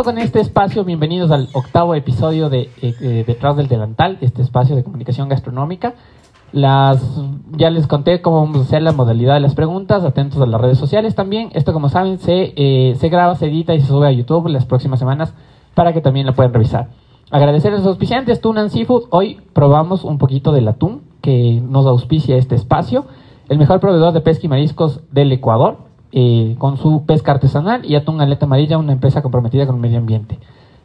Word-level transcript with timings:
con 0.00 0.16
este 0.16 0.40
espacio, 0.40 0.84
bienvenidos 0.84 1.30
al 1.30 1.50
octavo 1.52 1.94
episodio 1.94 2.48
de 2.48 2.70
eh, 2.80 2.94
eh, 3.02 3.24
Detrás 3.26 3.56
del 3.56 3.68
Delantal, 3.68 4.16
este 4.22 4.40
espacio 4.40 4.74
de 4.74 4.82
comunicación 4.82 5.28
gastronómica. 5.28 5.92
Las, 6.50 7.20
ya 7.50 7.68
les 7.68 7.86
conté 7.86 8.22
cómo 8.22 8.40
vamos 8.40 8.56
a 8.56 8.60
hacer 8.62 8.82
la 8.82 8.92
modalidad 8.92 9.34
de 9.34 9.40
las 9.40 9.54
preguntas, 9.54 10.02
atentos 10.02 10.40
a 10.40 10.46
las 10.46 10.60
redes 10.60 10.78
sociales 10.78 11.14
también. 11.14 11.50
Esto, 11.52 11.74
como 11.74 11.90
saben, 11.90 12.18
se, 12.18 12.54
eh, 12.56 12.94
se 12.96 13.10
graba, 13.10 13.34
se 13.34 13.46
edita 13.46 13.74
y 13.74 13.80
se 13.80 13.86
sube 13.86 14.08
a 14.08 14.12
YouTube 14.12 14.48
las 14.48 14.64
próximas 14.64 14.98
semanas 14.98 15.34
para 15.74 15.92
que 15.92 16.00
también 16.00 16.26
lo 16.26 16.32
puedan 16.32 16.54
revisar. 16.54 16.88
Agradecer 17.30 17.74
a 17.74 17.76
los 17.76 17.86
auspiciantes, 17.86 18.40
Tunan 18.40 18.70
Seafood. 18.70 19.04
Hoy 19.10 19.40
probamos 19.52 20.04
un 20.04 20.16
poquito 20.16 20.52
del 20.52 20.68
atún 20.68 21.02
que 21.20 21.60
nos 21.62 21.84
auspicia 21.84 22.36
este 22.36 22.54
espacio. 22.54 23.04
El 23.50 23.58
mejor 23.58 23.78
proveedor 23.78 24.14
de 24.14 24.22
pesca 24.22 24.46
y 24.46 24.48
mariscos 24.48 25.02
del 25.12 25.30
Ecuador, 25.32 25.91
eh, 26.12 26.56
con 26.58 26.76
su 26.76 27.04
pesca 27.06 27.32
artesanal 27.32 27.84
y 27.84 27.96
atún 27.96 28.20
aleta 28.20 28.46
amarilla, 28.46 28.78
una 28.78 28.92
empresa 28.92 29.22
comprometida 29.22 29.66
con 29.66 29.76
el 29.76 29.80
medio 29.80 29.98
ambiente. 29.98 30.38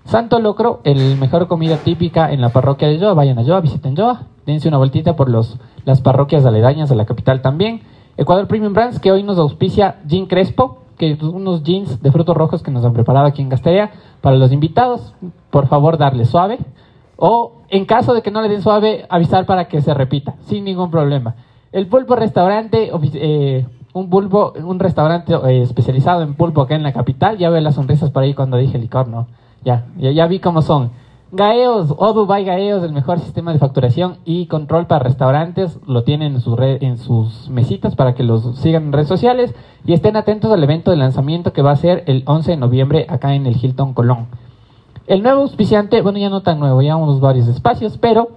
Santo 0.05 0.39
Locro, 0.39 0.79
el 0.85 1.17
mejor 1.17 1.47
comida 1.49 1.75
típica 1.77 2.31
en 2.31 2.39
la 2.39 2.49
parroquia 2.49 2.87
de 2.87 2.97
Yoa. 2.97 3.13
Vayan 3.13 3.37
a 3.39 3.41
Yoa, 3.41 3.59
visiten 3.59 3.95
Yoa, 3.95 4.21
dense 4.45 4.69
una 4.69 4.77
vueltita 4.77 5.17
por 5.17 5.29
los, 5.29 5.59
las 5.83 5.99
parroquias 5.99 6.45
aledañas 6.45 6.87
de 6.87 6.95
la 6.95 7.05
capital 7.05 7.41
también. 7.41 7.81
Ecuador 8.15 8.47
Premium 8.47 8.73
Brands, 8.73 8.99
que 9.01 9.11
hoy 9.11 9.23
nos 9.23 9.37
auspicia 9.37 9.97
Jean 10.07 10.27
Crespo, 10.27 10.79
que 10.97 11.17
unos 11.21 11.63
jeans 11.63 12.01
de 12.01 12.11
frutos 12.11 12.35
rojos 12.37 12.63
que 12.63 12.71
nos 12.71 12.85
han 12.85 12.93
preparado 12.93 13.25
aquí 13.27 13.41
en 13.41 13.49
Gasteria 13.49 13.91
para 14.21 14.37
los 14.37 14.53
invitados. 14.53 15.13
Por 15.51 15.67
favor, 15.67 15.97
darle 15.97 16.23
suave. 16.23 16.57
O 17.17 17.63
en 17.69 17.85
caso 17.85 18.13
de 18.13 18.21
que 18.21 18.31
no 18.31 18.41
le 18.41 18.47
den 18.47 18.61
suave, 18.61 19.05
avisar 19.09 19.45
para 19.45 19.67
que 19.67 19.81
se 19.81 19.93
repita, 19.93 20.35
sin 20.45 20.63
ningún 20.63 20.89
problema. 20.89 21.35
El 21.71 21.87
Pulpo 21.87 22.15
Restaurante, 22.15 22.91
eh, 23.13 23.65
un 23.97 24.09
pulpo, 24.09 24.53
un 24.63 24.79
restaurante 24.79 25.33
eh, 25.33 25.61
especializado 25.61 26.21
en 26.21 26.35
pulpo 26.35 26.61
acá 26.61 26.75
en 26.75 26.83
la 26.83 26.93
capital. 26.93 27.37
Ya 27.37 27.49
veo 27.49 27.61
las 27.61 27.75
sonrisas 27.75 28.11
por 28.11 28.23
ahí 28.23 28.33
cuando 28.33 28.57
dije 28.57 28.77
licor, 28.77 29.07
¿no? 29.07 29.27
Ya, 29.63 29.85
ya, 29.97 30.11
ya 30.11 30.27
vi 30.27 30.39
cómo 30.39 30.61
son. 30.61 30.91
Gaeos, 31.31 31.93
o 31.97 32.13
Dubai 32.13 32.45
Gaeos, 32.45 32.83
el 32.83 32.93
mejor 32.93 33.19
sistema 33.19 33.51
de 33.51 33.59
facturación 33.59 34.17
y 34.23 34.45
control 34.45 34.87
para 34.87 35.03
restaurantes, 35.03 35.77
lo 35.85 36.03
tienen 36.03 36.35
en, 36.35 36.41
sus 36.41 36.57
en 36.59 36.97
sus 36.97 37.49
mesitas 37.49 37.97
para 37.97 38.15
que 38.15 38.23
los 38.23 38.57
sigan 38.59 38.83
en 38.83 38.93
redes 38.93 39.09
sociales 39.09 39.53
y 39.85 39.91
estén 39.91 40.15
atentos 40.15 40.51
al 40.53 40.63
evento 40.63 40.91
de 40.91 40.97
lanzamiento 40.97 41.51
que 41.51 41.61
va 41.61 41.71
a 41.71 41.75
ser 41.75 42.03
el 42.07 42.23
11 42.25 42.51
de 42.51 42.57
noviembre 42.57 43.05
acá 43.09 43.35
en 43.35 43.45
el 43.45 43.57
Hilton 43.61 43.93
Colón. 43.93 44.27
El 45.05 45.21
nuevo 45.21 45.41
auspiciante, 45.41 46.01
bueno, 46.01 46.17
ya 46.17 46.29
no 46.29 46.43
tan 46.43 46.59
nuevo, 46.59 46.81
ya 46.81 46.95
unos 46.95 47.19
varios 47.19 47.49
espacios, 47.49 47.97
pero 47.97 48.29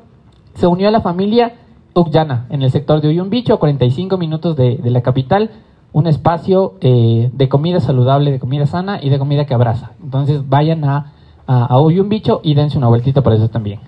se 0.54 0.66
unió 0.66 0.88
a 0.88 0.92
la 0.92 1.00
familia 1.00 1.54
Ucllana 1.94 2.46
en 2.50 2.62
el 2.62 2.70
sector 2.70 3.00
de 3.00 3.08
Uyumbicho, 3.08 3.54
a 3.54 3.58
45 3.58 4.16
minutos 4.16 4.56
de, 4.56 4.78
la 4.84 5.02
capital, 5.02 5.50
un 5.92 6.06
espacio 6.06 6.74
eh, 6.80 7.30
de 7.32 7.48
comida 7.48 7.80
saludable, 7.80 8.30
de 8.30 8.38
comida 8.38 8.66
sana 8.66 9.00
y 9.02 9.10
de 9.10 9.18
comida 9.18 9.44
que 9.46 9.54
abraza. 9.54 9.92
Entonces 10.02 10.48
vayan 10.48 10.84
a, 10.84 11.12
a, 11.46 11.74
a 11.74 12.40
y 12.42 12.54
dense 12.54 12.78
una 12.78 12.88
vueltita 12.88 13.22
por 13.22 13.32
eso 13.32 13.48
también. 13.48 13.80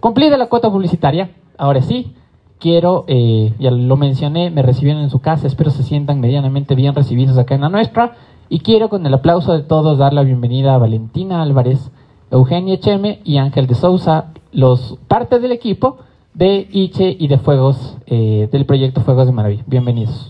Cumplida 0.00 0.38
la 0.38 0.46
cuota 0.46 0.70
publicitaria, 0.70 1.30
ahora 1.58 1.82
sí, 1.82 2.14
quiero, 2.58 3.04
eh, 3.08 3.52
ya 3.58 3.70
lo 3.70 3.96
mencioné, 3.96 4.50
me 4.50 4.62
recibieron 4.62 5.02
en 5.02 5.10
su 5.10 5.20
casa, 5.20 5.46
espero 5.46 5.70
se 5.70 5.82
sientan 5.82 6.20
medianamente 6.20 6.74
bien 6.74 6.94
recibidos 6.94 7.36
acá 7.36 7.54
en 7.54 7.62
la 7.62 7.68
nuestra. 7.68 8.16
Y 8.48 8.60
quiero 8.60 8.88
con 8.88 9.06
el 9.06 9.14
aplauso 9.14 9.52
de 9.52 9.62
todos 9.62 9.98
dar 9.98 10.12
la 10.12 10.22
bienvenida 10.22 10.74
a 10.74 10.78
Valentina 10.78 11.42
Álvarez, 11.42 11.90
Eugenia 12.30 12.80
Cheme 12.80 13.20
y 13.24 13.38
Ángel 13.38 13.66
de 13.66 13.74
Sousa, 13.74 14.32
los 14.52 14.98
parte 15.06 15.38
del 15.38 15.52
equipo 15.52 15.98
de 16.34 16.68
ICHE 16.70 17.16
y 17.18 17.28
de 17.28 17.38
Fuegos, 17.38 17.96
eh, 18.06 18.48
del 18.52 18.66
proyecto 18.66 19.00
Fuegos 19.00 19.26
de 19.26 19.32
Maravilla. 19.32 19.64
Bienvenidos. 19.66 20.28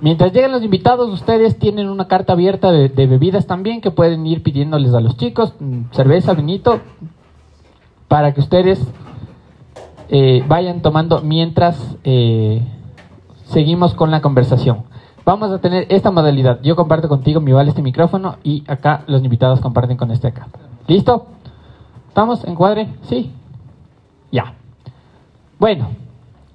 Mientras 0.00 0.32
llegan 0.32 0.52
los 0.52 0.62
invitados, 0.62 1.10
ustedes 1.12 1.58
tienen 1.58 1.88
una 1.88 2.06
carta 2.06 2.32
abierta 2.32 2.70
de, 2.70 2.88
bebidas 2.88 3.46
también 3.46 3.80
que 3.80 3.90
pueden 3.90 4.26
ir 4.26 4.44
pidiéndoles 4.44 4.94
a 4.94 5.00
los 5.00 5.16
chicos, 5.16 5.54
mm, 5.58 5.90
cerveza, 5.90 6.34
vinito, 6.34 6.80
para 8.06 8.32
que 8.32 8.40
ustedes 8.40 8.80
eh, 10.08 10.44
vayan 10.46 10.82
tomando 10.82 11.20
mientras 11.22 11.96
eh, 12.04 12.62
seguimos 13.46 13.94
con 13.94 14.10
la 14.10 14.22
conversación. 14.22 14.84
Vamos 15.28 15.50
a 15.50 15.58
tener 15.58 15.84
esta 15.90 16.10
modalidad. 16.10 16.58
Yo 16.62 16.74
comparto 16.74 17.06
contigo 17.06 17.42
mi 17.42 17.52
vale 17.52 17.68
este 17.68 17.82
micrófono 17.82 18.36
y 18.42 18.64
acá 18.66 19.04
los 19.08 19.22
invitados 19.22 19.60
comparten 19.60 19.98
con 19.98 20.10
este 20.10 20.28
acá. 20.28 20.48
¿Listo? 20.86 21.26
¿Estamos? 22.08 22.42
¿Encuadre? 22.46 22.88
Sí. 23.02 23.30
Ya. 24.32 24.54
Bueno, 25.58 25.90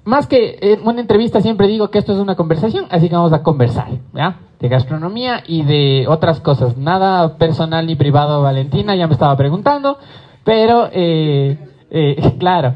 más 0.02 0.26
que 0.26 0.58
en 0.60 0.84
una 0.84 1.00
entrevista 1.00 1.40
siempre 1.40 1.68
digo 1.68 1.92
que 1.92 2.00
esto 2.00 2.14
es 2.14 2.18
una 2.18 2.34
conversación, 2.34 2.86
así 2.90 3.08
que 3.08 3.14
vamos 3.14 3.32
a 3.32 3.44
conversar, 3.44 3.90
¿ya? 4.12 4.40
De 4.58 4.68
gastronomía 4.68 5.44
y 5.46 5.62
de 5.62 6.06
otras 6.08 6.40
cosas. 6.40 6.76
Nada 6.76 7.36
personal 7.36 7.86
ni 7.86 7.94
privado, 7.94 8.42
Valentina, 8.42 8.96
ya 8.96 9.06
me 9.06 9.12
estaba 9.12 9.36
preguntando, 9.36 9.98
pero 10.42 10.88
eh, 10.90 11.56
eh, 11.92 12.34
claro, 12.40 12.74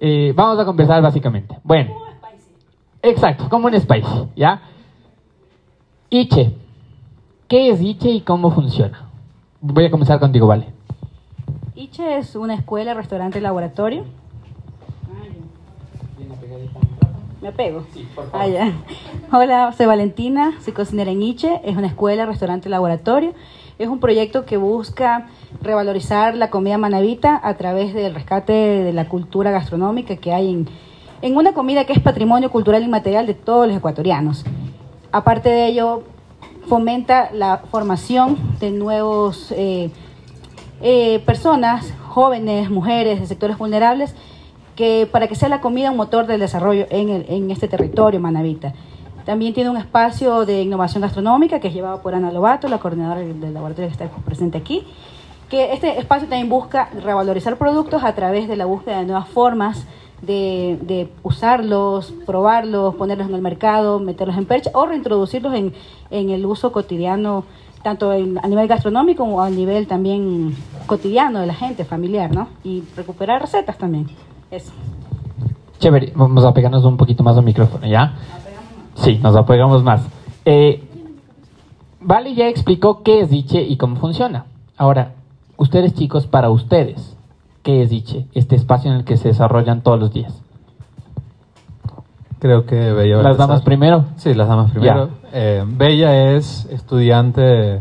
eh, 0.00 0.32
vamos 0.34 0.58
a 0.58 0.64
conversar 0.64 1.02
básicamente. 1.02 1.58
Bueno, 1.62 1.90
exacto, 3.02 3.50
como 3.50 3.66
un 3.66 3.78
spicy, 3.78 4.28
¿ya? 4.34 4.62
Iche, 6.20 6.54
¿qué 7.46 7.68
es 7.68 7.82
Iche 7.82 8.08
y 8.08 8.22
cómo 8.22 8.50
funciona? 8.50 9.10
Voy 9.60 9.84
a 9.84 9.90
comenzar 9.90 10.18
contigo, 10.18 10.46
Vale. 10.46 10.68
Iche 11.74 12.16
es 12.16 12.34
una 12.36 12.54
escuela, 12.54 12.94
restaurante, 12.94 13.38
laboratorio. 13.38 14.04
Me 17.42 17.48
apego. 17.48 17.84
Ah, 18.32 18.46
ya. 18.46 18.72
Hola, 19.30 19.74
soy 19.76 19.84
Valentina, 19.84 20.54
soy 20.62 20.72
cocinera 20.72 21.10
en 21.10 21.22
Iche. 21.22 21.60
Es 21.64 21.76
una 21.76 21.88
escuela, 21.88 22.24
restaurante, 22.24 22.70
laboratorio. 22.70 23.34
Es 23.78 23.88
un 23.88 24.00
proyecto 24.00 24.46
que 24.46 24.56
busca 24.56 25.26
revalorizar 25.60 26.34
la 26.34 26.48
comida 26.48 26.78
manavita 26.78 27.38
a 27.44 27.58
través 27.58 27.92
del 27.92 28.14
rescate 28.14 28.54
de 28.54 28.92
la 28.94 29.06
cultura 29.06 29.50
gastronómica 29.50 30.16
que 30.16 30.32
hay 30.32 30.50
en, 30.50 30.68
en 31.20 31.36
una 31.36 31.52
comida 31.52 31.84
que 31.84 31.92
es 31.92 32.00
patrimonio 32.00 32.50
cultural 32.50 32.82
inmaterial 32.82 33.26
de 33.26 33.34
todos 33.34 33.66
los 33.66 33.76
ecuatorianos. 33.76 34.46
Aparte 35.12 35.48
de 35.48 35.66
ello, 35.66 36.02
fomenta 36.68 37.30
la 37.32 37.58
formación 37.70 38.36
de 38.60 38.70
nuevos 38.70 39.52
eh, 39.56 39.90
eh, 40.82 41.22
personas, 41.24 41.94
jóvenes, 42.08 42.70
mujeres 42.70 43.20
de 43.20 43.26
sectores 43.26 43.56
vulnerables, 43.56 44.14
que 44.74 45.08
para 45.10 45.26
que 45.28 45.34
sea 45.34 45.48
la 45.48 45.60
comida 45.60 45.90
un 45.90 45.96
motor 45.96 46.26
del 46.26 46.40
desarrollo 46.40 46.86
en, 46.90 47.08
el, 47.08 47.26
en 47.28 47.50
este 47.50 47.68
territorio 47.68 48.20
manavita. 48.20 48.74
También 49.24 49.54
tiene 49.54 49.70
un 49.70 49.76
espacio 49.76 50.44
de 50.44 50.62
innovación 50.62 51.02
gastronómica 51.02 51.58
que 51.58 51.68
es 51.68 51.74
llevado 51.74 52.00
por 52.00 52.14
Ana 52.14 52.30
Lobato, 52.30 52.68
la 52.68 52.78
coordinadora 52.78 53.20
del 53.20 53.54
laboratorio 53.54 53.88
que 53.88 54.04
está 54.04 54.08
presente 54.24 54.58
aquí, 54.58 54.86
que 55.48 55.72
este 55.72 55.98
espacio 55.98 56.28
también 56.28 56.48
busca 56.48 56.90
revalorizar 57.02 57.56
productos 57.56 58.04
a 58.04 58.14
través 58.14 58.48
de 58.48 58.56
la 58.56 58.66
búsqueda 58.66 58.98
de 58.98 59.06
nuevas 59.06 59.28
formas 59.28 59.86
de, 60.22 60.78
de, 60.82 61.08
usarlos, 61.22 62.12
probarlos, 62.24 62.94
ponerlos 62.94 63.28
en 63.28 63.34
el 63.34 63.42
mercado, 63.42 64.00
meterlos 64.00 64.36
en 64.36 64.46
percha 64.46 64.70
o 64.74 64.86
reintroducirlos 64.86 65.54
en, 65.54 65.74
en 66.10 66.30
el 66.30 66.46
uso 66.46 66.72
cotidiano, 66.72 67.44
tanto 67.82 68.12
en, 68.12 68.38
a 68.38 68.48
nivel 68.48 68.66
gastronómico 68.66 69.24
como 69.24 69.42
a 69.42 69.50
nivel 69.50 69.86
también 69.86 70.56
cotidiano 70.86 71.40
de 71.40 71.46
la 71.46 71.54
gente, 71.54 71.84
familiar, 71.84 72.34
¿no? 72.34 72.48
Y 72.64 72.82
recuperar 72.96 73.40
recetas 73.40 73.78
también. 73.78 74.08
Eso. 74.50 74.72
Chévere, 75.78 76.12
vamos 76.14 76.44
a 76.44 76.52
pegarnos 76.54 76.84
un 76.84 76.96
poquito 76.96 77.22
más 77.22 77.36
al 77.36 77.44
micrófono, 77.44 77.86
¿ya? 77.86 78.14
Sí, 78.94 79.18
nos 79.22 79.36
apegamos 79.36 79.82
más. 79.82 80.06
Eh, 80.44 80.82
vale 82.00 82.34
ya 82.34 82.48
explicó 82.48 83.02
qué 83.02 83.20
es 83.20 83.30
Diche 83.30 83.62
y 83.62 83.76
cómo 83.76 83.96
funciona. 83.96 84.46
Ahora, 84.76 85.14
ustedes 85.56 85.94
chicos, 85.94 86.26
para 86.26 86.50
ustedes, 86.50 87.15
¿qué 87.66 87.82
es 87.82 87.90
Diche? 87.90 88.28
Este 88.32 88.54
espacio 88.54 88.92
en 88.92 88.98
el 88.98 89.04
que 89.04 89.16
se 89.16 89.26
desarrollan 89.26 89.82
todos 89.82 89.98
los 89.98 90.12
días. 90.12 90.40
Creo 92.38 92.64
que 92.64 92.92
Bella. 92.92 93.20
¿Las 93.22 93.38
damas 93.38 93.62
primero? 93.62 94.04
Sí, 94.18 94.34
las 94.34 94.46
damas 94.46 94.70
primero. 94.70 95.08
Eh, 95.32 95.64
Bella 95.66 96.36
es 96.36 96.66
estudiante, 96.70 97.80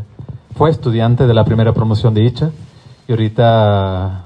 fue 0.56 0.72
estudiante 0.72 1.28
de 1.28 1.36
la 1.36 1.46
primera 1.46 1.72
promoción 1.74 2.16
de 2.16 2.24
Icha 2.24 2.50
y 3.08 3.12
ahorita 3.12 4.24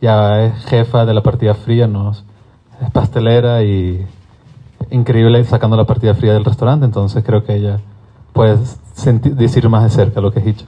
ya 0.00 0.44
es 0.44 0.64
jefa 0.66 1.04
de 1.04 1.14
la 1.14 1.20
partida 1.20 1.54
fría, 1.54 1.88
¿no? 1.88 2.12
es 2.12 2.90
pastelera 2.92 3.64
y 3.64 4.06
increíble 4.92 5.42
sacando 5.44 5.76
la 5.76 5.84
partida 5.84 6.14
fría 6.14 6.32
del 6.32 6.44
restaurante, 6.44 6.86
entonces 6.86 7.24
creo 7.24 7.42
que 7.42 7.56
ella 7.56 7.80
puede 8.32 8.56
decir 9.34 9.68
más 9.68 9.82
de 9.82 9.90
cerca 9.90 10.20
lo 10.20 10.30
que 10.30 10.38
es 10.38 10.46
Icha. 10.46 10.66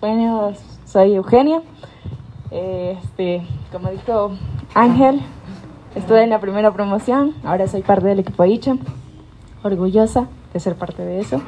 Bueno, 0.00 0.52
soy 0.90 1.14
Eugenia. 1.14 1.62
Este, 2.50 3.42
como 3.70 3.90
dijo 3.90 4.32
Ángel, 4.74 5.20
estuve 5.94 6.24
en 6.24 6.30
la 6.30 6.40
primera 6.40 6.72
promoción, 6.72 7.34
ahora 7.44 7.68
soy 7.68 7.82
parte 7.82 8.08
del 8.08 8.18
equipo 8.18 8.44
Icha. 8.44 8.76
Orgullosa 9.62 10.26
de 10.52 10.58
ser 10.58 10.74
parte 10.74 11.04
de 11.04 11.20
eso, 11.20 11.40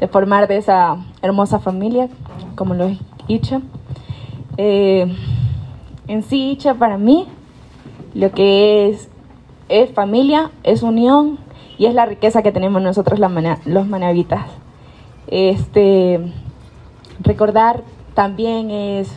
de 0.00 0.08
formar 0.08 0.48
de 0.48 0.56
esa 0.56 0.96
hermosa 1.20 1.60
familia 1.60 2.08
como 2.56 2.74
lo 2.74 2.86
es 2.86 2.98
Icha. 3.28 3.60
Eh, 4.56 5.14
en 6.08 6.22
sí, 6.24 6.50
Icha 6.50 6.74
para 6.74 6.98
mí 6.98 7.28
lo 8.14 8.32
que 8.32 8.88
es, 8.88 9.08
es 9.68 9.92
familia, 9.92 10.50
es 10.64 10.82
unión 10.82 11.38
y 11.78 11.86
es 11.86 11.94
la 11.94 12.06
riqueza 12.06 12.42
que 12.42 12.50
tenemos 12.50 12.82
nosotros 12.82 13.20
los 13.20 13.86
manavitas. 13.86 14.46
Este, 15.28 16.32
recordar 17.20 17.84
también 18.14 18.70
es 18.70 19.12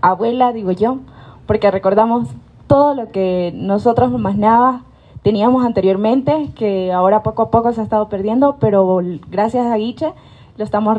abuela, 0.00 0.52
digo 0.52 0.72
yo, 0.72 0.98
porque 1.46 1.70
recordamos 1.70 2.28
todo 2.66 2.94
lo 2.94 3.10
que 3.10 3.52
nosotros 3.54 4.10
los 4.10 4.20
manabas 4.20 4.82
teníamos 5.22 5.64
anteriormente, 5.64 6.50
que 6.54 6.92
ahora 6.92 7.22
poco 7.22 7.42
a 7.42 7.50
poco 7.50 7.72
se 7.72 7.80
ha 7.80 7.84
estado 7.84 8.08
perdiendo, 8.08 8.56
pero 8.60 9.00
gracias 9.28 9.66
a 9.66 9.76
Guiche 9.76 10.12
lo 10.56 10.64
estamos 10.64 10.96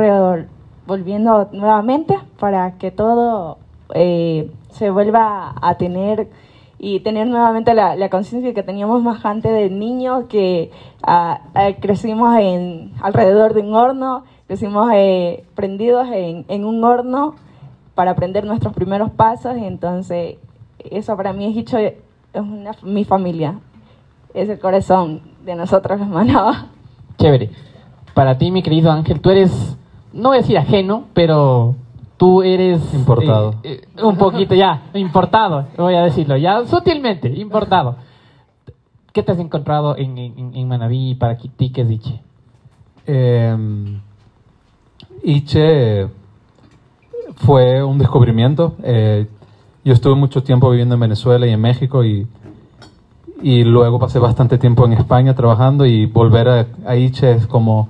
volviendo 0.86 1.50
nuevamente 1.52 2.20
para 2.40 2.78
que 2.78 2.92
todo 2.92 3.58
eh, 3.94 4.52
se 4.72 4.90
vuelva 4.90 5.56
a 5.62 5.76
tener 5.78 6.30
y 6.80 7.02
tener 7.02 7.28
nuevamente 7.28 7.74
la, 7.74 8.10
conciencia 8.10 8.54
que 8.54 8.64
teníamos 8.64 9.04
más 9.04 9.24
antes 9.26 9.52
de 9.52 9.70
niños, 9.70 10.26
que 10.30 10.72
ah, 11.04 11.42
ah, 11.54 11.72
crecimos 11.80 12.38
en, 12.40 12.94
alrededor 13.02 13.54
de 13.54 13.62
un 13.62 13.76
horno, 13.76 14.24
crecimos 14.50 14.90
eh, 14.96 15.44
prendidos 15.54 16.08
en, 16.12 16.44
en, 16.48 16.66
un 16.66 16.84
horno 16.84 17.36
para 17.94 18.10
aprender 18.10 18.46
nuestros 18.46 18.74
primeros 18.74 19.12
pasos, 19.12 19.56
y 19.56 19.64
entonces 19.64 20.38
eso 20.80 21.16
para 21.16 21.34
mí 21.34 21.46
es 21.46 21.54
dicho, 21.54 21.78
es 21.78 21.94
una, 22.34 22.72
mi 22.82 23.06
familia, 23.06 23.60
es 24.34 24.50
el 24.50 24.58
corazón 24.58 25.22
de 25.46 25.54
nosotros 25.54 26.00
los 26.00 26.10
Manaba. 26.10 26.66
Chévere. 27.20 27.52
Para 28.16 28.40
ti, 28.40 28.50
mi 28.50 28.64
querido 28.64 28.92
Ángel, 28.92 29.22
tú 29.22 29.30
eres, 29.30 29.78
no 30.14 30.30
voy 30.30 30.40
a 30.40 30.42
decir 30.42 30.58
ajeno, 30.58 31.04
pero 31.14 31.76
tú 32.18 32.42
eres... 32.42 32.92
Importado. 32.92 33.54
Eh, 33.62 33.82
eh, 33.96 34.04
un 34.04 34.18
poquito, 34.18 34.56
ya, 34.56 34.90
importado, 34.96 35.68
voy 35.78 35.94
a 35.94 36.02
decirlo, 36.02 36.38
ya 36.38 36.66
sutilmente, 36.66 37.30
importado. 37.30 37.98
¿Qué 39.14 39.22
te 39.22 39.32
has 39.32 39.40
encontrado 39.40 39.96
en, 39.96 40.18
en, 40.18 40.56
en 40.56 40.68
Manaví 40.68 41.14
para 41.14 41.38
ti? 41.38 41.70
¿Qué 41.70 41.82
es 41.82 41.92
Iche? 41.92 42.22
Eh, 43.06 43.56
Iche 45.24 46.08
fue 47.38 47.84
un 47.84 47.98
descubrimiento. 47.98 48.76
Eh, 48.84 49.28
yo 49.84 49.94
estuve 49.94 50.16
mucho 50.16 50.44
tiempo 50.44 50.70
viviendo 50.70 50.96
en 50.96 51.02
Venezuela 51.02 51.48
y 51.48 51.52
en 51.52 51.62
México 51.62 52.04
y, 52.04 52.28
y 53.42 53.64
luego 53.64 54.00
pasé 54.00 54.20
bastante 54.20 54.58
tiempo 54.58 54.86
en 54.86 54.94
España 54.94 55.36
trabajando 55.36 55.86
y 55.86 56.06
volver 56.06 56.50
a, 56.50 56.68
a 56.86 56.96
Iche 56.96 57.32
es 57.32 57.48
como... 57.48 57.90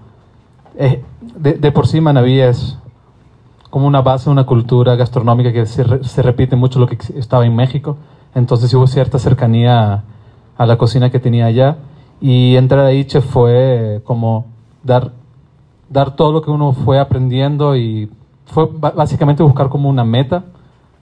de, 0.75 1.53
de, 1.53 1.71
por 1.71 1.87
sí 1.87 1.99
Manaví 1.99 2.39
es 2.39 2.77
como 3.69 3.87
una 3.87 4.01
base, 4.01 4.29
una 4.29 4.45
cultura 4.45 4.95
gastronómica 4.95 5.51
que 5.51 5.65
se, 5.65 6.03
se, 6.03 6.21
repite 6.21 6.55
mucho 6.55 6.79
lo 6.79 6.87
que 6.87 6.97
estaba 7.15 7.45
en 7.45 7.55
México. 7.55 7.97
Entonces 8.35 8.73
hubo 8.73 8.87
cierta 8.87 9.19
cercanía 9.19 10.03
a, 10.57 10.65
la 10.65 10.77
cocina 10.77 11.09
que 11.09 11.19
tenía 11.19 11.45
allá. 11.45 11.77
Y 12.21 12.55
entrar 12.55 12.85
a 12.85 12.93
Iche 12.93 13.21
fue 13.21 14.01
como 14.03 14.45
dar, 14.83 15.13
dar 15.89 16.15
todo 16.15 16.31
lo 16.31 16.41
que 16.41 16.51
uno 16.51 16.73
fue 16.73 16.99
aprendiendo 16.99 17.75
y 17.75 18.09
fue 18.45 18.67
básicamente 18.71 19.43
buscar 19.43 19.69
como 19.69 19.89
una 19.89 20.03
meta. 20.03 20.43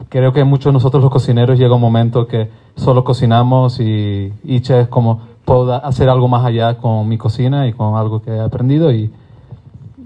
Creo 0.09 0.31
que 0.33 0.43
muchos 0.43 0.65
de 0.65 0.73
nosotros 0.73 1.01
los 1.03 1.11
cocineros 1.11 1.57
llega 1.57 1.75
un 1.75 1.81
momento 1.81 2.27
que 2.27 2.49
solo 2.75 3.03
cocinamos 3.03 3.79
y 3.79 4.31
Iche 4.43 4.81
es 4.81 4.87
como 4.87 5.21
puedo 5.45 5.73
hacer 5.73 6.09
algo 6.09 6.27
más 6.27 6.45
allá 6.45 6.77
con 6.77 7.07
mi 7.07 7.17
cocina 7.17 7.67
y 7.67 7.73
con 7.73 7.95
algo 7.95 8.21
que 8.21 8.31
he 8.31 8.39
aprendido 8.39 8.91
y 8.91 9.11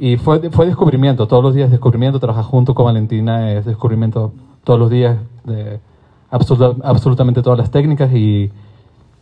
y 0.01 0.17
fue, 0.17 0.49
fue 0.49 0.65
descubrimiento, 0.65 1.27
todos 1.27 1.43
los 1.43 1.53
días 1.53 1.69
descubrimiento, 1.69 2.19
trabajar 2.19 2.43
junto 2.43 2.73
con 2.73 2.85
Valentina 2.85 3.51
es 3.51 3.65
descubrimiento 3.65 4.33
todos 4.63 4.79
los 4.79 4.89
días 4.89 5.19
de 5.43 5.79
absolutamente 6.31 7.43
todas 7.43 7.59
las 7.59 7.69
técnicas 7.69 8.11
y, 8.11 8.49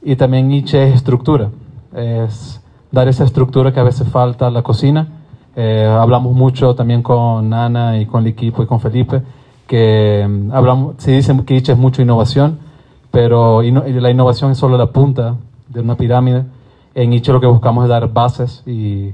y 0.02 0.16
también 0.16 0.48
Nietzsche 0.48 0.88
es 0.88 0.96
estructura, 0.96 1.50
es 1.94 2.62
dar 2.94 3.10
esa 3.10 3.26
estructura 3.26 3.74
que 3.74 3.82
a 3.82 3.84
veces 3.84 4.08
falta 4.08 4.48
a 4.48 4.52
la 4.52 4.62
cocina. 4.62 5.19
Eh, 5.62 5.86
hablamos 5.86 6.34
mucho 6.34 6.74
también 6.74 7.04
con 7.04 7.54
Ana 7.54 8.00
y 8.00 8.06
con 8.06 8.22
el 8.22 8.28
equipo 8.28 8.64
y 8.64 8.66
con 8.66 8.80
Felipe, 8.80 9.22
que 9.68 10.26
mm, 10.28 10.52
hablamos, 10.54 10.96
se 11.00 11.12
dice 11.12 11.36
que 11.46 11.54
Nietzsche 11.54 11.74
es 11.74 11.78
mucho 11.78 12.02
innovación, 12.02 12.60
pero 13.12 13.62
la 13.62 14.10
innovación 14.10 14.52
es 14.52 14.58
solo 14.58 14.78
la 14.78 14.92
punta 14.92 15.36
de 15.68 15.82
una 15.82 15.96
pirámide. 15.96 16.46
En 16.96 17.10
Nietzsche 17.10 17.34
lo 17.34 17.42
que 17.42 17.48
buscamos 17.48 17.84
es 17.84 17.90
dar 17.90 18.12
bases 18.14 18.64
y 18.66 19.14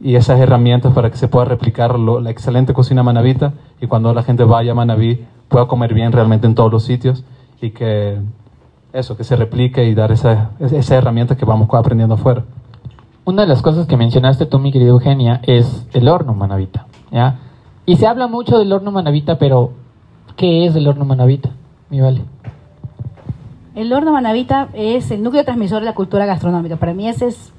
y 0.00 0.16
esas 0.16 0.40
herramientas 0.40 0.94
para 0.94 1.10
que 1.10 1.18
se 1.18 1.28
pueda 1.28 1.44
replicar 1.44 1.98
la 1.98 2.30
excelente 2.30 2.72
cocina 2.72 3.02
manavita 3.02 3.52
y 3.80 3.86
cuando 3.86 4.14
la 4.14 4.22
gente 4.22 4.44
vaya 4.44 4.72
a 4.72 4.74
Manaví 4.74 5.26
pueda 5.48 5.66
comer 5.66 5.92
bien 5.92 6.10
realmente 6.10 6.46
en 6.46 6.54
todos 6.54 6.72
los 6.72 6.84
sitios 6.84 7.22
y 7.60 7.70
que 7.70 8.18
eso, 8.92 9.16
que 9.16 9.24
se 9.24 9.36
replique 9.36 9.84
y 9.84 9.94
dar 9.94 10.10
esas 10.10 10.48
esa 10.58 10.96
herramientas 10.96 11.36
que 11.36 11.44
vamos 11.44 11.68
aprendiendo 11.72 12.14
afuera. 12.14 12.44
Una 13.24 13.42
de 13.42 13.48
las 13.48 13.62
cosas 13.62 13.86
que 13.86 13.96
mencionaste 13.96 14.46
tú, 14.46 14.58
mi 14.58 14.72
querida 14.72 14.90
Eugenia, 14.90 15.40
es 15.44 15.86
el 15.92 16.08
horno 16.08 16.34
manavita. 16.34 16.86
¿ya? 17.10 17.38
Y 17.86 17.96
se 17.96 18.06
habla 18.06 18.26
mucho 18.26 18.58
del 18.58 18.72
horno 18.72 18.90
manavita, 18.90 19.38
pero 19.38 19.72
¿qué 20.36 20.66
es 20.66 20.74
el 20.74 20.88
horno 20.88 21.04
manavita? 21.04 21.50
Mi 21.90 22.00
vale. 22.00 22.22
El 23.74 23.92
horno 23.92 24.12
manavita 24.12 24.68
es 24.72 25.10
el 25.10 25.22
núcleo 25.22 25.44
transmisor 25.44 25.80
de 25.80 25.86
la 25.86 25.94
cultura 25.94 26.26
gastronómica. 26.26 26.76
Para 26.76 26.94
mí 26.94 27.08
ese 27.08 27.28
es 27.28 27.52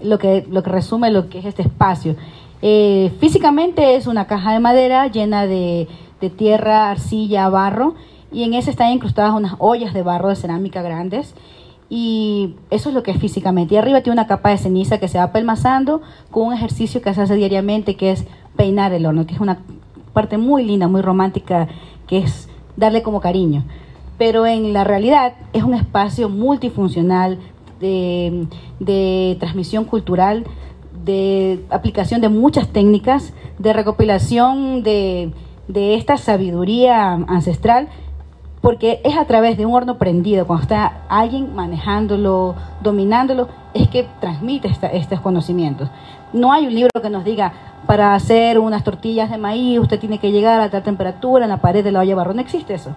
lo 0.00 0.18
que, 0.18 0.46
lo 0.48 0.62
que 0.62 0.70
resume 0.70 1.10
lo 1.10 1.28
que 1.28 1.38
es 1.38 1.44
este 1.44 1.62
espacio. 1.62 2.16
Eh, 2.62 3.12
físicamente 3.20 3.96
es 3.96 4.06
una 4.06 4.26
caja 4.26 4.52
de 4.52 4.60
madera 4.60 5.06
llena 5.06 5.46
de, 5.46 5.88
tierra, 6.36 6.90
arcilla, 6.90 7.48
barro, 7.48 7.94
y 8.30 8.44
en 8.44 8.54
ese 8.54 8.70
están 8.70 8.92
incrustadas 8.92 9.34
unas 9.34 9.54
ollas 9.58 9.94
de 9.94 10.02
barro 10.02 10.28
de 10.28 10.36
cerámica 10.36 10.82
grandes. 10.82 11.34
Y 11.90 12.54
eso 12.70 12.88
es 12.88 12.94
lo 12.94 13.02
que 13.02 13.10
es 13.10 13.18
físicamente. 13.18 13.74
Y 13.74 13.78
arriba 13.78 14.00
tiene 14.00 14.14
una 14.14 14.28
capa 14.28 14.50
de 14.50 14.58
ceniza 14.58 14.98
que 14.98 15.08
se 15.08 15.18
va 15.18 15.32
pelmazando 15.32 16.00
con 16.30 16.46
un 16.46 16.54
ejercicio 16.54 17.02
que 17.02 17.12
se 17.12 17.20
hace 17.20 17.34
diariamente, 17.34 17.96
que 17.96 18.12
es 18.12 18.24
peinar 18.56 18.92
el 18.92 19.04
horno, 19.04 19.26
que 19.26 19.34
es 19.34 19.40
una 19.40 19.58
parte 20.12 20.38
muy 20.38 20.64
linda, 20.64 20.86
muy 20.86 21.02
romántica, 21.02 21.68
que 22.06 22.18
es 22.18 22.48
darle 22.76 23.02
como 23.02 23.20
cariño. 23.20 23.64
Pero 24.18 24.46
en 24.46 24.72
la 24.72 24.84
realidad 24.84 25.34
es 25.52 25.64
un 25.64 25.74
espacio 25.74 26.28
multifuncional 26.28 27.38
de, 27.80 29.36
transmisión 29.40 29.84
cultural, 29.84 30.44
de 31.04 31.64
aplicación 31.70 32.20
de 32.20 32.28
muchas 32.28 32.68
técnicas, 32.68 33.32
de 33.58 33.72
recopilación 33.72 34.82
de, 34.82 35.32
esta 35.72 36.16
sabiduría 36.16 37.12
ancestral, 37.12 37.88
porque 38.60 39.00
es 39.04 39.16
a 39.16 39.24
través 39.24 39.56
de 39.56 39.66
un 39.66 39.74
horno 39.74 39.96
prendido, 39.96 40.46
cuando 40.46 40.62
está 40.62 40.92
alguien 41.08 41.54
manejándolo, 41.54 42.54
dominándolo, 42.82 43.48
es 43.74 43.88
que 43.88 44.06
transmite 44.20 44.70
estos 44.92 45.20
conocimientos. 45.20 45.88
No 46.32 46.52
hay 46.52 46.66
un 46.66 46.74
libro 46.74 46.90
que 47.00 47.10
nos 47.10 47.24
diga, 47.24 47.52
para 47.86 48.14
hacer 48.14 48.58
unas 48.58 48.84
tortillas 48.84 49.30
de 49.30 49.38
maíz 49.38 49.78
usted 49.78 49.98
tiene 49.98 50.18
que 50.18 50.30
llegar 50.30 50.60
a 50.60 50.70
tal 50.70 50.82
temperatura 50.82 51.44
en 51.44 51.50
la 51.50 51.56
pared 51.56 51.82
de 51.82 51.92
la 51.92 52.00
olla 52.00 52.10
de 52.10 52.14
barro, 52.14 52.34
no 52.34 52.40
existe 52.40 52.74
eso. 52.74 52.94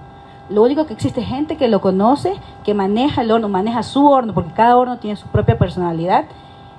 Lo 0.50 0.62
único 0.62 0.86
que 0.86 0.94
existe 0.94 1.22
es 1.22 1.28
gente 1.28 1.56
que 1.56 1.70
lo 1.70 1.80
conoce, 1.80 2.34
que 2.66 2.74
maneja 2.74 3.22
el 3.22 3.32
horno, 3.32 3.48
maneja 3.48 3.82
su 3.82 4.06
horno, 4.06 4.34
porque 4.34 4.52
cada 4.52 4.76
horno 4.78 4.98
tiene 4.98 5.16
su 5.16 5.28
propia 5.28 5.58
personalidad, 5.58 6.26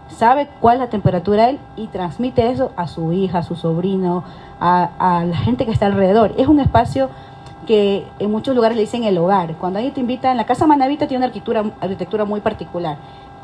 sabe 0.09 0.49
cuál 0.61 0.77
es 0.77 0.81
la 0.81 0.91
temperatura 0.91 1.45
de 1.45 1.51
él 1.51 1.59
y 1.77 1.87
transmite 1.87 2.51
eso 2.51 2.73
a 2.77 2.87
su 2.87 3.13
hija, 3.13 3.39
a 3.39 3.43
su 3.43 3.57
sobrino, 3.57 4.23
a, 4.61 5.25
la 5.27 5.37
gente 5.39 5.65
que 5.65 5.73
está 5.73 5.87
alrededor. 5.87 6.35
Es 6.37 6.47
un 6.47 6.61
espacio 6.61 7.09
que 7.65 8.07
en 8.19 8.31
muchos 8.31 8.55
lugares 8.55 8.77
le 8.77 8.83
dicen 8.83 9.05
el 9.05 9.19
hogar. 9.19 9.55
Cuando 9.57 9.79
alguien 9.79 9.95
te 9.95 10.01
invita, 10.01 10.31
en 10.31 10.37
la 10.37 10.47
casa 10.47 10.67
Manavita 10.67 11.07
tiene 11.07 11.19
una 11.19 11.27
arquitectura, 11.27 11.65
arquitectura 11.81 12.25
muy 12.25 12.41
particular 12.41 12.97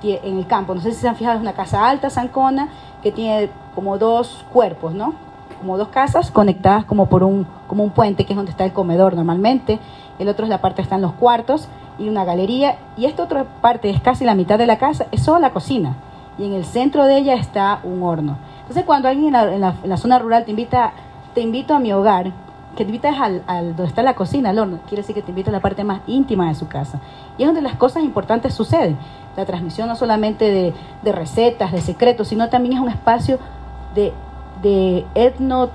en 0.03 0.39
el 0.39 0.47
campo. 0.47 0.75
No 0.75 0.81
sé 0.81 0.93
si 0.93 1.01
se 1.01 1.09
han 1.09 1.17
fijado, 1.17 1.37
es 1.37 1.43
una 1.43 1.53
casa 1.53 1.89
alta, 1.89 2.09
zancona, 2.09 2.69
que 3.03 3.13
tiene 3.13 3.51
como 3.75 3.99
dos 3.99 4.45
cuerpos, 4.53 4.95
¿no? 4.95 5.15
Como 5.59 5.77
dos 5.77 5.89
casas 5.89 6.31
conectadas 6.31 6.87
como 6.87 7.07
por 7.07 7.23
un, 7.23 7.47
como 7.67 7.85
un 7.85 7.91
puente, 7.91 8.25
que 8.25 8.33
es 8.33 8.37
donde 8.37 8.51
está 8.51 8.65
el 8.65 8.73
comedor 8.73 9.15
normalmente 9.15 9.79
el 10.21 10.29
otro 10.29 10.45
es 10.45 10.51
la 10.51 10.61
parte 10.61 10.83
están 10.83 11.01
los 11.01 11.15
cuartos 11.15 11.67
y 11.99 12.09
una 12.09 12.25
galería, 12.25 12.77
y 12.97 13.07
esta 13.07 13.25
otra 13.25 13.45
parte 13.45 13.91
es 13.91 14.01
casi 14.01 14.25
la 14.25 14.35
mitad 14.35 14.59
de 14.59 14.67
la 14.67 14.79
casa, 14.79 15.07
es 15.13 15.23
solo 15.23 15.39
la 15.39 15.51
cocina, 15.51 15.97
y 16.39 16.45
en 16.45 16.53
el 16.53 16.65
centro 16.65 17.05
de 17.05 17.19
ella 17.19 17.35
está 17.35 17.81
un 17.85 18.03
horno. 18.03 18.37
Entonces 18.61 18.85
cuando 18.85 19.09
alguien 19.09 19.35
en 19.35 19.61
la, 19.61 19.97
zona 19.97 20.19
rural 20.19 20.45
te 20.45 20.51
invita, 20.51 20.93
te 21.35 21.41
invito 21.41 21.75
a 21.75 21.79
mi 21.79 21.93
hogar, 21.93 22.33
que 22.77 22.85
te 22.85 22.91
invitas 22.91 23.17
al, 23.21 23.43
donde 23.77 23.85
está 23.85 24.03
la 24.03 24.15
cocina, 24.15 24.51
al 24.51 24.59
horno, 24.59 24.79
quiere 24.87 25.03
decir 25.03 25.15
que 25.15 25.23
te 25.23 25.31
invita 25.31 25.51
a 25.51 25.53
la 25.53 25.61
parte 25.61 25.85
más 25.85 26.01
íntima 26.07 26.49
de 26.49 26.55
su 26.55 26.69
casa. 26.69 27.01
Y 27.37 27.43
es 27.43 27.49
donde 27.49 27.63
las 27.63 27.75
cosas 27.77 28.03
importantes 28.03 28.55
suceden. 28.55 28.97
La 29.37 29.45
transmisión 29.45 29.89
no 29.89 29.97
solamente 29.97 30.75
de, 31.03 31.13
recetas, 31.13 31.73
de 31.73 31.81
secretos, 31.81 32.29
sino 32.29 32.49
también 32.49 32.75
es 32.75 32.81
un 32.81 32.89
espacio 32.89 33.39
de, 33.95 34.13
de 34.63 35.05
etno, 35.15 35.69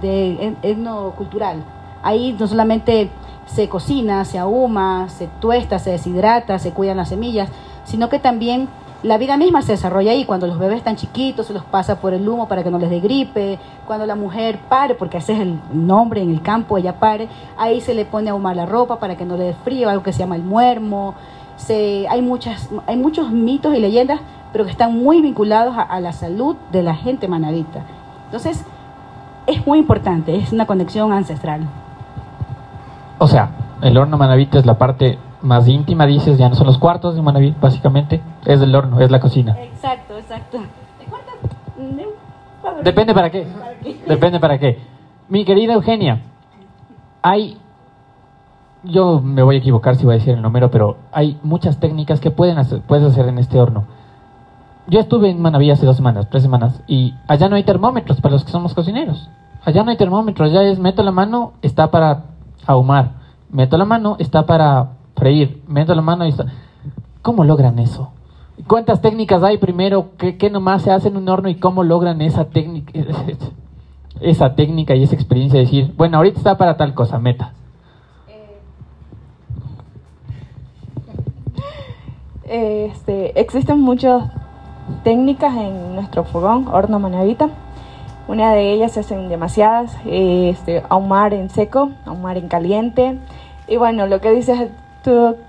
de 0.00 0.56
etno 0.62 1.12
cultural. 1.16 1.62
Ahí 2.02 2.36
no 2.38 2.46
solamente 2.46 3.10
se 3.46 3.68
cocina, 3.68 4.24
se 4.24 4.38
ahuma, 4.38 5.08
se 5.08 5.28
tuesta, 5.40 5.78
se 5.78 5.90
deshidrata, 5.90 6.58
se 6.58 6.72
cuidan 6.72 6.96
las 6.96 7.08
semillas, 7.08 7.48
sino 7.84 8.08
que 8.08 8.18
también 8.18 8.68
la 9.04 9.18
vida 9.18 9.36
misma 9.36 9.60
se 9.60 9.72
desarrolla 9.72 10.12
ahí. 10.12 10.24
Cuando 10.24 10.46
los 10.46 10.58
bebés 10.58 10.78
están 10.78 10.96
chiquitos, 10.96 11.46
se 11.46 11.52
los 11.52 11.62
pasa 11.64 12.00
por 12.00 12.14
el 12.14 12.26
humo 12.26 12.48
para 12.48 12.64
que 12.64 12.70
no 12.70 12.78
les 12.78 12.88
dé 12.88 13.00
gripe. 13.00 13.58
Cuando 13.86 14.06
la 14.06 14.16
mujer 14.16 14.58
pare, 14.68 14.94
porque 14.94 15.18
ese 15.18 15.34
es 15.34 15.40
el 15.40 15.60
nombre 15.72 16.22
en 16.22 16.30
el 16.30 16.40
campo, 16.40 16.78
ella 16.78 16.98
pare, 16.98 17.28
ahí 17.58 17.82
se 17.82 17.94
le 17.94 18.06
pone 18.06 18.30
a 18.30 18.32
ahumar 18.32 18.56
la 18.56 18.64
ropa 18.64 18.98
para 18.98 19.16
que 19.16 19.26
no 19.26 19.36
le 19.36 19.44
dé 19.44 19.52
frío, 19.52 19.90
algo 19.90 20.02
que 20.02 20.12
se 20.12 20.20
llama 20.20 20.36
el 20.36 20.42
muermo. 20.42 21.14
se, 21.56 22.08
hay, 22.08 22.22
muchas, 22.22 22.70
hay 22.86 22.96
muchos 22.96 23.30
mitos 23.30 23.74
y 23.76 23.80
leyendas, 23.80 24.20
pero 24.52 24.64
que 24.64 24.70
están 24.70 24.96
muy 24.96 25.20
vinculados 25.20 25.76
a, 25.76 25.82
a 25.82 26.00
la 26.00 26.12
salud 26.12 26.56
de 26.72 26.82
la 26.82 26.94
gente 26.94 27.28
manavita. 27.28 27.82
Entonces, 28.24 28.64
es 29.46 29.66
muy 29.66 29.78
importante, 29.78 30.34
es 30.34 30.50
una 30.50 30.64
conexión 30.64 31.12
ancestral. 31.12 31.60
O 33.18 33.28
sea, 33.28 33.50
el 33.82 33.98
horno 33.98 34.16
manavita 34.16 34.58
es 34.58 34.64
la 34.64 34.78
parte 34.78 35.18
más 35.44 35.68
íntima, 35.68 36.06
dices, 36.06 36.38
ya 36.38 36.48
no 36.48 36.54
son 36.54 36.66
los 36.66 36.78
cuartos 36.78 37.14
de 37.14 37.22
Manaví, 37.22 37.54
básicamente, 37.60 38.20
es 38.46 38.60
el 38.60 38.74
horno, 38.74 39.00
es 39.00 39.10
la 39.10 39.20
cocina. 39.20 39.56
Exacto, 39.60 40.16
exacto. 40.16 40.58
Depende 42.82 43.14
para 43.14 43.30
qué. 43.30 43.46
Depende 44.08 44.40
para 44.40 44.58
qué. 44.58 44.78
Mi 45.28 45.44
querida 45.44 45.74
Eugenia, 45.74 46.22
hay, 47.22 47.58
yo 48.82 49.20
me 49.20 49.42
voy 49.42 49.56
a 49.56 49.58
equivocar 49.58 49.96
si 49.96 50.04
voy 50.04 50.14
a 50.14 50.18
decir 50.18 50.34
el 50.34 50.42
número, 50.42 50.70
pero 50.70 50.96
hay 51.12 51.38
muchas 51.42 51.78
técnicas 51.78 52.20
que 52.20 52.30
pueden 52.30 52.58
hacer, 52.58 52.80
puedes 52.80 53.04
hacer 53.04 53.28
en 53.28 53.38
este 53.38 53.60
horno. 53.60 53.84
Yo 54.86 55.00
estuve 55.00 55.30
en 55.30 55.40
Manaví 55.40 55.70
hace 55.70 55.86
dos 55.86 55.96
semanas, 55.96 56.28
tres 56.30 56.42
semanas, 56.42 56.82
y 56.86 57.14
allá 57.28 57.48
no 57.48 57.56
hay 57.56 57.64
termómetros 57.64 58.20
para 58.20 58.32
los 58.32 58.44
que 58.44 58.50
somos 58.50 58.74
cocineros. 58.74 59.28
Allá 59.64 59.82
no 59.82 59.90
hay 59.90 59.96
termómetros, 59.96 60.50
allá 60.50 60.62
es 60.62 60.78
meto 60.78 61.02
la 61.02 61.10
mano, 61.10 61.52
está 61.62 61.90
para 61.90 62.24
ahumar. 62.66 63.12
Meto 63.50 63.78
la 63.78 63.84
mano, 63.84 64.16
está 64.18 64.44
para 64.46 64.88
freír. 65.24 65.62
Meto 65.66 65.94
la 65.94 66.02
mano 66.02 66.26
y 66.26 66.28
está... 66.28 66.44
¿Cómo 67.22 67.44
logran 67.44 67.78
eso? 67.78 68.10
¿Cuántas 68.66 69.00
técnicas 69.00 69.42
hay 69.42 69.56
primero? 69.56 70.10
¿Qué, 70.18 70.36
qué 70.36 70.50
nomás 70.50 70.82
se 70.82 70.90
hace 70.90 71.08
en 71.08 71.16
un 71.16 71.26
horno 71.30 71.48
y 71.48 71.54
cómo 71.54 71.82
logran 71.82 72.20
esa 72.20 72.44
técnica? 72.50 72.92
Esa 74.20 74.54
técnica 74.54 74.94
y 74.94 75.02
esa 75.02 75.16
experiencia 75.16 75.58
de 75.58 75.64
decir, 75.64 75.92
bueno, 75.96 76.18
ahorita 76.18 76.38
está 76.38 76.56
para 76.56 76.76
tal 76.76 76.94
cosa, 76.94 77.18
meta. 77.18 77.52
Este, 82.46 83.40
existen 83.40 83.80
muchas 83.80 84.30
técnicas 85.02 85.56
en 85.56 85.96
nuestro 85.96 86.24
fogón, 86.24 86.68
horno 86.68 87.00
manavita. 87.00 87.48
Una 88.28 88.52
de 88.52 88.72
ellas 88.72 88.92
se 88.92 89.00
hacen 89.00 89.28
demasiadas, 89.28 89.96
este, 90.06 90.84
ahumar 90.88 91.34
en 91.34 91.50
seco, 91.50 91.90
ahumar 92.06 92.36
en 92.36 92.46
caliente. 92.46 93.18
Y 93.66 93.78
bueno, 93.78 94.06
lo 94.06 94.20
que 94.20 94.30
dices 94.30 94.70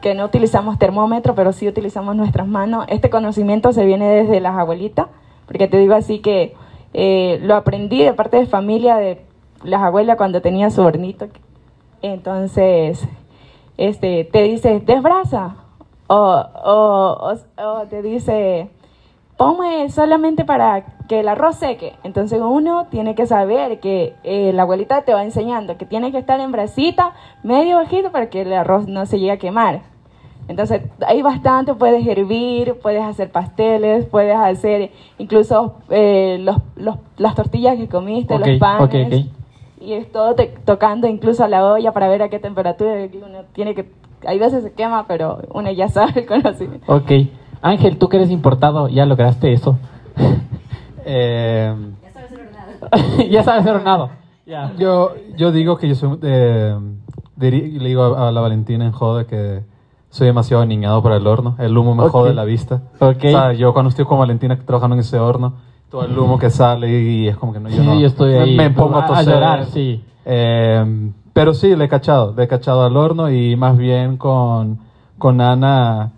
que 0.02 0.14
no 0.14 0.26
utilizamos 0.26 0.78
termómetro, 0.78 1.36
pero 1.36 1.52
sí 1.54 1.68
utilizamos 1.68 2.16
nuestras 2.16 2.48
manos. 2.48 2.86
Este 2.90 3.10
conocimiento 3.10 3.74
se 3.74 3.86
viene 3.86 4.08
desde 4.08 4.40
las 4.40 4.56
abuelitas, 4.56 5.08
porque 5.48 5.68
te 5.68 5.78
digo 5.78 5.96
así 5.96 6.20
que 6.20 6.56
eh, 6.94 7.40
lo 7.42 7.56
aprendí 7.56 8.04
de 8.04 8.14
parte 8.14 8.38
de 8.38 8.46
familia 8.46 8.98
de 8.98 9.22
las 9.64 9.82
abuelas 9.82 10.18
cuando 10.18 10.42
tenía 10.42 10.70
su 10.70 10.82
hornito. 10.82 11.28
Entonces, 12.02 13.08
este, 13.78 14.26
te 14.26 14.44
dice, 14.44 14.80
desbraza. 14.80 15.56
O, 16.08 16.46
o 16.66 17.84
te 17.90 18.02
dice, 18.02 18.70
ponme 19.38 19.89
solamente 19.89 20.46
para 20.46 20.86
que 21.08 21.20
el 21.20 21.27
arroz 21.27 21.58
seque. 21.58 21.94
Entonces 22.04 22.39
uno 22.42 22.88
tiene 22.89 23.15
que 23.15 23.25
saber 23.25 23.80
que 23.80 24.15
eh, 24.24 24.51
la 24.54 24.63
abuelita 24.63 25.01
te 25.04 25.13
va 25.13 25.24
enseñando 25.24 25.77
que 25.77 25.86
tiene 25.86 26.12
que 26.12 26.18
estar 26.18 26.39
en 26.39 26.51
brasita, 26.51 27.13
medio 27.44 27.77
bajito 27.77 28.12
para 28.12 28.30
que 28.30 28.42
el 28.42 28.54
arroz 28.54 28.88
no 28.88 29.06
se 29.06 29.20
llegue 29.20 29.32
a 29.32 29.38
quemar. 29.38 29.82
Entonces 30.48 30.84
hay 31.06 31.22
bastante, 31.22 31.74
puedes 31.74 32.06
hervir, 32.06 32.75
puedes 32.82 33.04
hacer 33.04 33.32
pasteles, 33.32 34.06
puedes 34.06 34.36
hacer 34.36 34.92
incluso 35.18 35.75
eh, 35.89 36.38
los, 36.39 36.58
los, 36.75 36.98
las 37.18 37.36
tortillas 37.36 37.77
que 37.77 37.88
comiste, 37.88 38.38
los 38.38 38.60
panes. 38.60 39.27
Y 39.82 39.94
es 39.94 40.12
todo 40.12 40.36
tocando 40.63 41.08
incluso 41.08 41.44
a 41.44 41.48
la 41.48 41.65
olla 41.65 41.92
para 41.92 42.08
ver 42.08 42.24
a 42.24 42.30
qué 42.30 42.39
temperatura 42.39 43.08
uno 43.13 43.44
tiene 43.54 43.75
que... 43.75 43.86
Hay 44.25 44.39
veces 44.39 44.63
se 44.63 44.74
quema, 44.74 45.06
pero 45.08 45.42
uno 45.54 45.72
ya 45.72 45.89
sabe 45.89 46.22
el 46.22 46.25
conocimiento. 46.25 46.92
Ok. 46.92 47.12
Ángel, 47.66 47.98
tú 47.98 48.10
que 48.10 48.18
eres 48.18 48.30
importado, 48.30 48.90
¿ya 48.90 49.06
lograste 49.06 49.52
eso? 49.52 49.78
Eh, 51.08 51.72
ya 52.02 52.12
sabes 52.12 52.30
ser 52.32 52.40
hornado. 52.48 53.30
ya 53.30 53.44
sabes 53.44 53.64
ser 53.64 53.76
hornado. 53.76 54.10
Yo, 54.80 55.14
yo 55.38 55.52
digo 55.52 55.78
que 55.78 55.88
yo 55.88 55.94
soy... 55.94 56.18
Eh, 56.24 56.76
le 57.38 57.88
digo 57.88 58.16
a, 58.16 58.32
la 58.32 58.42
Valentina 58.42 58.86
en 58.86 58.92
joda 58.92 59.28
que 59.28 59.62
soy 60.10 60.26
demasiado 60.26 60.64
aniñado 60.64 61.04
para 61.04 61.18
el 61.18 61.28
horno. 61.28 61.58
El 61.60 61.78
humo 61.78 61.94
me 61.94 62.10
jode 62.10 62.34
la 62.34 62.44
vista. 62.44 62.82
Okay. 63.00 63.36
O 63.36 63.38
sea, 63.38 63.54
yo 63.54 63.72
cuando 63.74 63.90
estoy 63.90 64.06
con 64.06 64.18
Valentina 64.18 64.58
trabajando 64.66 64.96
en 64.96 65.02
ese 65.02 65.20
horno, 65.20 65.54
todo 65.92 66.06
el 66.06 66.18
humo 66.18 66.40
que 66.40 66.50
sale 66.50 66.90
y 66.90 67.28
es 67.28 67.38
como 67.38 67.54
que 67.54 67.60
no, 67.60 67.70
yo 67.70 67.84
sí, 67.84 67.88
no... 67.88 68.00
yo 68.00 68.08
estoy 68.08 68.34
ahí. 68.34 68.58
Me, 68.58 68.72
pongo 68.72 68.98
a, 68.98 69.06
toser. 69.06 69.32
llorar, 69.32 69.66
sí. 69.66 70.04
Eh, 70.26 71.12
pero 71.34 71.54
sí, 71.54 71.76
le 71.76 71.86
he 71.86 71.90
cachado. 71.90 72.34
Le 72.36 72.46
he 72.46 72.48
cachado 72.48 72.84
al 72.84 72.98
horno 72.98 73.30
y 73.30 73.56
más 73.56 73.78
bien 73.78 74.18
con, 74.18 74.80
con 75.20 75.40
Ana... 75.40 76.14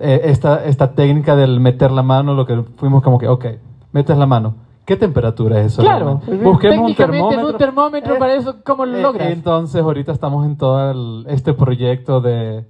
Eh, 0.00 0.22
esta, 0.24 0.64
esta 0.64 0.92
técnica 0.94 1.36
del 1.36 1.60
meter 1.60 1.90
la 1.90 2.02
mano, 2.02 2.34
lo 2.34 2.46
que 2.46 2.62
fuimos 2.76 3.02
como 3.02 3.18
que, 3.18 3.28
ok, 3.28 3.44
metes 3.92 4.16
la 4.16 4.26
mano. 4.26 4.54
¿Qué 4.86 4.96
temperatura 4.96 5.60
es 5.60 5.66
eso? 5.74 5.82
Claro, 5.82 6.20
busquemos 6.42 6.88
un 6.90 6.94
termómetro. 6.96 7.46
un 7.48 7.56
termómetro 7.58 8.18
para 8.18 8.34
eso, 8.34 8.56
¿cómo 8.64 8.86
lo 8.86 8.96
Eh, 8.98 9.02
logras? 9.02 9.30
entonces, 9.30 9.80
ahorita 9.82 10.10
estamos 10.10 10.44
en 10.46 10.56
todo 10.56 10.90
el- 10.90 11.26
este 11.28 11.52
proyecto 11.52 12.20
de 12.20 12.64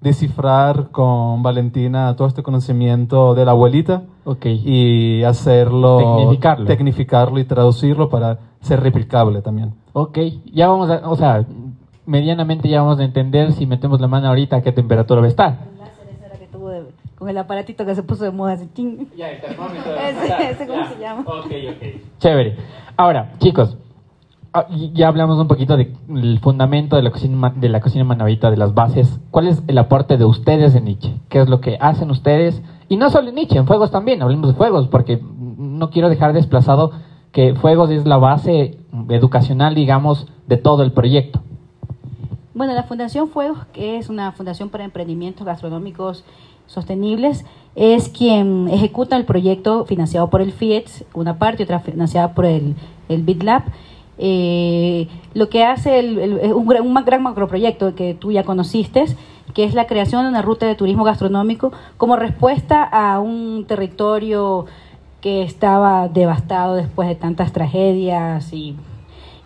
descifrar 0.00 0.90
con 0.92 1.42
Valentina 1.42 2.14
todo 2.16 2.28
este 2.28 2.42
conocimiento 2.42 3.34
de 3.34 3.44
la 3.44 3.50
abuelita 3.50 4.02
ok. 4.24 4.46
y 4.46 5.24
hacerlo, 5.24 5.98
Tecnificarlo. 5.98 6.66
tecnificarlo 6.66 7.38
y 7.40 7.44
traducirlo 7.44 8.08
para 8.08 8.38
ser 8.60 8.80
replicable 8.80 9.42
también. 9.42 9.74
Ok, 9.92 10.18
ya 10.52 10.68
vamos 10.68 10.88
a, 10.90 11.08
o 11.08 11.16
sea, 11.16 11.44
medianamente 12.06 12.68
ya 12.68 12.82
vamos 12.82 13.00
a 13.00 13.04
entender 13.04 13.52
si 13.52 13.66
metemos 13.66 14.00
la 14.00 14.06
mano 14.06 14.28
ahorita 14.28 14.56
a 14.56 14.62
qué 14.62 14.70
temperatura 14.70 15.20
va 15.20 15.26
a 15.26 15.30
estar. 15.30 15.58
El 15.72 15.78
láser 15.78 16.08
ese 16.14 16.26
era 16.26 16.38
que 16.38 16.46
tuvo 16.46 16.68
de- 16.68 16.84
con 17.26 17.30
el 17.32 17.38
aparatito 17.38 17.84
que 17.84 17.92
se 17.96 18.04
puso 18.04 18.22
de 18.22 18.30
moda, 18.30 18.52
así, 18.52 18.68
ching. 18.72 19.08
Ya, 19.16 19.30
el 19.32 19.40
termómetro. 19.40 19.92
Ese- 19.96 20.50
ese, 20.50 20.66
¿cómo 20.68 20.86
se 20.86 20.96
llama? 21.00 21.22
Ok, 21.22 21.46
ok. 21.46 22.00
Chévere. 22.20 22.56
Ahora, 22.96 23.32
chicos, 23.40 23.76
ah, 24.54 24.66
ya 24.92 25.08
hablamos 25.08 25.36
un 25.40 25.48
poquito 25.48 25.76
del 25.76 26.38
fundamento 26.40 26.94
de 26.94 27.02
la 27.02 27.10
cocina 27.10 27.52
de 27.56 27.68
la 27.68 27.80
cocina 27.80 28.04
manavita, 28.04 28.48
de 28.52 28.56
las 28.56 28.74
bases. 28.74 29.18
¿Cuál 29.32 29.48
es 29.48 29.60
el 29.66 29.76
aporte 29.78 30.16
de 30.18 30.24
ustedes 30.24 30.76
en 30.76 30.84
Nietzsche? 30.84 31.14
¿Qué 31.28 31.40
es 31.40 31.48
lo 31.48 31.60
que 31.60 31.76
hacen 31.80 32.12
ustedes? 32.12 32.62
Y 32.88 32.96
no 32.96 33.10
solo 33.10 33.30
en 33.30 33.34
Nietzsche, 33.34 33.58
en 33.58 33.66
Fuegos 33.66 33.90
también, 33.90 34.22
hablemos 34.22 34.50
de 34.50 34.54
Fuegos, 34.54 34.86
porque 34.86 35.20
no 35.58 35.90
quiero 35.90 36.08
dejar 36.08 36.32
desplazado 36.32 36.92
que 37.32 37.56
Fuegos 37.56 37.90
es 37.90 38.06
la 38.06 38.18
base 38.18 38.78
educacional, 39.08 39.74
digamos, 39.74 40.28
de 40.46 40.58
todo 40.58 40.84
el 40.84 40.92
proyecto. 40.92 41.40
Bueno, 42.54 42.72
la 42.72 42.84
Fundación 42.84 43.28
Fuegos, 43.28 43.66
que 43.72 43.98
es 43.98 44.08
una 44.08 44.30
fundación 44.32 44.70
para 44.70 44.84
emprendimientos 44.84 45.44
gastronómicos 45.44 46.24
sostenibles, 46.66 47.44
es 47.74 48.08
quien 48.08 48.68
ejecuta 48.68 49.16
el 49.16 49.24
proyecto 49.24 49.84
financiado 49.84 50.30
por 50.30 50.40
el 50.40 50.52
FIETS, 50.52 51.04
una 51.14 51.38
parte, 51.38 51.64
otra 51.64 51.80
financiada 51.80 52.34
por 52.34 52.46
el, 52.46 52.74
el 53.08 53.22
BitLab. 53.22 53.64
Eh, 54.18 55.08
lo 55.34 55.50
que 55.50 55.64
hace 55.64 55.98
el, 55.98 56.52
un, 56.54 56.66
gran, 56.66 56.86
un 56.86 56.94
gran 56.94 57.22
macroproyecto 57.22 57.94
que 57.94 58.14
tú 58.14 58.32
ya 58.32 58.44
conociste, 58.44 59.04
que 59.54 59.64
es 59.64 59.74
la 59.74 59.86
creación 59.86 60.22
de 60.22 60.30
una 60.30 60.42
ruta 60.42 60.66
de 60.66 60.74
turismo 60.74 61.04
gastronómico 61.04 61.72
como 61.98 62.16
respuesta 62.16 62.82
a 62.82 63.20
un 63.20 63.66
territorio 63.66 64.66
que 65.20 65.42
estaba 65.42 66.08
devastado 66.08 66.76
después 66.76 67.08
de 67.08 67.14
tantas 67.14 67.52
tragedias 67.52 68.52
y 68.52 68.76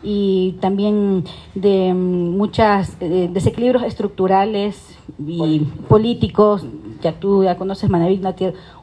y 0.02 0.52
también 0.60 1.24
de 1.54 1.92
mm, 1.94 2.36
muchos 2.36 2.98
desequilibrios 2.98 3.82
estructurales 3.84 4.98
y 5.26 5.60
políticos. 5.88 6.64
Ya 7.02 7.12
tú 7.12 7.44
ya 7.44 7.56
conoces 7.56 7.88
Manaví, 7.90 8.20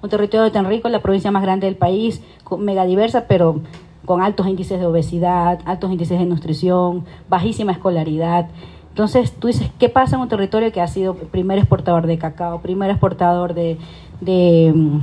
un 0.01 0.09
territorio 0.09 0.51
tan 0.51 0.65
rico, 0.65 0.89
la 0.89 1.01
provincia 1.01 1.31
más 1.31 1.43
grande 1.43 1.67
del 1.67 1.75
país, 1.75 2.21
mega 2.57 2.85
diversa, 2.85 3.25
pero 3.27 3.61
con 4.05 4.21
altos 4.21 4.47
índices 4.47 4.79
de 4.79 4.85
obesidad, 4.85 5.59
altos 5.65 5.91
índices 5.91 6.17
de 6.19 6.25
nutrición, 6.25 7.03
bajísima 7.29 7.71
escolaridad. 7.73 8.47
Entonces 8.89 9.33
tú 9.33 9.47
dices, 9.47 9.69
¿qué 9.77 9.89
pasa 9.89 10.15
en 10.15 10.23
un 10.23 10.27
territorio 10.29 10.71
que 10.71 10.81
ha 10.81 10.87
sido 10.87 11.13
primer 11.13 11.59
exportador 11.59 12.07
de 12.07 12.17
cacao, 12.17 12.61
primer 12.61 12.89
exportador 12.89 13.53
de, 13.53 13.77
de, 14.21 14.73
mm, 14.75 14.99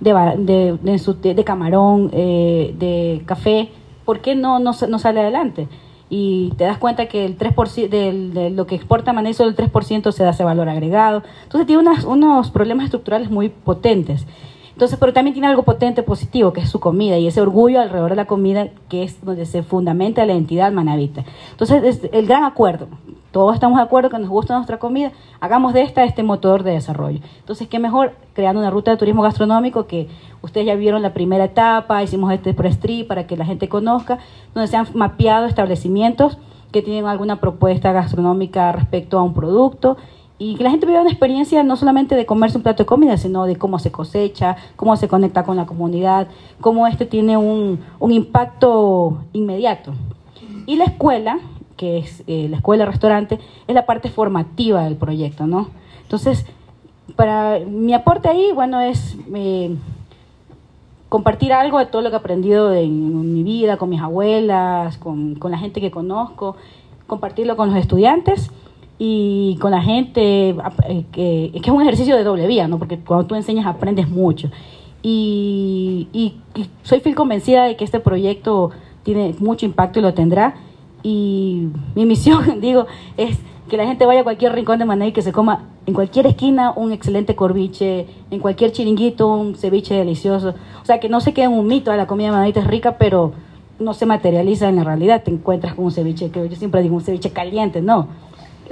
de, 0.00 0.78
de- 1.22 1.34
de 1.34 1.44
camarón, 1.44 2.10
eh, 2.12 2.74
de 2.78 3.22
café? 3.24 3.70
¿Por 4.04 4.20
qué 4.20 4.34
no, 4.34 4.58
no, 4.58 4.72
sa- 4.72 4.86
no 4.86 4.98
sale 4.98 5.20
adelante? 5.20 5.68
Y 6.10 6.52
te 6.58 6.64
das 6.64 6.78
cuenta 6.78 7.06
que 7.06 7.24
el 7.24 7.36
3% 7.36 7.88
del- 7.96 8.34
de 8.34 8.50
lo 8.50 8.66
que 8.66 8.74
exporta 8.74 9.12
Mané, 9.12 9.32
solo 9.34 9.48
el 9.50 9.56
3% 9.56 10.12
se 10.12 10.22
da 10.22 10.30
ese 10.30 10.44
valor 10.44 10.68
agregado. 10.68 11.22
Entonces 11.44 11.66
tiene 11.66 11.80
unas- 11.82 12.04
unos 12.04 12.50
problemas 12.50 12.84
estructurales 12.86 13.30
muy 13.30 13.48
potentes. 13.48 14.26
Entonces, 14.72 14.98
pero 14.98 15.12
también 15.12 15.34
tiene 15.34 15.46
algo 15.46 15.62
potente 15.62 16.02
positivo, 16.02 16.52
que 16.52 16.60
es 16.60 16.68
su 16.68 16.80
comida 16.80 17.16
y 17.16 17.28
ese 17.28 17.40
orgullo 17.40 17.80
alrededor 17.80 18.10
de 18.10 18.16
la 18.16 18.24
comida, 18.26 18.68
que 18.88 19.04
es 19.04 19.24
donde 19.24 19.46
se 19.46 19.62
fundamenta 19.62 20.26
la 20.26 20.32
identidad 20.32 20.72
manavita. 20.72 21.24
Entonces, 21.52 21.84
es 21.84 22.10
el 22.12 22.26
gran 22.26 22.42
acuerdo. 22.44 22.88
Todos 23.34 23.54
estamos 23.54 23.78
de 23.78 23.82
acuerdo 23.82 24.10
que 24.10 24.18
nos 24.20 24.28
gusta 24.28 24.54
nuestra 24.54 24.78
comida, 24.78 25.10
hagamos 25.40 25.72
de 25.72 25.82
esta 25.82 26.04
este 26.04 26.22
motor 26.22 26.62
de 26.62 26.70
desarrollo. 26.70 27.18
Entonces, 27.40 27.66
qué 27.66 27.80
mejor 27.80 28.12
creando 28.32 28.60
una 28.60 28.70
ruta 28.70 28.92
de 28.92 28.96
turismo 28.96 29.22
gastronómico 29.22 29.88
que 29.88 30.06
ustedes 30.40 30.68
ya 30.68 30.76
vieron 30.76 31.02
la 31.02 31.12
primera 31.14 31.42
etapa, 31.42 32.00
hicimos 32.00 32.32
este 32.32 32.54
press 32.54 32.78
trip 32.78 33.08
para 33.08 33.26
que 33.26 33.36
la 33.36 33.44
gente 33.44 33.68
conozca, 33.68 34.20
donde 34.54 34.68
se 34.68 34.76
han 34.76 34.86
mapeado 34.94 35.46
establecimientos 35.46 36.38
que 36.70 36.80
tienen 36.80 37.06
alguna 37.06 37.40
propuesta 37.40 37.90
gastronómica 37.90 38.70
respecto 38.70 39.18
a 39.18 39.24
un 39.24 39.34
producto 39.34 39.96
y 40.38 40.54
que 40.54 40.62
la 40.62 40.70
gente 40.70 40.86
viva 40.86 41.00
una 41.00 41.10
experiencia 41.10 41.64
no 41.64 41.74
solamente 41.74 42.14
de 42.14 42.26
comerse 42.26 42.56
un 42.56 42.62
plato 42.62 42.84
de 42.84 42.86
comida, 42.86 43.16
sino 43.16 43.46
de 43.46 43.56
cómo 43.56 43.80
se 43.80 43.90
cosecha, 43.90 44.54
cómo 44.76 44.96
se 44.96 45.08
conecta 45.08 45.42
con 45.42 45.56
la 45.56 45.66
comunidad, 45.66 46.28
cómo 46.60 46.86
este 46.86 47.04
tiene 47.04 47.36
un, 47.36 47.80
un 47.98 48.12
impacto 48.12 49.24
inmediato. 49.32 49.92
Y 50.66 50.76
la 50.76 50.84
escuela, 50.84 51.40
que 51.84 51.98
es 51.98 52.24
eh, 52.26 52.48
la 52.48 52.56
escuela 52.56 52.86
restaurante, 52.86 53.38
es 53.66 53.74
la 53.74 53.84
parte 53.84 54.08
formativa 54.08 54.84
del 54.84 54.96
proyecto, 54.96 55.46
¿no? 55.46 55.68
Entonces, 56.02 56.46
para 57.14 57.58
mi 57.58 57.92
aporte 57.92 58.28
ahí, 58.28 58.52
bueno, 58.54 58.80
es 58.80 59.16
eh, 59.34 59.76
compartir 61.10 61.52
algo 61.52 61.78
de 61.78 61.86
todo 61.86 62.00
lo 62.00 62.08
que 62.08 62.16
he 62.16 62.18
aprendido 62.18 62.72
en 62.72 63.34
mi 63.34 63.42
vida, 63.42 63.76
con 63.76 63.90
mis 63.90 64.00
abuelas, 64.00 64.96
con, 64.96 65.34
con 65.34 65.50
la 65.50 65.58
gente 65.58 65.82
que 65.82 65.90
conozco, 65.90 66.56
compartirlo 67.06 67.54
con 67.56 67.68
los 67.68 67.78
estudiantes 67.78 68.50
y 68.98 69.58
con 69.60 69.70
la 69.70 69.82
gente, 69.82 70.56
eh, 70.88 71.04
que, 71.12 71.50
que, 71.52 71.60
es 71.62 71.68
un 71.68 71.82
ejercicio 71.82 72.16
de 72.16 72.24
doble 72.24 72.46
vía, 72.46 72.66
¿no? 72.66 72.78
Porque 72.78 72.98
cuando 72.98 73.26
tú 73.26 73.34
enseñas 73.34 73.66
aprendes 73.66 74.08
mucho. 74.08 74.48
Y, 75.02 76.08
y, 76.14 76.36
y, 76.54 76.66
soy 76.82 77.00
fiel 77.00 77.14
convencida 77.14 77.64
de 77.64 77.76
que 77.76 77.84
este 77.84 78.00
proyecto 78.00 78.70
tiene 79.02 79.34
mucho 79.38 79.66
impacto 79.66 79.98
y 79.98 80.02
lo 80.02 80.14
tendrá. 80.14 80.54
Y 81.04 81.68
mi 81.94 82.04
misión, 82.04 82.42
digo, 82.60 82.86
es 83.16 83.38
que 83.68 83.76
la 83.76 83.86
gente 83.86 84.06
vaya 84.06 84.22
a 84.22 84.24
cualquier 84.24 84.52
rincón 84.52 84.80
de 84.80 84.84
Manaí 84.84 85.12
que 85.12 85.22
se 85.22 85.30
coma 85.30 85.68
en 85.86 85.94
cualquier 85.94 86.26
esquina 86.26 86.72
un 86.74 86.90
excelente 86.90 87.36
corviche, 87.36 88.06
en 88.32 88.40
cualquier 88.40 88.72
chiringuito 88.72 89.28
un 89.28 89.54
ceviche 89.54 89.94
delicioso. 89.94 90.54
O 90.82 90.84
sea, 90.84 90.98
que 90.98 91.08
no 91.08 91.20
se 91.20 91.32
quede 91.32 91.46
un 91.46 91.66
mito, 91.68 91.92
de 91.92 91.96
la 91.96 92.08
comida 92.08 92.26
de 92.28 92.32
Manaí 92.32 92.52
es 92.56 92.66
rica, 92.66 92.98
pero 92.98 93.32
no 93.78 93.94
se 93.94 94.06
materializa 94.06 94.68
en 94.68 94.76
la 94.76 94.84
realidad. 94.84 95.22
Te 95.22 95.30
encuentras 95.30 95.74
con 95.74 95.84
un 95.84 95.92
ceviche, 95.92 96.30
que 96.30 96.48
yo 96.48 96.56
siempre 96.56 96.82
digo 96.82 96.96
un 96.96 97.02
ceviche 97.02 97.30
caliente, 97.30 97.80
no 97.80 98.08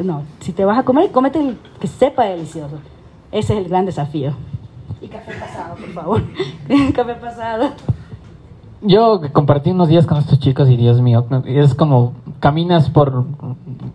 no, 0.02 0.22
si 0.40 0.52
te 0.52 0.64
vas 0.64 0.78
a 0.78 0.84
comer, 0.84 1.10
cómete 1.10 1.40
el 1.40 1.58
que 1.80 1.86
sepa 1.86 2.24
delicioso. 2.24 2.76
Ese 3.30 3.54
es 3.54 3.58
el 3.60 3.68
gran 3.68 3.84
desafío. 3.84 4.32
Y 5.00 5.08
café 5.08 5.32
pasado, 5.38 5.76
por 5.76 5.88
favor. 5.90 6.22
café 6.94 7.14
pasado. 7.14 7.70
Yo 8.80 9.20
compartí 9.32 9.70
unos 9.70 9.88
días 9.88 10.06
con 10.06 10.18
estos 10.18 10.38
chicos 10.40 10.68
y 10.68 10.76
Dios 10.76 11.00
mío, 11.00 11.26
es 11.44 11.74
como 11.74 12.14
caminas 12.42 12.90
por 12.90 13.24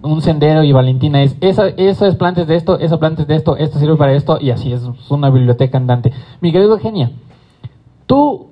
un 0.02 0.22
sendero 0.22 0.64
y 0.64 0.72
Valentina 0.72 1.22
es, 1.22 1.36
esa, 1.42 1.68
eso 1.68 2.06
es 2.06 2.16
plantes 2.16 2.48
de 2.48 2.56
esto, 2.56 2.80
eso 2.80 2.98
plantes 2.98 3.28
de 3.28 3.36
esto, 3.36 3.58
esto 3.58 3.78
sirve 3.78 3.98
para 3.98 4.14
esto 4.14 4.38
y 4.40 4.52
así 4.52 4.72
es, 4.72 4.90
una 5.10 5.30
biblioteca 5.30 5.78
andante. 5.78 6.14
Mi 6.40 6.54
querido 6.54 6.76
Eugenia, 6.76 7.12
tú, 8.06 8.48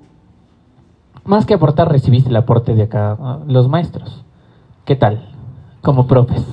más 1.24 1.46
que 1.46 1.54
aportar, 1.54 1.90
recibiste 1.90 2.28
el 2.28 2.36
aporte 2.36 2.74
de 2.74 2.82
acá, 2.82 3.16
los 3.46 3.70
maestros. 3.70 4.22
¿Qué 4.84 4.96
tal? 4.96 5.30
Como 5.80 6.06
profes. 6.06 6.44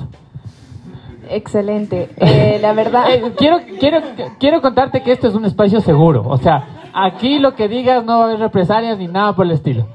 Excelente. 1.30 2.12
Eh, 2.16 2.60
la 2.62 2.72
verdad. 2.72 3.08
Eh, 3.10 3.34
quiero, 3.38 3.58
quiero, 3.78 4.00
quiero 4.40 4.62
contarte 4.62 5.04
que 5.04 5.12
esto 5.12 5.28
es 5.28 5.36
un 5.36 5.44
espacio 5.44 5.82
seguro. 5.82 6.24
O 6.26 6.38
sea, 6.38 6.90
aquí 6.94 7.40
lo 7.40 7.56
que 7.56 7.68
digas 7.68 8.06
no 8.06 8.20
va 8.20 8.24
a 8.24 8.28
haber 8.30 8.40
represalias 8.40 8.98
ni 8.98 9.08
nada 9.08 9.36
por 9.36 9.46
el 9.46 9.52
estilo. 9.52 9.86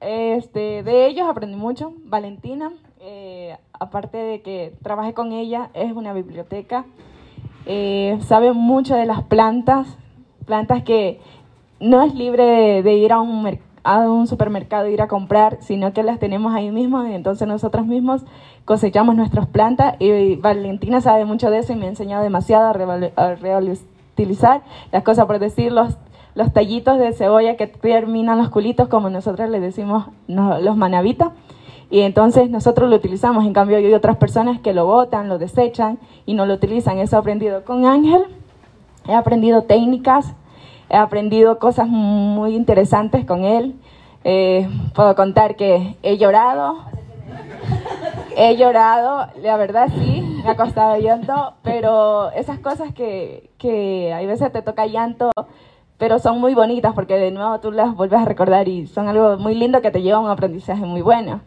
Este, 0.00 0.82
de 0.82 1.06
ellos 1.06 1.28
aprendí 1.28 1.56
mucho. 1.56 1.92
Valentina, 2.04 2.72
eh, 3.00 3.56
aparte 3.72 4.18
de 4.18 4.42
que 4.42 4.74
trabajé 4.82 5.14
con 5.14 5.32
ella, 5.32 5.70
es 5.74 5.92
una 5.92 6.12
biblioteca. 6.12 6.84
sabe 8.20 8.52
mucho 8.52 8.94
de 8.94 9.06
las 9.06 9.22
plantas, 9.22 9.98
plantas 10.44 10.82
que 10.82 11.20
no 11.80 12.02
es 12.02 12.14
libre 12.14 12.82
de, 12.82 12.94
ir 12.94 13.12
a 13.12 13.20
un, 13.20 13.58
a 13.84 13.98
un 14.10 14.26
supermercado, 14.26 14.88
ir 14.88 15.02
a 15.02 15.08
comprar, 15.08 15.58
sino 15.60 15.92
que 15.92 16.02
las 16.02 16.18
tenemos 16.18 16.54
ahí 16.54 16.70
mismo 16.70 17.06
y 17.06 17.14
entonces 17.14 17.46
nosotros 17.46 17.86
mismos 17.86 18.24
cosechamos 18.64 19.14
nuestras 19.14 19.46
plantas 19.46 19.94
y 20.00 20.36
Valentina 20.36 21.00
sabe 21.00 21.24
mucho 21.24 21.50
de 21.50 21.58
eso 21.58 21.72
y 21.72 21.76
me 21.76 21.86
ha 21.86 21.90
enseñado 21.90 22.22
demasiado 22.22 22.68
a, 23.16 23.34
reutilizar 23.34 24.62
las 24.90 25.02
cosas, 25.02 25.26
por 25.26 25.38
decir, 25.38 25.72
los, 25.72 25.96
los 26.36 26.52
tallitos 26.52 26.98
de 26.98 27.12
cebolla 27.12 27.56
que 27.56 27.66
terminan 27.66 28.38
los 28.38 28.50
culitos, 28.50 28.88
como 28.88 29.10
nosotros 29.10 29.50
le 29.50 29.58
decimos 29.58 30.06
los 30.28 30.76
manavitas. 30.76 31.30
Y 31.90 32.02
entonces 32.02 32.50
nosotros 32.50 32.90
lo 32.90 32.96
utilizamos, 32.96 33.44
en 33.44 33.52
cambio 33.52 33.78
hay 33.78 33.92
otras 33.94 34.16
personas 34.18 34.60
que 34.60 34.72
lo 34.72 34.86
botan, 34.86 35.28
lo 35.28 35.38
desechan 35.38 35.98
y 36.26 36.34
no 36.34 36.46
lo 36.46 36.54
utilizan. 36.54 36.98
Eso 36.98 37.16
he 37.16 37.18
aprendido 37.18 37.64
con 37.64 37.86
Ángel, 37.86 38.26
he 39.08 39.14
aprendido 39.14 39.62
técnicas, 39.62 40.34
he 40.90 40.96
aprendido 40.96 41.58
cosas 41.58 41.88
muy 41.88 42.54
interesantes 42.54 43.24
con 43.24 43.44
él. 43.44 43.74
Eh, 44.22 44.68
puedo 44.94 45.14
contar 45.16 45.56
que 45.56 45.96
he 46.02 46.18
llorado, 46.18 46.84
He 48.38 48.56
llorado, 48.56 49.28
la 49.40 49.56
verdad 49.56 49.88
sí, 49.88 50.20
me 50.44 50.50
ha 50.50 50.56
costado 50.56 50.98
llanto, 50.98 51.54
pero 51.62 52.30
esas 52.32 52.58
cosas 52.58 52.92
que, 52.92 53.48
que 53.56 54.12
hay 54.12 54.26
veces 54.26 54.52
te 54.52 54.60
toca 54.60 54.84
llanto, 54.84 55.30
pero 55.98 56.18
son 56.18 56.40
muy 56.40 56.54
bonitas 56.54 56.94
porque 56.94 57.14
de 57.14 57.30
nuevo 57.30 57.58
tú 57.60 57.72
las 57.72 57.94
vuelves 57.94 58.20
a 58.20 58.24
recordar 58.24 58.68
y 58.68 58.86
son 58.86 59.08
algo 59.08 59.38
muy 59.38 59.54
lindo 59.54 59.80
que 59.80 59.90
te 59.90 60.02
lleva 60.02 60.18
a 60.18 60.20
un 60.20 60.30
aprendizaje 60.30 60.84
muy 60.84 61.02
bueno. 61.02 61.40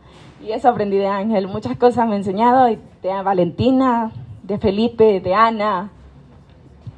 Y 0.46 0.52
eso 0.52 0.70
aprendí 0.70 0.98
de 0.98 1.08
Ángel, 1.08 1.48
muchas 1.48 1.78
cosas 1.78 2.08
me 2.08 2.14
ha 2.14 2.18
enseñado, 2.18 2.66
de 2.66 2.80
Valentina, 3.24 4.12
de 4.44 4.58
Felipe, 4.58 5.20
de 5.20 5.36
Ana. 5.36 5.90